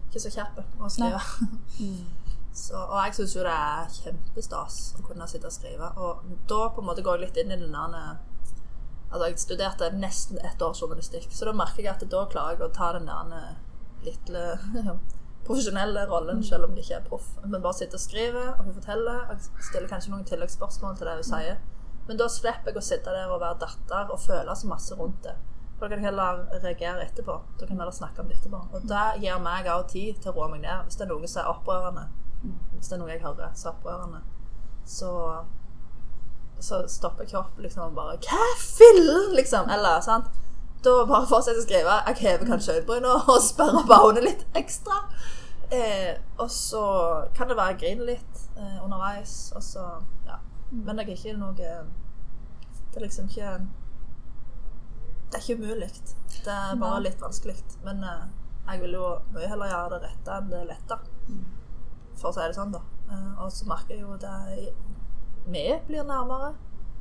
ikke 0.10 0.19
så 0.19 0.30
kjapp 0.38 0.63
å 0.80 0.89
skrive. 0.89 1.21
Så, 2.56 2.74
og 2.78 2.95
jeg 3.06 3.13
syns 3.15 3.34
jo 3.36 3.41
det 3.43 3.52
er 3.52 3.88
kjempestas 3.91 4.76
å 4.98 5.02
kunne 5.04 5.26
sitte 5.28 5.45
og 5.50 5.52
skrive. 5.52 5.89
Og 6.00 6.21
da 6.48 6.69
på 6.71 6.80
en 6.80 6.86
måte 6.88 7.04
går 7.04 7.19
jeg 7.19 7.28
litt 7.28 7.38
inn 7.43 7.52
i 7.52 7.58
den 7.60 7.74
der 7.74 8.15
Altså, 9.12 9.28
jeg 9.30 9.39
studerte 9.39 9.91
nesten 9.96 10.39
ett 10.44 10.62
år 10.62 10.74
journalistikk, 10.76 11.30
så 11.32 11.48
da 11.48 11.54
merker 11.56 11.84
jeg 11.84 11.94
at 11.94 12.08
da 12.12 12.26
klarer 12.32 12.58
jeg 12.58 12.68
å 12.68 12.74
ta 12.76 12.91
den 12.98 13.08
der 13.08 13.56
lille 14.06 14.46
profesjonelle 15.46 16.06
rollen, 16.10 16.44
selv 16.44 16.68
om 16.68 16.76
jeg 16.76 16.86
ikke 16.86 17.00
er 17.00 17.08
proff. 17.10 17.28
Men 17.46 17.62
bare 17.62 17.78
sitte 17.78 18.00
og 18.00 18.04
skrive, 18.04 18.44
og 18.56 18.65
hun 18.65 18.78
forteller. 18.80 19.26
Og 19.30 19.41
stille 19.41 19.68
stiller 19.70 19.91
kanskje 19.91 20.13
noen 20.13 20.28
tilleggsspørsmål 20.30 20.98
til 20.98 21.10
det 21.10 21.18
hun 21.20 21.28
sier. 21.30 21.60
Men 22.08 22.22
da 22.22 22.30
slipper 22.30 22.72
jeg 22.72 22.82
å 22.82 22.86
sitte 22.86 23.13
der 23.13 23.34
og 23.34 23.41
være 23.41 23.62
datter 23.65 24.13
og 24.13 24.22
føle 24.22 24.56
så 24.58 24.70
masse 24.70 24.98
rundt 24.98 25.24
det. 25.26 25.36
For 25.76 25.86
da 25.86 25.96
kan 25.96 26.04
jeg 26.04 26.10
heller 26.12 26.44
reagere 26.63 27.04
etterpå. 27.04 27.36
Da 27.60 27.65
kan 27.65 27.76
jeg 27.76 27.82
heller 27.82 27.96
snakke 27.96 28.24
om 28.24 28.30
det 28.30 28.38
etterpå. 28.39 28.62
Og 28.78 28.88
det 28.89 29.06
gir 29.24 29.41
meg 29.44 29.68
òg 29.74 29.89
tid 29.91 30.22
til 30.22 30.32
å 30.32 30.36
roe 30.38 30.52
meg 30.54 30.63
ned. 30.63 30.86
Hvis 30.88 31.00
det 31.00 31.06
er 31.06 31.12
noe 31.12 31.30
som 31.30 31.41
er 31.41 31.52
opprørende, 31.52 32.06
hvis 32.78 32.89
det 32.89 32.98
er 32.98 33.02
noe 33.02 33.12
jeg 33.12 33.24
hører 33.26 33.58
som 33.58 33.72
er 33.72 33.78
opprørende, 33.80 34.22
så 34.86 35.12
så 36.60 36.88
stopper 36.88 37.26
kroppen 37.30 37.63
liksom 37.65 37.84
og 37.89 37.96
bare 37.98 38.18
Hva 38.24 38.46
fillen? 38.62 39.34
liksom. 39.36 39.70
Eller 39.70 40.02
sant. 40.02 40.26
Da 40.86 40.94
bare 41.10 41.28
fortsetter 41.28 41.62
å 41.62 41.65
skrive. 41.65 41.96
Jeg 42.08 42.22
hever 42.22 42.46
kanskje 42.52 42.78
øyenbrynene 42.78 43.15
og 43.34 43.41
sperrer 43.44 43.89
øynene 43.89 44.26
litt 44.30 44.46
ekstra. 44.56 45.02
Eh, 45.74 46.13
og 46.38 46.52
så 46.52 46.84
kan 47.36 47.50
det 47.50 47.58
være 47.58 47.74
jeg 47.74 47.80
griner 47.82 48.12
litt 48.13 48.44
eh, 48.58 48.78
underveis. 48.86 49.52
Og 49.56 49.63
så, 49.65 49.86
ja. 50.28 50.38
Men 50.72 51.00
jeg 51.02 51.10
er 51.10 51.18
ikke 51.18 51.38
noe 51.39 51.54
Det 51.56 51.70
er 52.96 53.04
liksom 53.04 53.28
ikke 53.30 53.52
Det 55.32 55.38
er 55.38 55.44
ikke 55.44 55.62
umulig. 55.62 55.89
Det 56.46 56.54
er 56.54 56.80
bare 56.80 57.04
litt 57.04 57.22
vanskelig. 57.22 57.58
Men 57.84 58.04
eh, 58.04 58.26
jeg 58.70 58.82
vil 58.82 58.98
jo 58.98 59.12
mye 59.34 59.50
heller 59.50 59.70
gjøre 59.70 59.96
det 59.96 60.02
rette 60.10 60.38
enn 60.39 60.52
det 60.54 60.63
lette. 60.70 61.00
For 62.15 62.30
å 62.30 62.36
si 62.36 62.46
det 62.46 62.56
sånn, 62.58 62.72
da. 62.74 62.82
Eh, 63.12 63.32
og 63.44 63.52
så 63.54 63.68
merker 63.70 63.98
jeg 63.98 64.06
jo 64.06 64.15
det 64.22 64.36
Vi 65.46 65.66
blir 65.88 66.04
nærmere. 66.04 66.54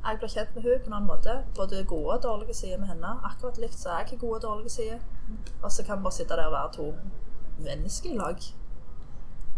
Jeg 0.05 0.19
blir 0.21 0.29
kjent 0.29 0.55
med 0.55 0.63
henne 0.63 0.79
på 0.83 0.87
en 0.87 0.93
annen 0.93 1.07
måte. 1.09 1.33
Både 1.57 1.83
gode 1.89 2.13
og 2.17 2.23
dårlige 2.23 2.53
sider 2.53 2.77
med 2.77 2.87
henne. 2.87 3.13
Akkurat 3.25 3.57
likt 3.57 3.73
så 3.79 3.89
er 3.89 3.97
jeg 4.03 4.11
ikke 4.11 4.21
gode 4.27 4.35
og 4.35 4.41
dårlige 4.41 4.69
sider. 4.69 4.99
Og 5.63 5.71
så 5.71 5.83
kan 5.83 5.97
vi 5.97 6.03
bare 6.03 6.13
sitte 6.13 6.35
der 6.37 6.45
og 6.45 6.51
være 6.53 6.73
to 6.73 6.93
mennesker 7.65 8.09
i 8.13 8.17
lag. 8.17 8.37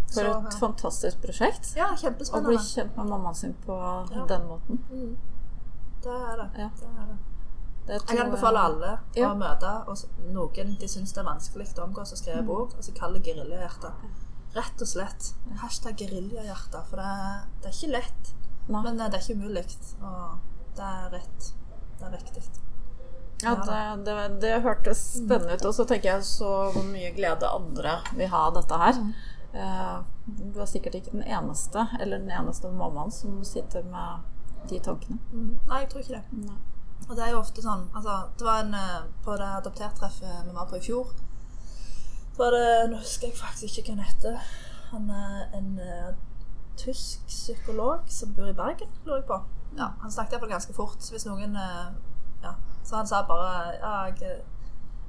For 0.07 0.23
Så, 0.23 0.37
et 0.47 0.59
fantastisk 0.59 1.17
prosjekt. 1.21 1.73
ja, 1.75 1.89
kjempespennende. 1.99 2.47
Å 2.47 2.53
bli 2.53 2.57
kjent 2.63 2.95
med 2.97 3.05
mammaen 3.11 3.35
sin 3.35 3.53
på 3.65 3.75
Ja. 4.15 4.25
den 4.29 4.47
måten. 4.47 4.79
Mm. 4.91 5.17
Det 6.03 6.11
er 6.11 6.35
det. 6.37 6.49
Ja. 6.61 6.69
det, 6.79 6.87
er 7.01 7.05
det. 7.11 7.17
Jeg 7.87 8.01
kan 8.07 8.17
anbefale 8.25 8.59
alle 8.59 8.99
Ja. 9.15 9.33
å 9.33 9.35
møte 9.37 9.87
og 9.87 9.97
noen 10.31 10.77
de 10.79 10.87
syns 10.87 11.11
det 11.13 11.17
er 11.17 11.27
vanskelig 11.33 11.67
å 11.77 11.83
omgås 11.83 12.11
og 12.11 12.17
skrive 12.17 12.45
bok, 12.45 12.73
og 12.77 12.83
så 12.83 12.93
kaller 12.93 13.19
det 13.19 13.33
geriljahjerte. 13.35 13.91
Rett 14.55 14.81
og 14.81 14.87
slett. 14.87 15.33
Hashtag 15.57 15.97
geriljahjerte. 15.97 16.85
For 16.89 16.95
det 16.95 17.05
er, 17.05 17.41
det 17.61 17.65
er 17.65 17.71
ikke 17.75 17.91
lett, 17.91 18.33
Nei. 18.67 18.81
men 18.83 18.99
eh, 18.99 19.09
det 19.09 19.19
er 19.19 19.25
ikke 19.25 19.39
umulig. 19.41 19.65
Og 20.01 20.37
det 20.77 20.87
er 20.93 21.09
rett. 21.13 21.51
Det 21.97 22.05
er 22.07 22.15
riktig. 22.17 22.43
Ja, 23.43 23.53
det, 23.55 24.05
det, 24.05 24.15
det 24.41 24.53
hørtes 24.65 25.01
spennende 25.19 25.55
ut. 25.57 25.65
Og 25.69 25.73
så 25.77 25.85
tenker 25.85 26.15
jeg 26.15 26.25
så 26.25 26.51
mye 26.87 27.11
glede 27.15 27.49
andre 27.49 27.99
vil 28.17 28.31
ha 28.33 28.47
av 28.47 28.55
dette 28.57 28.79
her. 28.83 29.01
Eh, 29.53 29.97
Du 30.27 30.57
er 30.59 30.65
sikkert 30.67 30.95
ikke 30.97 31.13
den 31.13 31.23
eneste, 31.23 31.85
eller 32.01 32.19
den 32.19 32.31
eneste 32.35 32.67
mammaen 32.71 33.11
som 33.15 33.37
sitter 33.47 33.85
med 33.87 34.25
de 34.69 34.79
tankene. 34.83 35.19
Mm. 35.31 35.53
Nei, 35.69 35.79
jeg 35.85 35.89
tror 35.93 36.01
ikke 36.03 36.17
det. 36.17 36.41
Nei. 36.49 36.57
Og 37.07 37.13
det 37.15 37.23
er 37.23 37.29
jo 37.31 37.39
ofte 37.39 37.61
sånn 37.61 37.83
altså, 37.95 38.15
Det 38.35 38.43
var 38.47 38.63
en 38.65 38.73
eh, 38.75 39.03
på 39.23 39.35
det 39.39 39.47
adoptertreffet 39.61 40.47
vi 40.49 40.55
var 40.55 40.67
på 40.67 40.79
i 40.79 40.83
fjor. 40.83 41.13
Så 42.33 42.41
var 42.41 42.51
det 42.57 42.89
Nå 42.91 42.97
husker 42.99 43.29
jeg 43.29 43.37
faktisk 43.37 43.79
ikke 43.79 43.93
hva 43.93 44.01
han 44.01 44.09
heter. 44.09 44.49
Han 44.91 45.07
er 45.13 45.45
en 45.57 45.69
tysk 46.77 47.25
psykolog 47.27 48.05
som 48.11 48.33
bor 48.37 48.49
i 48.49 48.57
Bergen, 48.57 48.89
lurer 49.05 49.21
jeg 49.21 49.27
på. 49.29 49.39
Ja, 49.77 49.91
Han 50.01 50.11
snakket 50.11 50.37
iallfall 50.37 50.49
ganske 50.49 50.73
fort. 50.73 51.09
Hvis 51.11 51.25
noen 51.29 51.55
eh, 51.55 51.87
Ja. 52.43 52.53
Så 52.83 52.95
han 52.95 53.07
sa 53.07 53.23
bare 53.27 53.75
Ja, 53.81 53.93
jeg, 54.05 54.41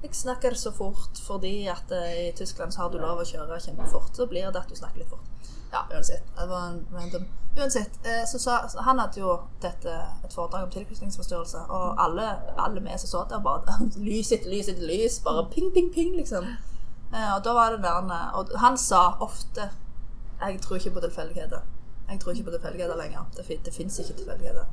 jeg 0.02 0.14
snakker 0.14 0.54
så 0.54 0.72
fort 0.72 1.20
fordi 1.26 1.66
at 1.68 1.92
eh, 1.92 2.28
i 2.28 2.32
Tyskland 2.36 2.72
så 2.72 2.82
har 2.82 2.92
du 2.92 2.98
lov 2.98 3.20
å 3.20 3.26
kjøre 3.28 3.60
kjempefort. 3.60 4.16
Så 4.16 4.26
blir 4.26 4.50
det 4.50 4.62
at 4.62 4.70
du 4.70 4.76
snakker 4.76 5.02
litt 5.02 5.10
fort. 5.10 5.52
Ja, 5.72 5.84
uansett. 5.92 6.24
Det 6.36 6.48
var 6.48 6.70
en 6.70 6.86
random 6.92 7.28
Uansett, 7.58 8.06
eh, 8.06 8.24
så 8.28 8.38
sa 8.38 8.68
så 8.68 8.80
Han 8.86 8.98
hadde 8.98 9.20
jo 9.20 9.32
dette, 9.60 9.90
et 10.24 10.34
foredrag 10.34 10.68
om 10.68 10.70
tilknytningsforstyrrelse, 10.70 11.64
og 11.74 11.98
alle, 11.98 12.28
alle 12.56 12.80
vi 12.84 12.98
som 12.98 13.10
så 13.10 13.24
der, 13.30 13.42
bare 13.42 13.78
lys 14.08 14.30
etter 14.32 14.52
lys 14.52 14.68
etter 14.68 14.86
lys, 14.86 15.18
bare 15.24 15.48
ping, 15.50 15.72
ping, 15.74 15.90
ping, 15.94 16.14
liksom. 16.16 16.46
Og 17.08 17.44
da 17.44 17.52
var 17.56 17.72
det 17.72 17.82
der 17.82 18.04
Og 18.36 18.52
han 18.60 18.76
sa 18.78 19.16
ofte 19.24 19.70
Jeg 20.40 20.60
tror 20.62 20.76
ikke 20.76 20.90
på 20.90 21.00
tilfeldigheter. 21.00 21.60
Jeg 22.10 22.20
tror 22.20 22.32
ikke 22.32 22.44
på 22.44 22.50
tilfeldigheter 22.50 22.96
lenger. 22.96 23.30
Det, 23.36 23.64
det 23.64 23.74
fins 23.74 23.98
ikke 23.98 24.16
tilfeldigheter. 24.20 24.66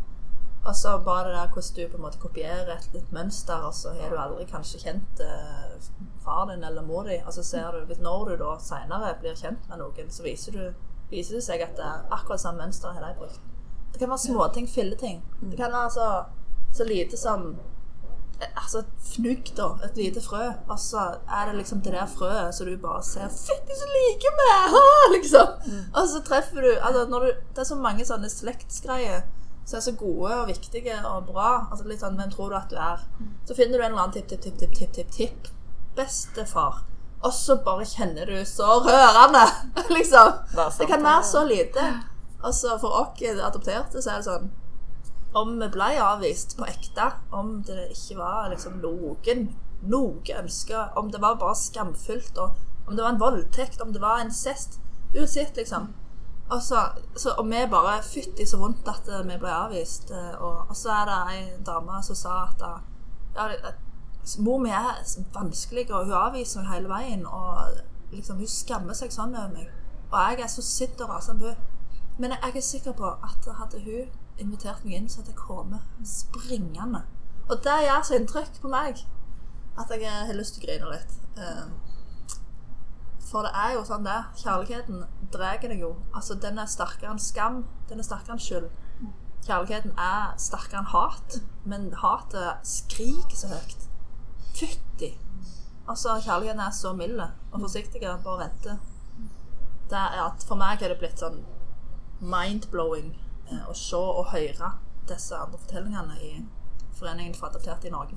Og 0.66 0.76
så 0.76 0.98
bare 1.06 1.28
det 1.28 1.34
der 1.36 1.48
hvordan 1.48 1.76
du 1.76 1.92
på 1.92 1.98
en 1.98 2.02
måte 2.02 2.18
kopierer 2.18 2.72
et 2.74 2.90
litt 2.94 3.12
mønster, 3.14 3.66
og 3.68 3.74
så 3.74 3.92
har 4.00 4.10
du 4.10 4.18
aldri 4.18 4.46
kanskje 4.50 4.80
kjent 4.82 5.22
eh, 5.22 5.76
far 6.24 6.48
din 6.50 6.64
eller 6.64 6.82
mor 6.82 7.04
di. 7.04 7.20
Og 7.26 7.34
så 7.34 7.44
ser 7.44 7.72
du, 7.72 7.94
når 8.02 8.26
du 8.30 8.36
da 8.42 8.56
seinere 8.60 9.14
blir 9.22 9.38
kjent 9.38 9.70
med 9.70 9.78
noen, 9.84 10.10
så 10.10 10.26
viser, 10.26 10.58
du, 10.58 10.88
viser 11.12 11.38
det 11.38 11.44
seg 11.46 11.62
at 11.62 11.78
det 11.78 11.86
er 11.86 12.08
akkurat 12.18 12.42
samme 12.42 12.66
mønster 12.66 12.98
har 12.98 13.06
de 13.06 13.14
brukt. 13.20 13.40
Det 13.94 14.02
kan 14.02 14.10
være 14.10 14.26
småting, 14.26 14.70
filleting. 14.70 15.22
Det 15.42 15.58
kan 15.58 15.72
være 15.72 15.92
så, 15.92 16.08
så 16.74 16.84
lite 16.84 17.18
som 17.18 17.54
Altså 18.42 18.80
et 18.80 18.92
fnugg, 19.14 19.52
da. 19.58 19.68
Et 19.86 19.98
lite 19.98 20.22
frø. 20.22 20.44
Og 20.70 20.80
så 20.80 21.04
er 21.28 21.46
det 21.48 21.56
liksom 21.56 21.82
det 21.86 21.94
der 21.94 22.10
frøet 22.10 22.56
så 22.56 22.66
du 22.66 22.78
bare 22.78 23.04
ser 23.04 23.28
'Fytti, 23.30 23.78
så 23.80 23.88
like 23.96 24.32
vi 24.40 24.48
er!' 24.56 24.78
liksom. 25.16 25.48
Og 25.94 26.08
så 26.10 26.22
treffer 26.26 26.62
du 26.62 26.72
altså 26.82 27.06
når 27.10 27.20
du 27.20 27.32
Det 27.56 27.58
er 27.64 27.64
så 27.64 27.76
mange 27.76 28.06
sånne 28.06 28.30
slektsgreier 28.30 29.22
som 29.66 29.78
er 29.78 29.82
så 29.82 29.92
gode 29.98 30.42
og 30.42 30.48
viktige 30.48 30.98
og 31.06 31.26
bra. 31.26 31.68
Altså 31.72 31.88
litt 31.88 32.00
sånn 32.04 32.18
'Hvem 32.18 32.32
tror 32.32 32.50
du 32.50 32.56
at 32.56 32.70
du 32.70 32.76
er?' 32.76 33.08
Så 33.48 33.56
finner 33.56 33.78
du 33.78 33.84
en 33.84 33.92
eller 33.92 34.04
annen 34.04 34.14
tipp, 34.14 34.28
tipp, 34.28 34.60
tipp, 34.60 34.74
tipp, 34.74 34.94
tipp, 34.94 35.12
tipp. 35.12 35.48
Bestefar. 35.96 36.84
Og 37.24 37.34
så 37.34 37.56
bare 37.66 37.86
kjenner 37.86 38.26
du 38.26 38.46
så 38.46 38.82
rørende, 38.86 39.46
liksom. 39.98 40.34
Det 40.52 40.56
sant, 40.56 40.78
Det 40.80 40.88
kan 40.88 41.04
være 41.04 41.24
så 41.24 41.44
lite. 41.44 41.88
Altså 42.44 42.78
For 42.78 42.90
oss 42.90 43.42
adopterte 43.42 44.02
så 44.02 44.10
er 44.12 44.16
det 44.22 44.26
sånn 44.26 44.52
Om 45.36 45.58
vi 45.60 45.68
ble 45.74 45.90
avvist 46.00 46.56
på 46.58 46.68
ekte, 46.70 47.10
om 47.36 47.58
det 47.68 47.90
ikke 47.92 48.18
var 48.22 48.50
liksom 48.54 48.80
noen 48.84 49.50
noe 49.86 50.38
ønske, 50.40 50.80
om 50.98 51.12
det 51.12 51.22
var 51.22 51.36
bare 51.42 51.58
skamfullt, 51.60 52.40
og 52.40 52.88
om 52.88 52.96
det 52.96 53.04
var 53.04 53.14
en 53.14 53.20
voldtekt, 53.20 53.82
om 53.82 53.92
det 53.94 54.02
var 54.02 54.24
incest 54.24 54.80
Uansett, 55.16 55.56
liksom. 55.56 55.94
Og 56.50 56.62
så, 56.62 56.80
så, 57.16 57.32
og 57.40 57.46
vi 57.46 57.62
bare 57.72 58.02
Fytti 58.04 58.46
så 58.46 58.58
vondt 58.60 58.88
at 58.92 59.08
eh, 59.08 59.24
vi 59.24 59.38
ble 59.40 59.52
avvist. 59.52 60.12
eh, 60.12 60.34
Og, 60.42 60.70
og 60.70 60.76
så 60.76 60.92
er 60.92 61.06
det 61.10 61.20
ei 61.32 61.44
dame 61.66 62.02
som 62.04 62.18
sa 62.20 62.34
at 62.50 62.66
eh, 62.68 62.82
ja, 63.36 63.72
mor 64.44 64.60
mi 64.60 64.70
er 64.70 65.00
vanskelig, 65.34 65.88
og 65.92 66.06
hun 66.06 66.18
avviser 66.20 66.62
meg 66.62 66.74
hele 66.74 66.92
veien. 66.92 67.26
Og 67.26 67.80
liksom, 68.12 68.38
hun 68.44 68.52
skammer 68.52 68.98
seg 68.98 69.14
sånn 69.16 69.38
over 69.38 69.56
meg. 69.56 69.72
Og 70.12 70.20
jeg 70.20 70.44
er 70.44 70.52
så 70.52 70.66
sint 70.66 71.02
og 71.02 71.16
rasende 71.16 71.42
på 71.42 71.54
henne. 71.54 71.72
Men 72.20 72.36
jeg 72.36 72.56
er 72.56 72.64
sikker 72.64 72.94
på 72.96 73.08
at 73.08 73.50
hadde 73.60 73.82
hun 73.84 74.12
invitert 74.42 74.86
meg 74.86 74.98
inn, 74.98 75.10
så 75.10 75.22
hadde 75.22 75.34
jeg 75.34 75.40
kommet 75.40 76.08
springende. 76.08 77.04
Og 77.50 77.60
det 77.64 77.76
gjør 77.86 78.06
så 78.06 78.18
inntrykk 78.18 78.62
på 78.62 78.72
meg 78.72 79.04
at 79.78 79.92
jeg 79.92 80.08
har 80.08 80.38
lyst 80.38 80.56
til 80.56 80.64
å 80.64 80.68
grine 80.68 80.92
litt. 80.94 81.18
Eh, 81.38 81.68
For 83.26 83.44
det 83.44 83.52
er 83.58 83.74
jo 83.74 83.84
sånn 83.84 84.06
det. 84.06 84.20
Kjærligheten 84.40 85.02
drar 85.34 85.58
deg 85.60 85.80
jo. 85.82 85.96
Altså, 86.14 86.36
den 86.40 86.60
er 86.62 86.70
sterkere 86.70 87.12
enn 87.12 87.20
skam. 87.20 87.64
Den 87.90 88.00
er 88.00 88.08
sterkere 88.08 88.38
enn 88.38 88.44
skyld. 88.44 88.70
Kjærligheten 89.46 89.96
er 90.00 90.38
sterkere 90.42 90.80
enn 90.84 90.92
hat, 90.94 91.40
men 91.66 91.90
hatet 92.00 92.62
skriker 92.70 93.36
så 93.36 93.50
høyt. 93.52 93.90
Fytti! 94.56 95.12
Altså, 95.90 96.16
kjærligheten 96.22 96.64
er 96.64 96.72
så 96.72 96.94
mild 96.98 97.20
og 97.20 97.60
forsiktig. 97.66 98.02
Bare 98.24 98.46
vente. 98.46 98.78
Det 99.90 100.00
er 100.00 100.22
at 100.24 100.46
For 100.48 100.58
meg 100.58 100.82
er 100.82 100.94
det 100.94 101.02
blitt 101.02 101.22
sånn 101.22 101.44
mind-blowing 102.22 103.12
å 103.70 103.74
se 103.78 103.96
og 103.98 104.26
høre 104.34 104.72
disse 105.08 105.36
andre 105.38 105.60
fortellingene 105.62 106.16
i 106.22 106.46
Foreningen 106.96 107.34
for 107.36 107.48
adopterte 107.50 107.88
i 107.88 107.92
Norge. 107.92 108.16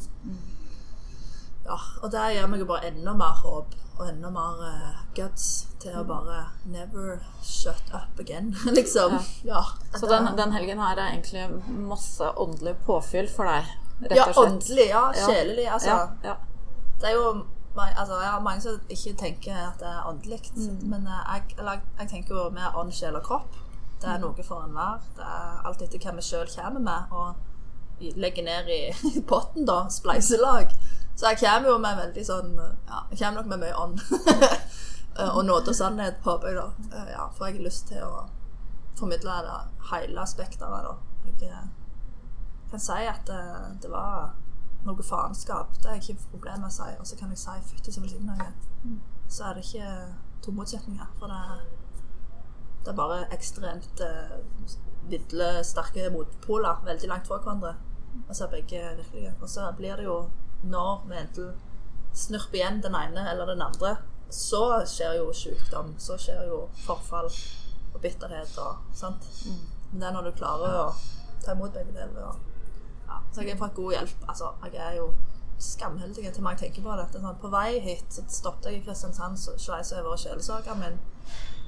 Ja, 1.66 1.76
og 2.02 2.12
det 2.14 2.20
gir 2.36 2.46
meg 2.48 2.60
jo 2.62 2.66
bare 2.70 2.88
enda 2.92 3.12
mer 3.18 3.34
håp 3.42 3.74
og 3.98 4.04
enda 4.08 4.30
mer 4.30 4.60
uh, 4.62 5.00
guts 5.16 5.48
til 5.82 5.96
å 5.98 6.04
bare 6.06 6.44
never 6.70 7.18
shut 7.42 7.90
up 7.92 8.20
again, 8.22 8.52
liksom. 8.78 9.18
Ja. 9.44 9.64
Så 9.98 10.06
den, 10.06 10.30
den 10.38 10.54
helgen 10.54 10.78
her 10.80 10.94
er 10.96 11.10
egentlig 11.10 11.48
masse 11.90 12.30
åndelig 12.38 12.76
påfyll 12.86 13.26
for 13.34 13.50
deg, 13.50 13.66
rett 14.06 14.16
ja, 14.16 14.28
og 14.30 14.34
slett? 14.38 14.52
åndelig. 14.54 14.88
Ja, 14.94 15.04
Ja. 15.18 15.26
sjelelig. 15.26 15.66
Altså, 15.74 15.88
Ja, 15.88 16.08
ja. 16.30 16.36
det 17.02 17.10
er 17.10 17.16
jo 17.18 17.26
altså, 17.74 18.20
jeg 18.22 18.42
mange 18.46 18.60
som 18.62 18.80
ikke 18.94 19.16
tenker 19.26 19.58
at 19.66 19.82
det 19.82 19.90
er 19.90 20.06
åndelig, 20.08 20.40
Mm. 20.54 20.78
men 20.94 21.06
eh, 21.06 21.24
jeg, 21.34 21.58
eller, 21.58 21.82
jeg 21.98 22.08
tenker 22.14 22.34
jo 22.38 22.50
mer 22.54 22.78
ånd, 22.78 22.92
sjel 22.94 23.18
og 23.18 23.26
kropp. 23.26 23.58
Det 24.00 24.06
Mm. 24.08 24.14
er 24.14 24.18
noe 24.18 24.42
for 24.44 24.62
enhver. 24.62 25.00
Det 25.16 25.24
er 25.24 25.66
alt 25.66 25.82
etter 25.82 25.98
hva 25.98 26.14
vi 26.14 26.22
sjøl 26.22 26.46
kommer 26.54 26.80
med, 26.80 27.12
og 27.12 27.34
legger 28.00 28.44
ned 28.44 28.68
i 29.16 29.20
potten, 29.26 29.64
da. 29.66 29.88
Spleiselag. 29.88 30.70
Så 31.16 31.26
jeg 31.32 31.38
kommer 31.40 31.68
jo 31.72 31.78
med 31.78 31.96
veldig 31.98 32.24
sånn 32.26 32.52
Ja, 32.88 33.00
jeg 33.10 33.18
kommer 33.18 33.42
nok 33.42 33.46
med 33.46 33.58
mye 33.58 33.74
ånd. 33.76 34.00
Eh, 35.18 35.36
og 35.36 35.44
nåde 35.44 35.68
og 35.72 35.74
sannhet, 35.74 36.14
håper 36.22 36.46
jeg, 36.48 36.56
da. 36.56 36.96
Eh, 36.96 37.08
Ja, 37.10 37.24
for 37.34 37.46
jeg 37.46 37.56
har 37.56 37.64
lyst 37.64 37.88
til 37.88 38.02
å 38.06 38.28
formidle 38.94 39.32
det 39.42 39.56
hele 39.90 40.26
spekteret, 40.30 40.84
da. 40.84 40.92
Jeg 41.26 41.48
eh, 41.50 41.64
kan 42.70 42.78
si 42.78 42.92
at 43.10 43.24
det, 43.26 43.40
det 43.82 43.90
var 43.90 44.36
noe 44.86 45.02
faenskap. 45.02 45.74
Det 45.82 45.90
er 45.90 45.98
ikke 45.98 46.12
et 46.14 46.28
problem 46.30 46.68
å 46.68 46.70
si. 46.70 46.86
Og 47.00 47.06
så 47.06 47.16
kan 47.18 47.30
jeg 47.34 47.38
si 47.38 47.50
'fytti 47.50 47.92
som 47.92 48.02
velsigna 48.04 48.36
jeg 48.38 48.46
er'. 48.46 49.00
Så 49.28 49.44
er 49.44 49.54
det 49.54 49.64
ikke 49.64 50.14
to 50.42 50.50
motsetninger. 50.52 51.06
For 51.18 51.26
det 51.26 51.42
er, 52.88 52.94
det 52.94 52.94
er 52.94 53.02
bare 53.02 53.34
ekstremt 53.34 54.00
eh, 54.04 54.36
vidle, 55.08 55.64
sterke 55.64 56.10
motpoler 56.12 56.82
veldig 56.84 57.08
langt 57.08 57.28
fra 57.28 57.40
hverandre. 57.42 57.74
Og 58.26 58.34
så 58.36 58.46
er 58.46 58.54
begge 58.56 58.82
virkelige. 58.96 59.34
Og 59.40 59.48
så 59.48 59.68
blir 59.76 59.96
det 59.96 60.04
jo 60.08 60.28
når 60.62 61.04
vi 61.08 61.18
enten 61.20 61.52
snurper 62.16 62.58
igjen 62.58 62.82
den 62.82 62.96
ene 62.98 63.30
eller 63.30 63.46
den 63.52 63.62
andre, 63.62 63.96
så 64.30 64.82
skjer 64.88 65.18
jo 65.20 65.32
sykdom. 65.32 65.94
Så 65.98 66.18
skjer 66.20 66.48
jo 66.48 66.66
forfall 66.84 67.30
og 67.94 68.00
bitterhet 68.02 68.58
og 68.60 68.96
sant. 68.96 69.28
Men 69.92 70.00
det 70.00 70.08
er 70.08 70.16
når 70.16 70.28
du 70.28 70.38
klarer 70.40 70.80
å 70.82 70.88
ta 71.44 71.54
imot 71.54 71.72
begge 71.76 71.94
deler. 71.94 72.40
Ja. 73.08 73.20
Så 73.32 73.44
jeg 73.44 73.54
har 73.54 73.62
fått 73.62 73.78
god 73.78 73.94
hjelp. 73.96 74.24
Altså, 74.28 74.52
jeg 74.66 74.82
er 74.84 74.98
jo 74.98 75.12
skamheldig 75.58 76.32
til 76.32 76.44
meg 76.44 76.58
tenker 76.60 76.84
på 76.84 76.94
det. 76.94 77.08
det 77.12 77.18
er 77.18 77.26
sånn, 77.26 77.40
på 77.42 77.50
vei 77.52 77.80
hit 77.82 78.18
stoppet 78.30 78.70
jeg 78.70 78.80
i 78.80 78.84
Kristiansand, 78.86 79.38
sveis 79.38 79.92
over 79.96 80.18
sjelesørgeren 80.20 80.82
min. 80.82 80.98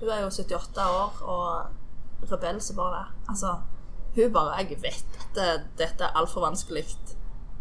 Hun 0.01 0.11
er 0.11 0.23
jo 0.23 0.31
78 0.31 0.87
år 0.87 1.23
og 1.29 2.31
rebell 2.31 2.61
som 2.63 2.79
bare 2.79 3.01
det. 3.01 3.23
Altså, 3.33 3.57
hun 4.15 4.33
bare 4.33 4.59
Jeg 4.59 4.83
vet 4.83 5.19
at 5.39 5.67
dette 5.79 6.05
er 6.05 6.17
altfor 6.19 6.47
vanskelig 6.47 6.87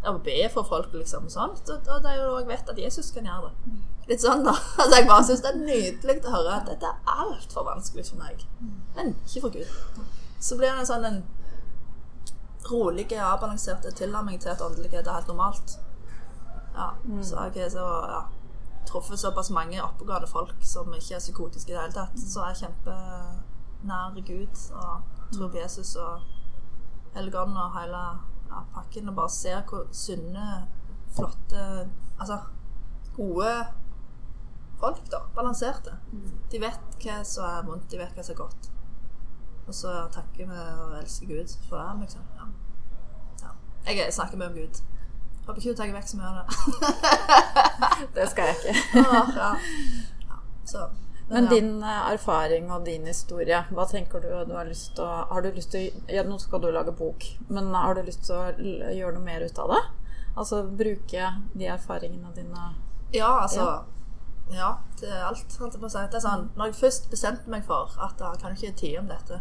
å 0.06 0.16
be 0.24 0.36
for 0.52 0.64
folk, 0.64 0.94
liksom. 0.96 1.28
Sånt. 1.28 1.68
Og, 1.68 1.88
og 1.88 2.04
det 2.04 2.14
er 2.14 2.22
jo 2.22 2.38
jeg 2.38 2.48
vet 2.48 2.72
at 2.72 2.78
Jesus 2.78 3.10
kan 3.14 3.26
gjøre 3.28 3.50
det. 3.50 3.74
Litt 4.10 4.24
sånn, 4.24 4.46
da. 4.46 4.54
Altså, 4.80 4.94
jeg 4.96 5.10
bare 5.10 5.26
syns 5.28 5.44
det 5.44 5.52
er 5.52 5.60
nydelig 5.60 6.16
å 6.24 6.32
høre 6.36 6.56
at 6.56 6.70
dette 6.70 6.88
er 6.94 7.20
altfor 7.26 7.68
vanskelig 7.68 8.06
for 8.08 8.22
meg. 8.22 8.46
Men 8.96 9.14
ikke 9.26 9.44
for 9.44 9.58
Gud. 9.58 10.08
Så 10.40 10.56
blir 10.56 10.72
det 10.72 10.80
en 10.80 10.88
sånn 10.88 11.06
en 11.10 11.20
rolig, 12.70 13.06
avbalansert 13.18 13.86
tilnærming 13.98 14.40
til 14.40 14.52
at 14.52 14.62
åndelighet 14.64 15.06
er 15.06 15.18
helt 15.18 15.30
normalt. 15.30 15.76
Ja, 16.74 16.90
Så 17.22 17.36
jeg 17.36 17.62
har 17.62 17.70
så 17.70 17.86
ja, 18.08 18.20
truffet 18.86 19.18
såpass 19.18 19.50
mange 19.50 19.82
oppegående 19.82 20.26
folk 20.26 20.54
som 20.62 20.94
ikke 20.94 21.14
er 21.14 21.18
psykotiske 21.18 21.72
i 21.72 21.74
det 21.74 21.82
hele 21.82 21.96
tatt, 21.96 22.20
så 22.20 22.44
er 22.44 22.52
jeg 22.54 22.62
kjempenær 22.64 24.20
Gud 24.26 24.62
og 24.72 25.02
tror 25.32 25.48
på 25.50 25.58
Jesus 25.62 25.96
og 25.96 26.20
Helligånden 27.14 27.56
og 27.56 27.74
hele 27.74 28.02
ja, 28.50 28.62
pakken, 28.74 29.08
og 29.08 29.16
bare 29.16 29.30
ser 29.30 29.62
hvor 29.68 29.86
sunne, 29.92 30.66
flotte 31.16 31.88
Altså 32.20 32.38
gode 33.16 33.52
folk, 34.80 35.10
da. 35.10 35.18
Balanserte. 35.34 35.94
De 36.52 36.60
vet 36.60 36.98
hva 37.04 37.22
som 37.24 37.46
er 37.46 37.64
vondt, 37.64 37.88
de 37.90 37.98
vet 38.00 38.12
hva 38.16 38.24
som 38.24 38.34
er 38.34 38.40
godt. 38.42 38.70
Og 39.66 39.74
så 39.74 39.94
takker 40.12 40.50
vi 40.50 40.60
og 40.84 40.96
elsker 40.98 41.30
Gud 41.30 41.54
for 41.68 41.80
det, 41.80 42.00
liksom. 42.04 42.26
Ja. 42.36 42.48
Ja. 43.42 43.52
Jeg 43.92 44.12
snakker 44.14 44.40
mye 44.40 44.50
om 44.50 44.58
Gud. 44.58 44.82
Håper 45.46 45.60
ikke 45.60 45.72
du 45.72 45.78
tar 45.78 45.92
vekk 45.94 46.08
så 46.08 46.18
mye 46.18 46.30
av 46.30 46.34
det. 46.40 48.08
Det 48.16 48.26
skal 48.30 48.50
jeg 48.50 48.58
ikke. 48.58 49.04
Åh, 49.04 49.30
ja. 49.42 49.52
Ja, 50.28 50.40
så, 50.68 50.88
Men 51.30 51.46
ja. 51.46 51.50
din 51.54 51.70
eh, 51.82 52.10
erfaring 52.12 52.70
og 52.72 52.84
din 52.86 53.06
historie, 53.08 53.62
hva 53.70 53.86
tenker 53.90 54.22
du 54.22 54.28
du 54.48 54.54
har 54.56 54.68
lyst 54.68 54.92
til 54.96 55.06
å 55.06 55.24
Har 55.30 55.42
du 55.42 55.50
lyst 55.54 55.72
til 55.74 55.88
å 55.90 56.26
Nå 56.28 56.38
skal 56.42 56.62
du 56.62 56.70
lage 56.74 56.94
bok, 56.96 57.26
men 57.48 57.72
har 57.74 57.94
du 57.98 58.02
lyst 58.06 58.26
til 58.28 58.36
å 58.36 58.50
gjøre 58.94 59.14
noe 59.16 59.26
mer 59.26 59.46
ut 59.46 59.62
av 59.62 59.72
det? 59.74 59.80
Altså 60.36 60.62
bruke 60.64 61.32
de 61.54 61.66
erfaringene 61.66 62.34
dine 62.36 62.68
Ja, 63.14 63.40
altså 63.42 63.84
Ja, 64.50 64.74
til 64.98 65.10
alt, 65.14 65.56
holdt 65.60 65.76
jeg 65.76 65.82
på 65.82 65.86
å 65.86 65.92
si. 65.92 66.06
Det 66.10 66.18
er 66.18 66.24
sånn, 66.24 66.48
når 66.58 66.72
jeg 66.72 66.80
først 66.80 67.10
bestemte 67.10 67.50
meg 67.52 67.62
for 67.66 67.92
at 68.02 68.18
jeg 68.18 68.40
kan 68.42 68.56
ikke 68.56 68.76
tie 68.80 68.98
om 68.98 69.10
dette 69.10 69.38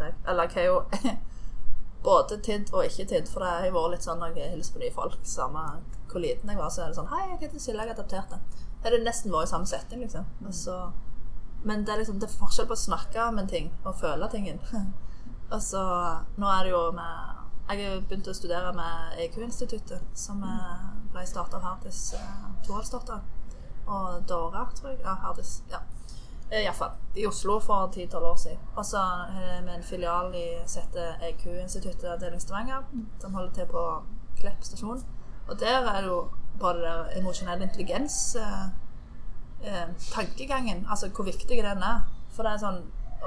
jeg. 0.00 0.14
Eller 0.26 0.48
jeg 0.48 0.54
har 0.54 0.64
jo 0.64 0.78
både 2.04 2.38
tidd 2.44 2.72
og 2.72 2.86
ikke 2.86 3.08
tidd, 3.10 3.28
for 3.30 3.42
det 3.42 3.50
har 3.50 3.74
vært 3.74 3.96
litt 3.96 4.06
sånn 4.06 4.20
når 4.22 4.36
jeg 4.38 4.52
hilser 4.54 4.76
på 4.76 4.82
nye 4.82 4.94
folk, 4.94 5.18
samme 5.26 5.64
hvor 6.08 6.22
liten 6.24 6.50
jeg 6.50 6.58
var, 6.58 6.70
så 6.72 6.84
er 6.84 6.92
det 6.92 6.98
sånn 6.98 7.10
Hei, 7.10 7.24
jeg 7.32 7.40
heter 7.42 7.62
Silje, 7.62 7.82
jeg 7.82 7.90
er 7.90 7.96
adoptert. 7.96 8.36
Det 8.78 8.88
har 8.90 9.02
nesten 9.02 9.34
vært 9.34 9.48
i 9.48 9.52
samme 9.52 9.68
setting, 9.68 10.04
liksom. 10.04 10.28
Og 10.46 10.54
så, 10.54 10.76
men 11.66 11.84
det 11.84 11.94
er 11.94 12.02
liksom 12.02 12.20
det 12.22 12.30
er 12.30 12.38
forskjell 12.38 12.68
på 12.70 12.76
å 12.76 12.84
snakke 12.86 13.26
om 13.26 13.40
en 13.42 13.50
ting 13.50 13.72
og 13.82 13.98
føle 14.00 14.30
tingen. 14.32 14.62
og 15.54 15.60
så 15.64 15.82
Nå 16.36 16.48
er 16.52 16.66
det 16.66 16.72
jo 16.74 16.82
med 16.92 17.34
Jeg 17.68 17.84
har 17.84 18.00
begynt 18.08 18.28
å 18.30 18.36
studere 18.36 18.72
med 18.72 19.18
EQ-instituttet, 19.26 20.04
som 20.16 20.40
eh, 20.40 20.86
ble 21.12 21.26
starta 21.28 21.58
av 21.58 21.66
Hardis 21.66 22.14
eh, 22.16 22.46
Thoraldsdotter. 22.64 23.20
Og 23.88 24.22
Dora, 24.28 24.64
tror 24.76 24.94
jeg. 24.94 25.02
Ja, 25.04 25.18
Hardis. 25.20 25.58
Ja. 25.68 25.82
Eh, 26.50 26.64
Iallfall. 26.64 26.90
I 27.14 27.26
Oslo 27.26 27.58
for 27.60 27.90
10-12 27.92 28.16
år 28.16 28.36
siden. 28.36 28.58
Altså 28.76 28.98
med 29.64 29.74
en 29.74 29.82
filial 29.82 30.34
i 30.34 30.46
sette 30.66 31.14
EQ-instituttet 31.28 32.08
avdeling 32.08 32.40
Stavanger, 32.40 32.82
som 33.20 33.34
holder 33.34 33.52
til 33.52 33.66
på 33.66 34.02
Klepp 34.40 34.64
stasjon. 34.64 35.02
Og 35.48 35.60
der 35.60 35.90
er 35.90 36.00
det 36.00 36.08
jo 36.08 36.28
det 36.60 36.74
der 36.82 37.18
emosjonell 37.18 37.62
intelligens 37.62 38.36
eh, 38.36 38.64
eh, 39.64 39.88
tankegangen, 40.12 40.86
altså 40.90 41.08
hvor 41.08 41.24
viktig 41.24 41.62
den 41.62 41.82
er. 41.82 42.00
For 42.30 42.42
det 42.42 42.52
er 42.52 42.62
sånn 42.62 42.80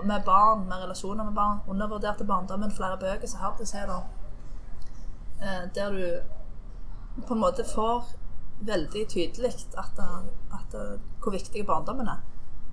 med 0.07 0.23
barn, 0.25 0.65
med 0.69 0.83
relasjoner 0.83 1.23
med 1.27 1.35
barn, 1.35 1.61
undervurderte 1.67 2.25
barndommen, 2.27 2.71
flere 2.71 2.97
bøker 2.99 3.27
som 3.27 3.39
Hardis 3.39 3.71
har, 3.71 3.87
da. 3.87 4.01
Eh, 5.41 5.63
der 5.75 5.91
du 5.91 7.23
på 7.27 7.33
en 7.33 7.41
måte 7.41 7.65
får 7.67 8.13
veldig 8.61 9.07
tydelig 9.09 9.53
at, 9.77 9.99
at, 10.53 10.75
hvor 11.23 11.33
viktig 11.33 11.65
barndommen 11.65 12.07
er. 12.07 12.21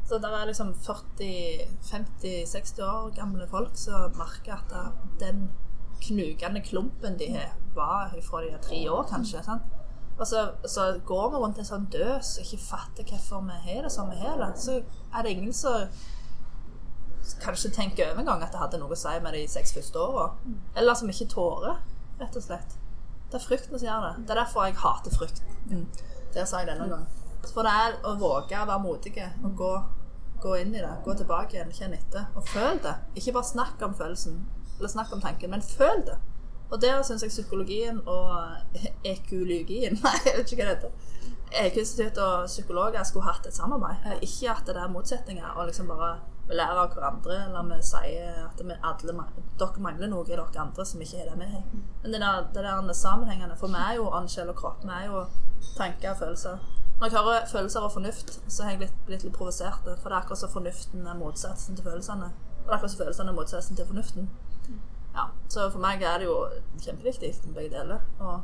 Så 0.09 0.19
det 0.23 0.29
er 0.33 0.47
liksom 0.49 0.71
40-50-60 0.87 2.83
år 2.85 3.11
gamle 3.17 3.49
folk 3.51 3.75
som 3.77 4.15
merker 4.17 4.57
at 4.57 4.73
den 5.21 5.51
knugende 6.01 6.63
klumpen 6.65 7.19
de 7.19 7.27
har, 7.35 7.51
var 7.75 8.15
fra 8.25 8.41
de 8.41 8.49
er 8.55 8.63
tre 8.63 8.79
år, 8.91 9.03
kanskje. 9.11 9.43
sant? 9.45 9.63
Og 10.19 10.27
så, 10.27 10.51
så 10.65 11.01
går 11.07 11.31
vi 11.31 11.37
rundt 11.37 11.59
en 11.61 11.69
sånn 11.69 11.87
døs 11.93 12.39
og 12.39 12.47
ikke 12.47 12.65
fatter 12.65 13.05
hvorfor 13.07 13.45
vi 13.47 13.59
har 13.69 13.85
det 13.87 13.93
som 13.95 14.09
vi 14.11 14.17
har 14.19 14.41
det. 14.41 14.49
Så 14.59 14.81
er 15.15 15.23
det 15.23 15.35
ingen 15.37 15.53
som 15.55 15.87
kanskje 17.43 17.71
tenker 17.77 18.09
over 18.09 18.25
en 18.25 18.31
gang 18.33 18.43
at 18.43 18.53
det 18.55 18.63
hadde 18.63 18.81
noe 18.81 18.97
å 18.97 18.99
si 18.99 19.15
med 19.23 19.37
de 19.37 19.45
seks 19.51 19.77
første 19.77 20.01
åra. 20.01 20.33
Eller 20.75 20.97
som 20.99 21.11
ikke 21.13 21.29
tårer, 21.37 21.79
rett 22.19 22.37
og 22.41 22.43
slett. 22.49 22.75
Det 23.29 23.37
er 23.39 23.45
frykten 23.45 23.77
som 23.77 23.87
gjør 23.87 24.07
det. 24.09 24.15
Det 24.25 24.35
er 24.35 24.41
derfor 24.43 24.65
jeg 24.67 24.81
hater 24.81 25.15
frykt. 25.15 25.43
Det 26.35 26.49
sa 26.49 26.63
jeg 26.65 26.71
denne 26.73 26.89
gangen. 26.89 27.07
For 27.53 27.63
det 27.63 27.73
er 27.73 27.99
å 28.09 28.17
våge 28.19 28.59
å 28.59 28.67
være 28.67 28.83
modige 28.83 29.29
og 29.45 29.55
gå, 29.61 29.73
gå 30.43 30.57
inn 30.61 30.75
i 30.75 30.83
det. 30.83 30.95
Gå 31.05 31.15
tilbake 31.19 31.57
igjen, 31.57 31.75
kjenn 31.75 31.95
etter. 31.97 32.29
Og 32.39 32.47
føl 32.49 32.81
det. 32.85 32.95
Ikke 33.19 33.37
bare 33.37 33.51
snakk 33.51 33.83
om 33.87 33.95
følelsen, 33.99 34.41
eller 34.79 34.93
snakk 34.93 35.13
om 35.15 35.23
tanken, 35.25 35.51
men 35.51 35.65
føl 35.65 36.05
det. 36.07 36.19
Og 36.69 36.81
der 36.83 37.03
syns 37.03 37.23
jeg 37.25 37.33
psykologien 37.33 38.01
og 38.07 38.35
ekologien 39.15 39.97
Nei, 40.05 40.17
jeg 40.27 40.35
vet 40.37 40.53
ikke 40.53 40.65
hva 40.65 40.73
det 40.73 40.75
heter. 40.75 41.15
EQ-institutt 41.49 42.19
og 42.21 42.49
psykologer 42.51 43.05
skulle 43.09 43.29
hatt 43.31 43.47
et 43.49 43.57
samarbeid. 43.57 44.19
Ikke 44.21 44.53
at 44.53 44.69
det 44.69 44.77
er 44.77 44.91
motsetninger 44.93 45.55
og 45.55 45.71
liksom 45.71 45.89
bare 45.89 46.19
vi 46.49 46.57
lærer 46.57 46.79
av 46.81 46.95
hverandre, 46.97 47.35
eller 47.45 47.67
vi 47.69 47.77
sier 47.85 48.37
at 48.41 48.61
vi 48.65 48.73
alle, 48.73 49.25
dere 49.61 49.83
mangler 49.85 50.09
noe 50.09 50.25
i 50.25 50.31
dere 50.31 50.47
andre 50.63 50.87
som 50.89 51.03
ikke 51.05 51.21
er 51.21 51.29
det 51.29 51.37
vi 51.43 51.49
har. 51.53 51.65
Men 52.03 52.15
det 52.15 52.21
der, 52.23 52.47
det 52.55 52.65
der 52.65 52.93
sammenhengende, 52.97 53.57
for 53.61 53.69
vi 53.69 53.83
er 53.83 53.99
jo 53.99 54.07
ånd, 54.09 54.31
sjel 54.33 54.49
og 54.49 54.57
kropp. 54.57 54.81
Vi 54.85 54.95
er 54.97 55.11
jo 55.11 55.27
tanker 55.77 56.15
og 56.15 56.23
følelser. 56.23 56.63
Når 56.99 57.07
jeg 57.07 57.15
hører 57.15 57.47
følelser 57.47 57.81
og 57.87 57.93
fornuft, 57.93 58.41
så 58.51 58.63
har 58.65 58.71
jeg 58.71 58.79
blitt, 58.79 58.95
blitt 59.07 59.25
litt 59.27 59.35
provosert. 59.37 59.85
For 59.87 60.11
det 60.11 60.17
er 60.17 60.21
akkurat 60.21 60.41
som 60.41 60.51
fornuften 60.51 61.07
er 61.07 61.19
motsatsen 61.19 61.79
til 61.79 61.87
følelsene. 61.87 62.31
Og 62.33 62.65
det 62.65 62.73
er 62.73 62.77
akkurat 62.77 62.95
som 62.95 63.03
følelsene 63.05 63.31
er 63.31 63.37
motsatsen 63.37 63.79
til 63.79 63.87
fornuften. 63.87 64.31
Ja, 65.15 65.29
så 65.49 65.69
for 65.71 65.83
meg 65.83 66.03
er 66.03 66.19
det 66.21 66.27
jo 66.29 66.39
kjempeviktig 66.83 67.31
med 67.47 67.55
begge 67.55 67.75
deler. 67.77 68.03
Å 68.19 68.41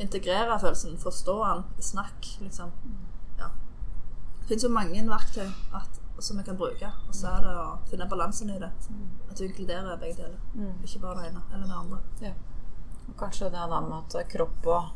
integrere 0.00 0.58
følelsen, 0.62 0.98
forstå 1.02 1.34
den, 1.44 1.64
snakk, 1.90 2.28
liksom. 2.40 2.70
Ja. 3.38 3.50
Det 4.40 4.48
finnes 4.48 4.64
jo 4.64 4.70
mange 4.74 5.02
verktøy 5.10 5.50
at, 5.76 5.98
som 6.20 6.38
vi 6.38 6.44
kan 6.46 6.58
bruke, 6.60 6.88
og 7.08 7.14
så 7.16 7.34
er 7.34 7.44
det 7.44 7.56
å 7.56 7.66
finne 7.90 8.08
balansen 8.10 8.50
i 8.54 8.60
det. 8.62 8.70
At 9.30 9.34
du 9.38 9.44
inkluderer 9.46 10.00
begge 10.00 10.22
deler. 10.22 10.38
Ikke 10.86 11.02
bare 11.02 11.24
det 11.24 11.32
ene 11.32 11.42
eller 11.52 11.66
det 11.66 11.82
andre. 11.82 12.00
Ja. 12.22 12.32
Og 13.10 13.16
kanskje 13.18 13.50
det 13.50 13.66
da 13.70 13.80
med 13.82 13.98
at 13.98 14.28
kropp 14.30 14.66
og 14.70 14.90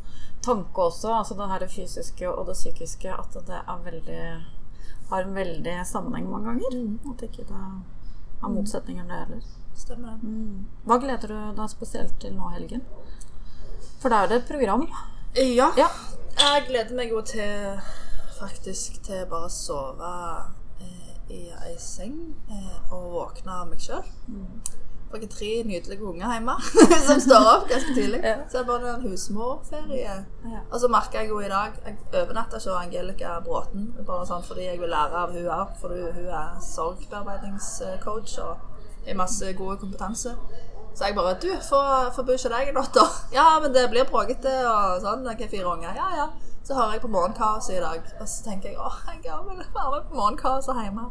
tanke 0.45 0.88
også, 0.88 1.14
altså 1.18 1.36
det 1.38 1.49
her 1.51 1.64
fysiske 1.72 2.28
og 2.30 2.47
det 2.51 2.59
psykiske, 2.59 3.14
at 3.14 3.40
det 3.49 3.62
er 3.62 3.80
veldig 3.88 4.20
har 5.11 5.22
en 5.22 5.34
veldig 5.34 5.86
sammenheng 5.86 6.30
mange 6.30 6.47
ganger. 6.47 6.78
At 7.12 7.22
ikke 7.22 7.45
det 7.49 7.61
er 8.42 8.49
motsetninger 8.49 9.05
det 9.05 9.20
heller. 9.20 9.45
Stemmer 9.76 10.18
det. 10.22 10.32
Hva 10.86 10.99
gleder 11.03 11.30
du 11.30 11.38
deg 11.59 11.70
spesielt 11.72 12.16
til 12.22 12.36
nå, 12.36 12.49
helgen? 12.55 12.84
For 14.01 14.12
da 14.12 14.22
er 14.22 14.30
det 14.30 14.42
et 14.42 14.51
program. 14.51 14.86
Ja. 15.36 15.70
Ja. 15.78 15.88
Jeg 16.38 16.66
gleder 16.68 16.95
meg 16.97 17.12
jo 17.14 17.22
til 17.26 17.80
faktisk 18.38 19.03
til 19.07 19.26
bare 19.30 19.49
å 19.49 19.53
sove 19.53 20.12
eh, 20.82 21.12
i 21.32 21.42
ei 21.55 21.74
seng 21.80 22.16
eh, 22.51 22.92
og 22.92 23.12
våkne 23.14 23.61
av 23.61 23.68
meg 23.70 23.82
sjøl. 23.82 24.05
For 24.26 24.84
har 25.22 25.30
tre 25.30 25.50
nydelige 25.68 26.02
unger 26.04 26.32
hjemme 26.32 26.54
som 27.06 27.20
står 27.20 27.48
opp 27.52 27.68
ganske 27.70 27.94
tidlig. 27.94 28.20
Ja. 28.24 28.36
Så 28.50 28.58
det 28.58 28.66
bare 28.66 28.94
en 28.94 29.06
husmorferie. 29.06 30.16
Ja. 30.44 30.60
Og 30.70 30.80
så 30.80 30.90
merker 30.92 31.20
jeg 31.20 31.30
jo 31.30 31.40
i 31.40 31.48
dag 31.48 31.78
Jeg 31.86 31.96
overnatta 32.22 32.58
hos 32.58 32.66
Angelica 32.66 33.38
Bråten 33.44 33.90
bare 34.06 34.26
sånn 34.28 34.44
fordi 34.46 34.68
jeg 34.68 34.80
vil 34.82 34.92
lære 34.92 35.24
av 35.24 35.34
hun 35.34 35.48
òg. 35.48 35.74
For 35.80 35.94
hun, 35.94 36.22
er 36.24 36.56
sorgbearbeidingscoach 36.64 38.38
og 38.44 39.06
har 39.06 39.18
masse 39.18 39.52
god 39.58 39.76
kompetanse. 39.82 40.34
Så 40.94 41.04
jeg 41.08 41.14
bare 41.14 41.36
Du, 41.42 41.50
får 41.68 42.10
få 42.14 42.22
bo 42.22 42.32
hos 42.32 42.46
deg 42.50 42.70
i 42.70 42.74
natt, 42.74 42.94
da. 42.94 43.06
Ja, 43.38 43.46
men 43.62 43.74
det 43.74 43.88
blir 43.90 44.06
bråkete 44.10 44.52
og 44.70 45.00
sånn. 45.04 45.26
Jeg 45.30 45.46
har 45.46 45.54
fire 45.56 45.76
unger. 45.76 45.94
Ja, 45.98 46.10
ja. 46.18 46.28
Så 46.64 46.74
hører 46.74 46.96
jeg 46.96 47.02
på 47.02 47.12
Morgenkaoset 47.12 47.74
i 47.76 47.80
dag, 47.82 48.06
og 48.20 48.28
så 48.28 48.44
tenker 48.46 48.70
jeg 48.70 48.78
åh, 48.80 48.94
jeg 49.12 49.20
vil 49.20 49.58
være 49.74 49.90
med 49.92 50.06
på 50.08 50.16
Morgenkaoset 50.16 50.78
hjemme. 50.80 51.10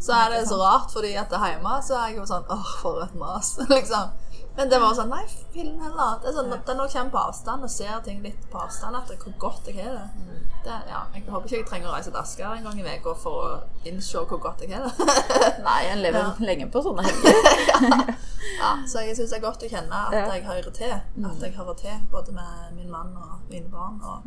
Så 0.00 0.12
er 0.14 0.30
det 0.30 0.44
så 0.48 0.56
rart, 0.60 0.92
fordi 0.94 1.14
at 1.18 1.32
hjemme, 1.34 1.76
så 1.82 1.96
er 1.98 2.08
jeg 2.12 2.20
jo 2.20 2.26
sånn 2.30 2.44
åh, 2.54 2.68
for 2.82 3.02
et 3.02 3.14
mas, 3.18 3.56
liksom. 3.74 4.10
Men 4.58 4.70
det 4.70 4.78
var 4.82 4.94
sånn 4.94 5.10
Nei, 5.12 5.22
film 5.54 5.76
heller. 5.82 6.16
Det 6.22 6.30
er 6.30 6.34
sånn, 6.34 6.48
når 6.50 6.86
jeg 6.88 6.92
kommer 6.96 7.12
på 7.14 7.20
avstand 7.30 7.62
og 7.66 7.70
ser 7.70 8.00
ting 8.06 8.22
litt 8.24 8.46
på 8.50 8.58
avstand, 8.58 8.96
at 8.98 9.06
det, 9.10 9.18
hvor 9.22 9.34
godt 9.44 9.68
jeg 9.70 9.76
har 9.84 9.92
det. 9.94 10.38
det 10.64 10.78
ja, 10.90 11.02
jeg 11.14 11.22
håper 11.30 11.46
ikke 11.46 11.60
jeg 11.60 11.66
trenger 11.68 11.90
å 11.90 11.94
reise 11.94 12.10
til 12.10 12.18
Asker 12.18 12.56
en 12.56 12.66
gang 12.66 12.80
i 12.80 12.96
uka 12.98 13.14
for 13.22 13.44
å 13.44 13.52
innse 13.86 14.18
hvor 14.26 14.40
godt 14.42 14.64
jeg 14.66 14.74
har 14.74 14.88
det. 14.88 15.12
Nei, 15.68 15.78
en 15.92 16.02
lever 16.02 16.42
lenge 16.42 16.66
på 16.74 16.82
sånne 16.82 17.04
helger. 17.06 18.14
ja, 18.58 18.72
så 18.90 19.04
jeg 19.06 19.14
syns 19.18 19.30
det 19.30 19.38
er 19.38 19.46
godt 19.46 19.62
å 19.62 19.70
kjenne 19.70 20.02
at 20.08 20.16
Ja. 20.18 20.24
jeg 20.34 20.46
hører 20.50 20.74
til. 20.74 20.96
At 21.30 21.42
jeg 21.46 21.54
hører 21.58 21.78
til 21.78 22.02
både 22.10 22.34
med 22.34 22.74
min 22.80 22.90
mann 22.90 23.14
og 23.14 23.38
mine 23.52 23.70
barn. 23.70 24.00
Og 24.02 24.26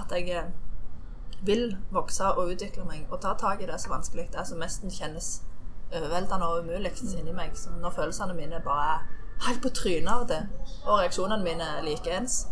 at 0.00 0.16
jeg 0.16 0.32
eh, 0.40 0.48
vil 1.46 1.76
vokse 1.94 2.24
og 2.24 2.52
utvikle 2.54 2.84
meg 2.88 3.06
og 3.10 3.20
ta 3.22 3.34
tak 3.38 3.62
i 3.62 3.68
det 3.68 3.78
som 3.80 3.92
er 3.92 3.96
vanskelig 3.98 4.28
det 4.32 4.46
som 4.48 4.58
nesten 4.62 4.90
kjennes 4.90 5.28
overveldende 5.92 6.48
og 6.48 6.64
umulig 6.64 6.92
inni 7.18 7.32
meg. 7.32 7.54
Så 7.54 7.70
når 7.70 7.90
følelsene 7.90 8.34
mine 8.34 8.60
bare 8.64 8.94
er 8.94 9.46
helt 9.46 9.62
på 9.62 9.68
trynet 9.68 10.12
av 10.12 10.26
det, 10.28 10.42
og 10.86 10.98
reaksjonene 10.98 11.44
mine 11.44 11.70
er 11.76 11.84
likeens, 11.86 12.46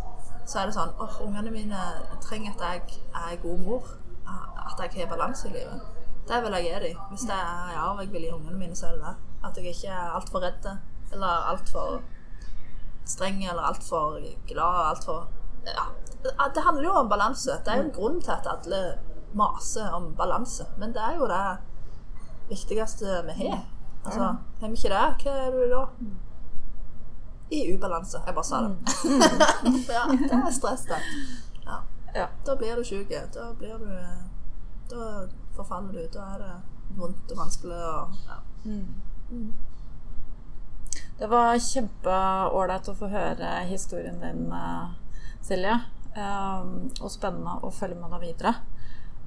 så 0.47 0.61
er 0.61 0.69
det 0.69 0.77
sånn 0.77 0.93
åh, 1.01 1.21
ungene 1.25 1.51
mine 1.51 1.83
trenger 2.23 2.53
at 2.55 2.65
jeg 2.93 3.01
er 3.15 3.43
god 3.43 3.63
mor. 3.65 3.95
At 4.25 4.81
jeg 4.81 5.05
har 5.05 5.11
balanse 5.11 5.49
i 5.49 5.53
livet. 5.53 5.81
Det 6.29 6.41
vil 6.43 6.57
jeg 6.57 6.65
gi 6.65 6.89
dem. 6.89 7.01
Hvis 7.11 7.27
det 7.29 7.37
er 7.37 7.71
en 7.73 7.81
arv 7.81 8.01
jeg 8.01 8.13
vil 8.13 8.27
gi 8.27 8.33
ungene 8.33 8.59
mine, 8.59 8.77
så 8.77 8.87
er 8.87 8.99
det 8.99 9.01
det. 9.05 9.15
At 9.45 9.57
jeg 9.57 9.75
ikke 9.75 9.93
er 9.93 10.15
altfor 10.17 10.45
redd 10.45 10.69
eller 11.13 11.49
altfor 11.53 11.99
streng 13.07 13.43
eller 13.45 13.63
altfor 13.63 14.19
glad. 14.49 14.81
Alt 14.91 15.05
for, 15.05 15.29
ja. 15.67 15.87
Det 16.25 16.63
handler 16.65 16.85
jo 16.85 16.91
om 16.91 17.09
balanse. 17.09 17.51
Det 17.65 17.73
er 17.73 17.77
jo 17.77 17.83
en 17.89 17.95
grunn 17.95 18.21
til 18.25 18.33
at 18.33 18.47
alle 18.49 18.99
maser 19.37 19.91
om 19.93 20.15
balanse. 20.17 20.67
Men 20.79 20.93
det 20.95 21.03
er 21.03 21.17
jo 21.19 21.27
det 21.29 21.57
viktigste 22.49 23.23
vi 23.27 23.33
har. 23.41 23.65
Altså, 24.05 24.35
Har 24.61 24.69
vi 24.69 24.75
ikke 24.75 24.89
det, 24.93 25.25
hva 25.25 25.35
er 25.47 25.51
du 25.51 25.71
da? 25.73 25.85
I 27.51 27.75
ubalanse. 27.75 28.21
Jeg 28.27 28.35
bare 28.35 28.45
sa 28.45 28.61
det. 28.65 28.77
ja, 29.97 30.05
det 30.13 30.33
er 30.33 30.51
stress, 30.53 30.87
det. 30.89 31.01
Ja. 31.67 31.77
Ja. 32.15 32.27
Da 32.47 32.55
blir 32.57 32.77
du 32.77 32.85
sjuk. 32.85 33.13
Da 33.35 33.53
blir 33.59 33.79
du 33.79 33.91
Da 34.91 35.27
forfaller 35.57 35.93
du. 35.93 36.09
Da 36.15 36.27
er 36.35 36.39
det 36.39 36.55
vondt 36.99 37.33
og 37.33 37.39
vanskelig 37.39 37.77
og 37.77 38.09
ja. 38.29 38.41
Det 41.19 41.31
var 41.31 41.59
kjempeålreit 41.63 42.89
å 42.91 42.95
få 42.99 43.09
høre 43.09 43.51
historien 43.69 44.21
din, 44.21 44.53
eh, 44.53 44.89
Silje. 45.43 45.77
Um, 46.15 46.75
og 47.03 47.11
spennende 47.11 47.57
å 47.67 47.71
følge 47.75 47.97
med 47.99 48.13
deg 48.15 48.21
videre. 48.29 48.55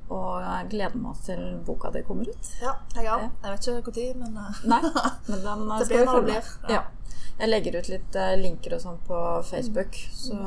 Og 0.07 0.37
jeg 0.39 0.69
gleder 0.71 1.01
meg 1.03 1.17
til 1.25 1.41
boka 1.67 1.89
di 1.91 1.99
kommer 2.07 2.29
ut. 2.31 2.51
ja 2.61 2.71
jeg 2.95 3.09
òg. 3.11 3.25
Jeg 3.43 3.51
vet 3.51 3.67
ikke 3.67 3.91
når, 3.97 4.21
men 4.21 4.37
eh, 4.39 4.61
Nei, 4.71 4.79
men 5.27 5.41
den 5.43 5.65
eh, 5.67 5.81
Det 5.81 5.87
skal 5.89 5.99
vi 5.99 6.07
følge. 6.07 6.23
blir, 6.29 6.53
ja. 6.71 6.77
Ja. 6.77 7.25
Jeg 7.41 7.49
legger 7.51 7.75
ut 7.81 7.89
litt 7.91 8.15
eh, 8.15 8.35
linker 8.39 8.77
og 8.77 8.81
sånn 8.85 9.01
på 9.09 9.19
Facebook, 9.49 9.99
så 10.15 10.37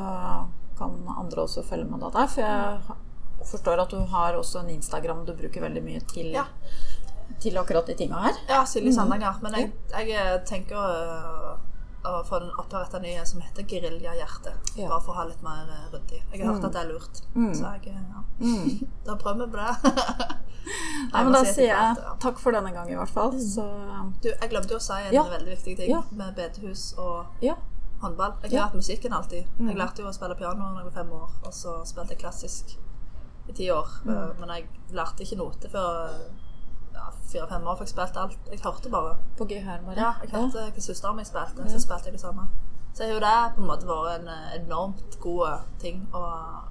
kan 0.81 0.97
andre 1.13 1.43
også 1.45 1.61
følge 1.63 1.85
med 1.91 2.01
deg 2.01 2.17
der. 2.17 2.31
For 2.33 2.41
jeg 2.41 3.45
forstår 3.51 3.83
at 3.85 3.93
du 3.93 4.01
har 4.15 4.39
også 4.39 4.63
en 4.63 4.73
Instagram 4.73 5.21
du 5.29 5.35
bruker 5.37 5.61
veldig 5.61 5.83
mye 5.85 6.01
til, 6.09 6.31
Ja. 6.33 6.47
til 7.39 7.57
akkurat 7.61 7.85
de 7.85 7.93
tinga 8.01 8.17
her. 8.25 8.41
Ja, 8.49 8.63
Silje 8.65 8.93
Sandanger. 8.97 9.37
Men 9.45 9.59
jeg, 9.59 9.71
jeg 9.93 10.17
eh, 10.17 10.39
tenker 10.49 11.61
å, 12.03 12.23
få 12.27 12.39
den 12.39 12.51
oppretta 12.59 12.99
nye 12.99 13.25
som 13.25 13.41
heter 13.41 13.65
Geriljahjerte. 13.69 14.53
Ja. 14.75 14.89
Bare 14.89 15.01
for 15.05 15.13
å 15.13 15.19
ha 15.21 15.25
litt 15.29 15.41
mer 15.45 15.69
eh, 15.69 15.87
ryddig. 15.93 16.21
Jeg 16.33 16.43
har 16.43 16.53
hørt 16.55 16.67
at 16.69 16.77
det 16.77 16.83
er 16.83 16.91
lurt. 16.91 17.23
Så 17.33 17.73
jeg, 17.75 17.95
ja. 17.95 18.03
ja. 18.15 18.87
da 19.07 19.17
prøver 19.21 19.45
vi 19.45 19.51
på 19.53 19.61
det. 19.61 20.37
Nei, 21.11 21.23
men 21.25 21.33
da 21.33 21.41
sier 21.45 21.71
jeg 21.71 22.13
takk 22.21 22.39
for 22.39 22.55
denne 22.55 22.71
gang, 22.73 22.89
i 22.91 22.97
hvert 22.97 23.13
fall. 23.13 23.33
Så 23.41 23.65
Du, 24.21 24.29
jeg 24.29 24.51
glemte 24.51 24.75
jo 24.75 24.79
å 24.81 24.85
si 24.85 24.97
en 24.99 25.13
Ja. 25.15 25.25
veldig 25.29 25.55
viktig 25.55 25.75
ting 25.79 25.91
Ja. 25.91 26.03
med 26.11 26.35
bedehus 26.37 26.91
og 27.01 27.43
ja. 27.45 27.57
håndball. 28.03 28.37
Jeg 28.45 28.59
har 28.59 28.69
hatt 28.69 28.77
musikken 28.77 29.13
alltid. 29.13 29.49
Jeg 29.59 29.77
lærte 29.77 30.05
jo 30.05 30.09
å 30.09 30.15
spille 30.15 30.37
piano 30.37 30.71
da 30.71 30.83
jeg 30.83 30.91
var 30.91 30.97
fem 31.03 31.11
år, 31.17 31.29
og 31.45 31.53
så 31.53 31.81
spilte 31.85 32.15
jeg 32.15 32.23
klassisk 32.23 32.77
i 33.49 33.53
ti 33.57 33.71
år. 33.73 33.89
Mm. 34.05 34.39
Men 34.39 34.55
jeg 34.55 34.69
lærte 34.95 35.25
ikke 35.25 35.41
noter 35.41 35.69
før 35.73 36.15
fire-fem 37.31 37.63
år, 37.67 37.77
for 37.77 37.87
jeg 37.87 37.93
spilte 37.93 38.25
alt. 38.25 38.51
Jeg 38.51 38.59
hørte 38.63 38.91
bare. 38.93 39.15
På 39.37 39.47
gehør, 39.49 39.79
bare. 39.85 39.97
Ja, 39.99 40.11
jeg 40.23 40.33
hørte 40.35 40.67
hva 40.67 40.83
søsteren 40.83 41.17
min 41.19 41.27
spilte, 41.27 41.69
så 41.71 41.81
spilte 41.81 42.11
jeg 42.11 42.19
det 42.19 42.21
samme. 42.23 42.47
Så 42.93 43.03
har 43.03 43.13
jo 43.13 43.19
det 43.23 43.53
på 43.55 43.61
en 43.61 43.67
måte 43.67 43.87
vært 43.87 44.19
en 44.19 44.27
eh, 44.27 44.55
enormt 44.57 45.19
god 45.23 45.61
ting 45.79 46.01
å 46.13 46.21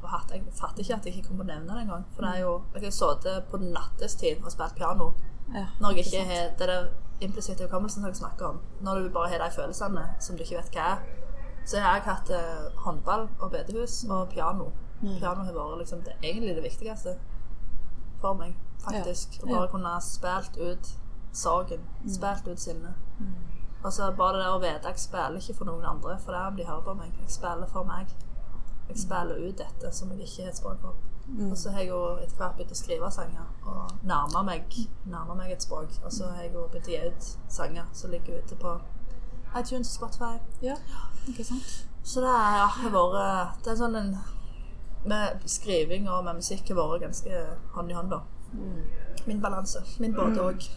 ha 0.03 0.11
hatt. 0.19 0.35
Jeg 0.35 0.43
fatter 0.59 0.85
ikke 0.85 0.99
at 0.99 1.07
jeg 1.09 1.17
ikke 1.17 1.29
kom 1.29 1.41
på 1.41 1.47
å 1.47 1.49
nevne 1.49 1.77
det 1.79 1.85
engang. 1.87 2.05
For 2.15 2.27
det 2.27 2.33
er 2.35 2.43
jo 2.43 2.51
Jeg 2.75 2.85
har 2.85 2.97
sittet 2.97 3.47
på 3.49 3.61
nattestid 3.63 4.45
og 4.45 4.53
spilt 4.53 4.77
piano 4.77 5.15
Ja, 5.55 5.65
når 5.81 5.97
jeg 5.97 6.07
ikke 6.07 6.27
har 6.29 6.53
det 6.59 6.69
der 6.69 6.91
implisitte 7.25 7.65
hukommelsen 7.65 8.03
som 8.03 8.11
jeg 8.11 8.21
snakker 8.21 8.53
om. 8.53 8.61
Når 8.85 9.01
du 9.01 9.09
bare 9.17 9.33
har 9.33 9.41
de 9.45 9.51
følelsene 9.55 10.05
som 10.21 10.37
du 10.37 10.45
ikke 10.45 10.61
vet 10.61 10.77
hva 10.77 10.93
er. 10.93 11.03
Så 11.65 11.81
har 11.81 11.97
jeg 11.97 12.09
hatt 12.11 12.31
eh, 12.37 12.69
håndball 12.85 13.29
og 13.41 13.51
bedehus 13.57 14.03
og 14.11 14.29
piano. 14.35 14.69
Piano 15.01 15.45
har 15.47 15.57
vært 15.57 15.79
liksom 15.81 16.05
det, 16.05 16.19
egentlig 16.21 16.57
det 16.57 16.67
viktigste 16.69 17.17
for 18.21 18.37
meg, 18.37 18.53
faktisk. 18.85 19.39
Ja. 19.39 19.43
Og 19.45 19.49
bare 19.49 19.69
kunne 19.69 19.95
spilt 20.01 20.57
ut 20.57 20.91
sorgen. 21.33 21.87
Spilt 22.09 22.49
ut 22.49 22.61
sinnet. 22.61 22.95
Og 23.83 23.93
så 23.93 24.13
bare 24.17 24.37
det 24.37 24.45
der 24.45 24.55
å 24.57 24.61
vite 24.61 24.91
jeg 24.93 25.01
spiller 25.01 25.41
ikke 25.41 25.55
for 25.57 25.65
noen 25.71 25.85
andre, 25.89 26.19
for 26.21 26.33
det 26.33 26.41
er 26.41 26.51
om 26.51 26.57
de 26.57 26.67
hører 26.69 26.83
på 26.85 26.95
meg. 26.95 27.15
Jeg 27.23 27.31
spiller 27.31 27.67
for 27.73 27.85
meg. 27.89 28.11
Jeg 28.89 28.99
spiller 28.99 29.39
ut 29.49 29.59
dette 29.59 29.93
som 29.95 30.11
jeg 30.11 30.27
ikke 30.27 30.43
har 30.43 30.51
et 30.51 30.59
språk 30.59 30.81
for. 30.83 30.95
Og 31.51 31.59
så 31.59 31.71
har 31.71 31.85
jeg 31.85 31.89
jo 31.89 32.01
etter 32.19 32.37
hvert 32.37 32.57
begynt 32.59 32.73
å 32.75 32.79
skrive 32.79 33.11
sanger 33.15 33.45
og 33.71 33.93
nærme 34.03 34.43
meg, 34.49 34.73
nærme 35.07 35.37
meg 35.39 35.53
et 35.55 35.63
språk. 35.63 35.93
Og 36.05 36.13
så 36.13 36.27
har 36.33 36.43
jeg 36.43 36.53
jo 36.55 36.65
begynt 36.73 36.89
å 36.89 36.91
gi 36.91 36.99
ut 37.07 37.29
sanger 37.49 37.87
som 37.93 38.11
ligger 38.11 38.43
ute 38.43 38.59
på 38.59 38.73
iTunes 39.57 39.93
og 39.93 39.95
Spotify. 39.95 40.35
ja. 40.63 40.75
Ikke 41.29 41.45
sant? 41.45 41.87
Så 42.03 42.21
det 42.25 42.29
er, 42.33 42.55
ja, 42.57 42.67
har 42.67 42.91
vært 42.91 43.65
Det 43.65 43.73
er 43.73 43.77
sånn 43.77 43.97
en 43.99 44.15
Med 45.05 45.43
skriving 45.47 46.09
og 46.09 46.25
med 46.25 46.39
musikk 46.39 46.69
har 46.69 46.79
vært 46.79 47.03
ganske 47.05 47.43
hånd 47.75 47.91
i 47.91 47.95
hånd, 47.95 48.11
da. 48.11 48.21
Min 49.27 49.41
balanse. 49.41 49.83
Min 49.99 50.15
både 50.17 50.43
òg. 50.43 50.69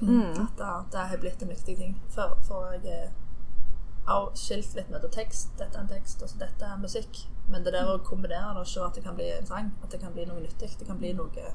At 0.44 0.92
det, 0.92 1.00
har 1.00 1.18
blitt 1.22 1.42
en 1.42 1.50
viktig 1.50 1.78
ting. 1.78 1.98
For, 2.14 2.38
for 2.48 2.74
jeg 2.84 3.12
har 4.08 4.32
skilt 4.36 4.76
litt 4.76 4.90
mellom 4.92 5.12
tekst. 5.12 5.54
Dette 5.60 5.78
er 5.78 5.86
en 5.86 5.92
tekst, 5.92 6.24
og 6.24 6.36
dette 6.40 6.68
er 6.68 6.82
musikk. 6.82 7.24
Men 7.48 7.64
det 7.64 7.74
der 7.76 7.90
å 7.90 8.00
kombinere 8.04 8.54
det 8.56 8.64
og 8.64 8.70
se 8.72 8.84
at 8.84 8.96
det 8.96 9.04
kan 9.06 9.16
bli 9.18 9.30
en 9.34 9.48
sang, 9.48 9.72
at 9.84 9.92
det 9.92 10.02
kan 10.04 10.14
bli 10.16 10.26
noe 10.28 10.44
nyttig, 10.44 10.74
det 10.80 10.88
kan 10.88 11.00
bli 11.00 11.12
noe 11.16 11.50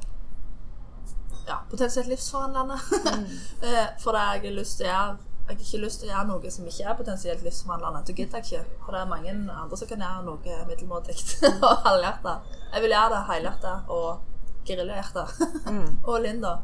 ja, 1.49 1.63
potensielt 1.71 2.09
livsforvandlende. 2.09 2.77
Mm. 2.77 3.27
for 4.03 4.13
det 4.13 4.25
har 4.25 4.41
jeg 4.43 4.57
lyst 4.57 4.81
til 4.81 4.89
å 4.89 4.93
gjøre 4.93 5.17
jeg 5.49 5.57
har 5.57 5.63
ikke 5.65 5.79
lyst 5.81 6.03
til 6.03 6.11
å 6.11 6.13
gjøre 6.13 6.29
noe 6.29 6.51
som 6.53 6.67
ikke 6.69 6.85
er 6.85 6.97
potensielt 6.97 7.45
livsforvandlende. 7.47 8.03
Det 8.05 8.15
gidder 8.19 8.43
jeg 8.43 8.45
ikke. 8.45 8.81
For 8.85 8.93
det 8.93 8.99
er 9.01 9.07
mange 9.09 9.31
andre 9.33 9.79
som 9.81 9.89
kan 9.89 10.03
gjøre 10.05 10.25
noe 10.27 10.57
middelmådig 10.69 11.15
og 11.71 11.87
halvhjerta. 11.87 12.35
Jeg 12.75 12.85
vil 12.85 12.93
gjøre 12.93 13.13
det 13.15 13.21
helhjerta 13.31 13.73
og 13.97 14.38
geriljahjerta. 14.69 15.27
og 16.09 16.21
Linda. 16.25 16.55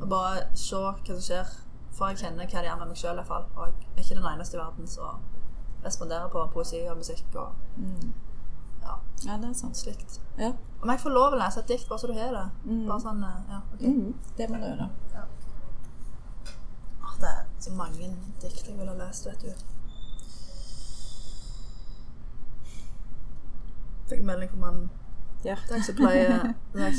Og 0.00 0.06
bare 0.12 0.46
se 0.54 0.76
hva 0.76 0.94
som 1.06 1.20
skjer. 1.24 1.52
For 1.96 2.12
jeg 2.12 2.20
kjenner 2.22 2.46
hva 2.46 2.60
det 2.62 2.68
gjør 2.70 2.78
med 2.80 2.88
meg 2.92 2.96
sjøl, 3.00 3.16
iallfall. 3.18 3.46
Og 3.56 3.66
jeg 3.66 3.74
er 3.96 4.04
ikke 4.04 4.18
den 4.20 4.28
eneste 4.32 4.56
i 4.56 4.60
verden 4.60 4.86
som 4.88 5.24
responderer 5.84 6.28
på 6.32 6.44
poesi 6.54 6.80
og 6.88 6.96
musikk. 7.00 7.26
Og 7.34 7.80
ja, 8.84 8.94
Ja, 9.26 9.36
det 9.40 9.50
er 9.50 9.54
sant. 9.58 9.76
slikt. 9.76 10.20
Ja. 10.38 10.52
Om 10.82 10.88
jeg 10.94 11.00
får 11.02 11.12
lov 11.12 11.34
å 11.34 11.40
lese 11.40 11.60
et 11.60 11.68
dikt, 11.68 11.88
bare 11.88 11.98
så 12.00 12.06
du 12.08 12.14
har 12.16 12.32
det? 12.32 12.44
Bare 12.88 13.00
sånn, 13.02 13.20
eh, 13.24 13.50
ja, 13.52 13.58
okay. 13.74 13.90
Mhm, 13.90 14.14
det 14.38 14.46
må 14.50 14.56
du 14.56 14.64
gjøre. 14.70 14.88
Åh, 17.02 17.14
Det 17.20 17.28
er 17.28 17.44
så 17.60 17.72
mange 17.76 18.08
dikt 18.40 18.66
jeg 18.68 18.78
ville 18.78 18.90
ha 18.94 18.96
lest, 18.96 19.26
vet 19.26 19.42
du. 19.44 19.52
Fikk 24.10 24.22
melding 24.26 24.50
fra 24.50 24.58
mannen. 24.64 24.88
Ja. 25.44 25.56
Det 25.66 25.72
er 25.72 25.78
jeg 25.78 25.84
som 25.84 25.96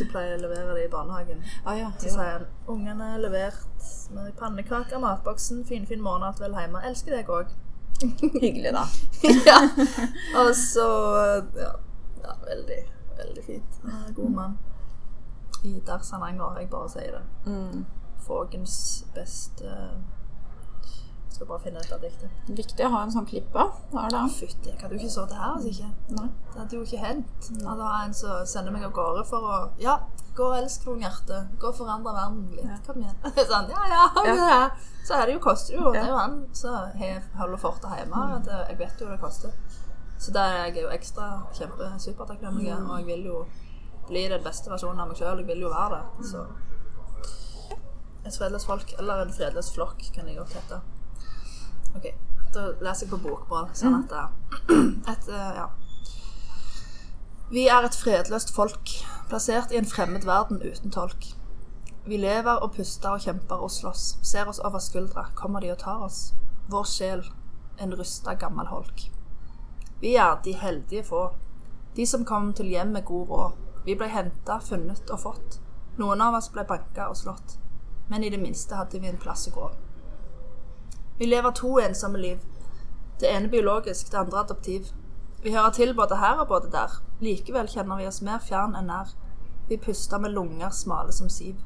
pleier, 0.10 0.32
er 0.34 0.38
å 0.38 0.42
levere 0.42 0.74
det 0.74 0.86
i 0.88 0.92
barnehagen. 0.92 1.44
Ah, 1.66 1.76
ja. 1.78 1.92
Så 2.02 2.10
sier 2.16 2.32
han 2.40 2.48
ungene 2.72 3.12
er 3.16 3.22
levert 3.22 3.90
med 4.16 4.32
pannekaker, 4.40 4.98
matboksen, 5.02 5.62
finfin 5.70 6.02
måned, 6.02 6.28
alt 6.28 6.42
vel 6.42 6.58
hjemme. 6.58 6.82
Elsker 6.90 7.18
deg 7.20 7.30
òg. 7.30 7.54
Hyggelig, 8.02 8.74
da. 8.74 8.86
ja. 9.50 9.60
Og 10.42 10.56
så 10.58 10.88
ja, 11.60 11.72
ja, 12.24 12.36
veldig, 12.48 12.82
veldig 13.22 13.46
fint. 13.46 13.82
God 14.16 14.36
mann. 14.40 14.58
I 15.64 15.78
Darsananger, 15.86 16.58
jeg 16.60 16.72
bare 16.72 16.90
sier 16.90 17.20
det. 17.20 17.24
Mm. 17.46 17.86
Fågens 18.26 19.06
beste 19.14 19.76
skal 21.42 21.50
bare 21.50 21.64
finne 21.64 21.82
dette 21.82 21.98
diktet. 21.98 22.50
Viktig 22.54 22.86
å 22.86 22.90
ha 22.94 23.00
en 23.02 23.12
sånn 23.14 23.26
klippe. 23.26 23.64
Hva 23.90 24.02
er 24.06 24.14
det? 24.14 24.20
Fytti, 24.36 24.70
jeg 24.70 24.78
hadde 24.78 24.94
jo 24.94 25.00
ikke 25.02 25.14
sittet 25.16 25.40
her 25.42 25.56
hvis 25.58 25.80
ikke. 25.80 26.18
Nei. 26.18 26.26
Det 26.52 26.60
hadde 26.60 26.78
jo 26.78 26.82
ikke 26.86 27.00
hendt. 27.02 27.48
At 27.48 27.64
det 27.64 27.78
var 27.80 27.96
en 28.06 28.14
som 28.20 28.44
sender 28.52 28.76
meg 28.76 28.86
av 28.86 28.94
gårde 28.94 29.24
for 29.30 29.48
å 29.50 29.58
Ja, 29.82 29.96
gå 30.38 30.52
og 30.52 30.60
elsk 30.60 30.86
noen 30.86 31.02
hjerte. 31.08 31.40
Gå 31.58 31.72
og 31.72 31.80
forandre 31.80 32.14
verden 32.14 32.44
litt. 32.54 32.86
Kom 32.86 33.02
igjen. 33.02 33.18
sånn, 33.56 33.74
ja, 33.74 33.88
ja, 33.90 34.06
ja, 34.30 34.36
ja. 34.52 34.62
Så 35.08 35.18
er 35.18 35.26
det 35.26 35.40
jo, 35.40 35.42
koster 35.48 35.80
jo. 35.80 35.90
Det 35.96 36.04
er 36.04 36.14
jo 36.14 36.22
han 36.22 36.38
som 36.62 36.94
holder 37.42 37.66
fortet 37.66 37.98
hjemme. 37.98 38.24
At 38.38 38.54
jeg 38.70 38.78
vet 38.84 39.02
jo 39.02 39.10
det 39.10 39.18
koster. 39.24 39.58
Så 40.22 40.36
der 40.36 40.60
er 40.60 40.68
jeg 40.70 40.84
jo 40.86 40.94
ekstra 40.94 41.32
kjempe 41.58 41.90
mm. 41.90 42.58
Og 42.62 43.00
jeg 43.00 43.08
vil 43.08 43.26
jo 43.32 43.46
bli 44.06 44.28
den 44.30 44.44
beste 44.46 44.70
versjonen 44.70 45.02
av 45.02 45.10
meg 45.10 45.18
sjøl. 45.18 45.42
Jeg 45.42 45.50
vil 45.50 45.66
jo 45.66 45.74
være 45.74 45.98
det. 45.98 46.30
Så 46.30 46.46
et 48.22 48.36
fredløst 48.38 48.70
folk, 48.70 48.92
eller 49.02 49.26
en 49.26 49.34
fredløs 49.34 49.74
flokk, 49.74 50.04
kan 50.14 50.28
jeg 50.30 50.38
godt 50.38 50.54
hete. 50.54 50.78
Ok, 51.96 52.08
da 52.54 52.68
leser 52.80 53.06
jeg 53.06 53.12
på 53.12 53.22
bokmål, 53.26 53.70
sånn 53.78 53.98
at 54.00 54.12
det 54.12 54.24
et, 55.12 55.30
eh, 55.30 55.54
ja. 55.60 55.68
Vi 57.52 57.68
er 57.68 57.84
et 57.84 57.98
fredløst 58.00 58.54
folk, 58.56 58.94
plassert 59.28 59.74
i 59.74 59.80
en 59.80 59.90
fremmed 59.90 60.24
verden 60.28 60.62
uten 60.64 60.92
tolk. 60.92 61.34
Vi 62.06 62.18
lever 62.18 62.64
og 62.64 62.72
puster 62.78 63.14
og 63.14 63.26
kjemper 63.26 63.62
og 63.62 63.72
slåss, 63.72 64.06
ser 64.24 64.48
oss 64.50 64.62
over 64.64 64.80
skuldra, 64.80 65.28
kommer 65.36 65.62
de 65.62 65.74
og 65.74 65.82
tar 65.84 66.06
oss. 66.06 66.32
Vår 66.72 66.88
sjel, 66.88 67.26
en 67.78 67.94
rusta 68.00 68.34
gammel 68.40 68.72
holk. 68.72 69.10
Vi 70.02 70.16
er 70.16 70.40
de 70.46 70.56
heldige 70.58 71.04
få, 71.04 71.28
de 71.96 72.06
som 72.08 72.26
kom 72.26 72.54
til 72.54 72.72
hjem 72.72 72.96
med 72.96 73.06
god 73.06 73.30
råd. 73.30 73.60
Vi 73.86 73.96
ble 74.00 74.08
henta, 74.10 74.60
funnet 74.64 75.12
og 75.12 75.20
fått. 75.20 75.60
Noen 76.00 76.22
av 76.24 76.40
oss 76.40 76.50
ble 76.54 76.64
banka 76.66 77.10
og 77.12 77.20
slått, 77.20 77.58
men 78.10 78.24
i 78.24 78.32
det 78.32 78.40
minste 78.40 78.80
hadde 78.80 79.02
vi 79.02 79.12
en 79.12 79.20
plass 79.22 79.50
å 79.52 79.56
gå. 79.60 79.70
Vi 81.22 81.26
lever 81.26 81.52
to 81.52 81.80
ensomme 81.80 82.18
liv. 82.18 82.38
Det 83.20 83.30
ene 83.30 83.50
biologisk, 83.50 84.12
det 84.12 84.18
andre 84.18 84.40
adoptiv. 84.40 84.88
Vi 85.44 85.52
hører 85.54 85.70
til 85.70 85.94
både 85.96 86.16
her 86.18 86.40
og 86.42 86.48
både 86.48 86.72
der. 86.74 86.96
Likevel 87.20 87.68
kjenner 87.70 88.00
vi 88.00 88.08
oss 88.10 88.24
mer 88.26 88.40
fjern 88.42 88.74
enn 88.74 88.88
nær. 88.90 89.12
Vi 89.70 89.78
puster 89.78 90.18
med 90.18 90.34
lunger 90.34 90.74
smale 90.74 91.14
som 91.14 91.30
siv. 91.30 91.60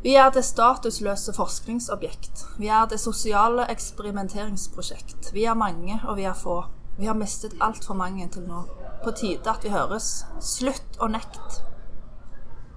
Vi 0.00 0.14
er 0.16 0.30
det 0.32 0.46
statusløse 0.48 1.34
forskningsobjekt. 1.36 2.46
Vi 2.58 2.70
er 2.72 2.88
det 2.88 3.00
sosiale 3.00 3.66
eksperimenteringsprosjekt. 3.76 5.34
Vi 5.36 5.44
er 5.44 5.54
mange, 5.54 6.00
og 6.08 6.16
vi 6.16 6.24
er 6.24 6.40
få. 6.40 6.62
Vi 6.96 7.04
har 7.04 7.20
mistet 7.20 7.58
altfor 7.60 8.00
mange 8.00 8.30
til 8.32 8.48
nå. 8.48 8.62
På 9.04 9.12
tide 9.12 9.50
at 9.52 9.60
vi 9.64 9.74
høres. 9.76 10.24
Slutt 10.40 10.96
å 11.04 11.10
nekt. 11.12 11.60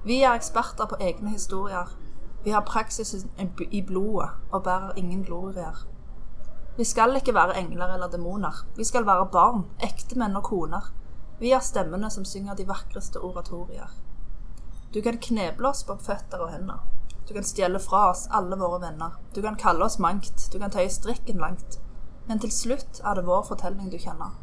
Vi 0.04 0.20
er 0.20 0.36
eksperter 0.36 0.92
på 0.92 1.00
egne 1.00 1.32
historier. 1.38 1.96
Vi 2.48 2.52
har 2.52 2.62
praksis 2.62 3.26
i 3.72 3.82
blodet 3.82 4.30
og 4.52 4.64
bærer 4.64 4.94
ingen 4.96 5.24
glorier. 5.24 5.88
Vi 6.78 6.84
skal 6.84 7.16
ikke 7.20 7.34
være 7.36 7.58
engler 7.60 7.94
eller 7.94 8.08
demoner. 8.08 8.62
Vi 8.78 8.84
skal 8.84 9.06
være 9.06 9.26
barn, 9.32 9.66
ektemenn 9.84 10.36
og 10.40 10.44
koner. 10.44 10.86
Vi 11.40 11.52
er 11.52 11.60
stemmene 11.60 12.08
som 12.10 12.26
synger 12.26 12.56
de 12.56 12.68
vakreste 12.70 13.20
oratorier. 13.20 13.92
Du 14.94 15.02
kan 15.02 15.20
kneble 15.20 15.68
oss 15.68 15.84
på 15.84 15.98
føtter 16.00 16.40
og 16.40 16.54
hender. 16.54 16.88
Du 17.28 17.34
kan 17.34 17.44
stjele 17.44 17.84
fra 17.84 18.06
oss 18.14 18.30
alle 18.32 18.56
våre 18.56 18.80
venner. 18.86 19.20
Du 19.36 19.42
kan 19.42 19.60
kalle 19.60 19.84
oss 19.84 20.00
mangt. 20.00 20.48
Du 20.54 20.60
kan 20.60 20.72
tøye 20.72 20.90
strikken 20.90 21.44
langt. 21.44 21.82
Men 22.28 22.40
til 22.40 22.52
slutt 22.52 23.02
er 23.04 23.20
det 23.20 23.28
vår 23.28 23.44
fortelling 23.50 23.92
du 23.92 24.00
kjenner. 24.00 24.40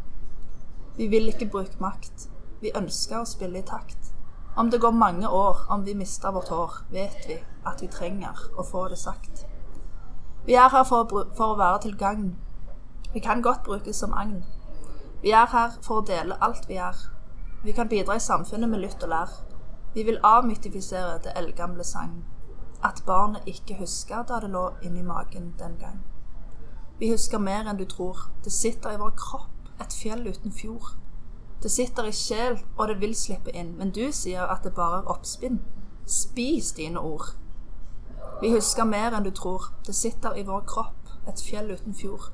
Vi 1.00 1.09
vil 1.09 1.32
ikke 1.32 1.48
bruke 1.57 1.80
makt. 1.80 2.28
Vi 2.61 2.76
ønsker 2.76 3.22
å 3.22 3.32
spille 3.32 3.64
i 3.64 3.68
takt. 3.72 4.14
Om 4.57 4.70
det 4.70 4.80
går 4.80 4.90
mange 4.90 5.28
år, 5.28 5.57
om 5.68 5.86
vi 5.86 5.94
mister 5.94 6.30
vårt 6.30 6.48
hår, 6.48 6.72
vet 6.90 7.28
vi 7.28 7.38
at 7.66 7.82
vi 7.82 7.88
trenger 7.90 8.38
å 8.59 8.62
få 8.62 8.88
det 8.88 8.98
sagt. 8.98 9.46
Vi 10.46 10.55
er 10.55 10.68
her 10.70 10.84
for 10.84 11.02
å, 11.02 11.24
for 11.34 11.55
å 11.55 11.59
være 11.59 11.80
til 11.82 11.96
gagn. 11.98 12.36
Vi 13.14 13.20
kan 13.20 13.42
godt 13.42 13.64
brukes 13.66 13.96
som 13.96 14.14
agn. 14.14 14.44
Vi 15.22 15.32
er 15.34 15.50
her 15.50 15.74
for 15.82 16.02
å 16.02 16.07
dele 16.07 16.38
alt 16.40 16.68
vi 16.68 16.78
er. 16.78 16.94
Vi 17.64 17.72
kan 17.72 17.88
bidra 17.88 18.14
i 18.14 18.22
samfunnet 18.22 18.70
med 18.70 18.84
lytt 18.84 19.02
og 19.02 19.11
lær. 19.11 19.34
Vi 19.94 20.02
vil 20.07 20.22
avmytifisere 20.22 21.18
det 21.24 21.34
eldgamle 21.36 21.84
sang. 21.84 22.24
At 22.84 23.02
barnet 23.07 23.48
ikke 23.50 23.80
husker 23.80 24.22
da 24.28 24.38
det 24.40 24.50
lå 24.55 24.68
inni 24.82 25.02
magen 25.02 25.55
den 25.59 25.78
gang. 25.80 26.02
Vi 26.98 27.11
husker 27.11 27.42
mer 27.42 27.66
enn 27.66 27.80
du 27.80 27.86
tror. 27.90 28.28
Det 28.44 28.52
sitter 28.52 28.94
i 28.94 29.00
vår 29.02 29.16
kropp, 29.18 29.70
et 29.80 29.96
fjell 30.02 30.28
uten 30.28 30.52
fjord. 30.52 30.94
Det 31.65 31.71
sitter 31.73 32.05
i 32.05 32.12
sjel, 32.12 32.59
og 32.77 32.89
det 32.89 32.99
vil 33.01 33.15
slippe 33.17 33.53
inn, 33.57 33.71
men 33.79 33.89
du 33.97 34.11
sier 34.12 34.51
at 34.53 34.67
det 34.67 34.75
bare 34.77 34.99
er 35.01 35.07
oppspinn. 35.09 35.62
Spis 36.05 36.75
dine 36.77 37.01
ord. 37.01 37.31
Vi 38.43 38.51
husker 38.53 38.85
mer 38.85 39.17
enn 39.17 39.25
du 39.25 39.31
tror. 39.33 39.71
Det 39.87 39.95
sitter 39.97 40.37
i 40.37 40.45
vår 40.45 40.67
kropp, 40.69 41.15
et 41.25 41.41
fjell 41.41 41.73
uten 41.73 41.97
fjord. 41.97 42.29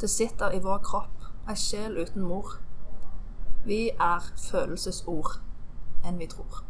Det 0.00 0.10
sitter 0.12 0.52
i 0.52 0.60
vår 0.60 0.84
kropp, 0.84 1.24
ei 1.48 1.56
sjel 1.56 1.96
uten 1.96 2.28
mor. 2.28 2.58
Vi 3.64 3.88
er 3.96 4.28
følelsesord 4.50 5.38
enn 6.04 6.20
vi 6.20 6.28
tror. 6.28 6.63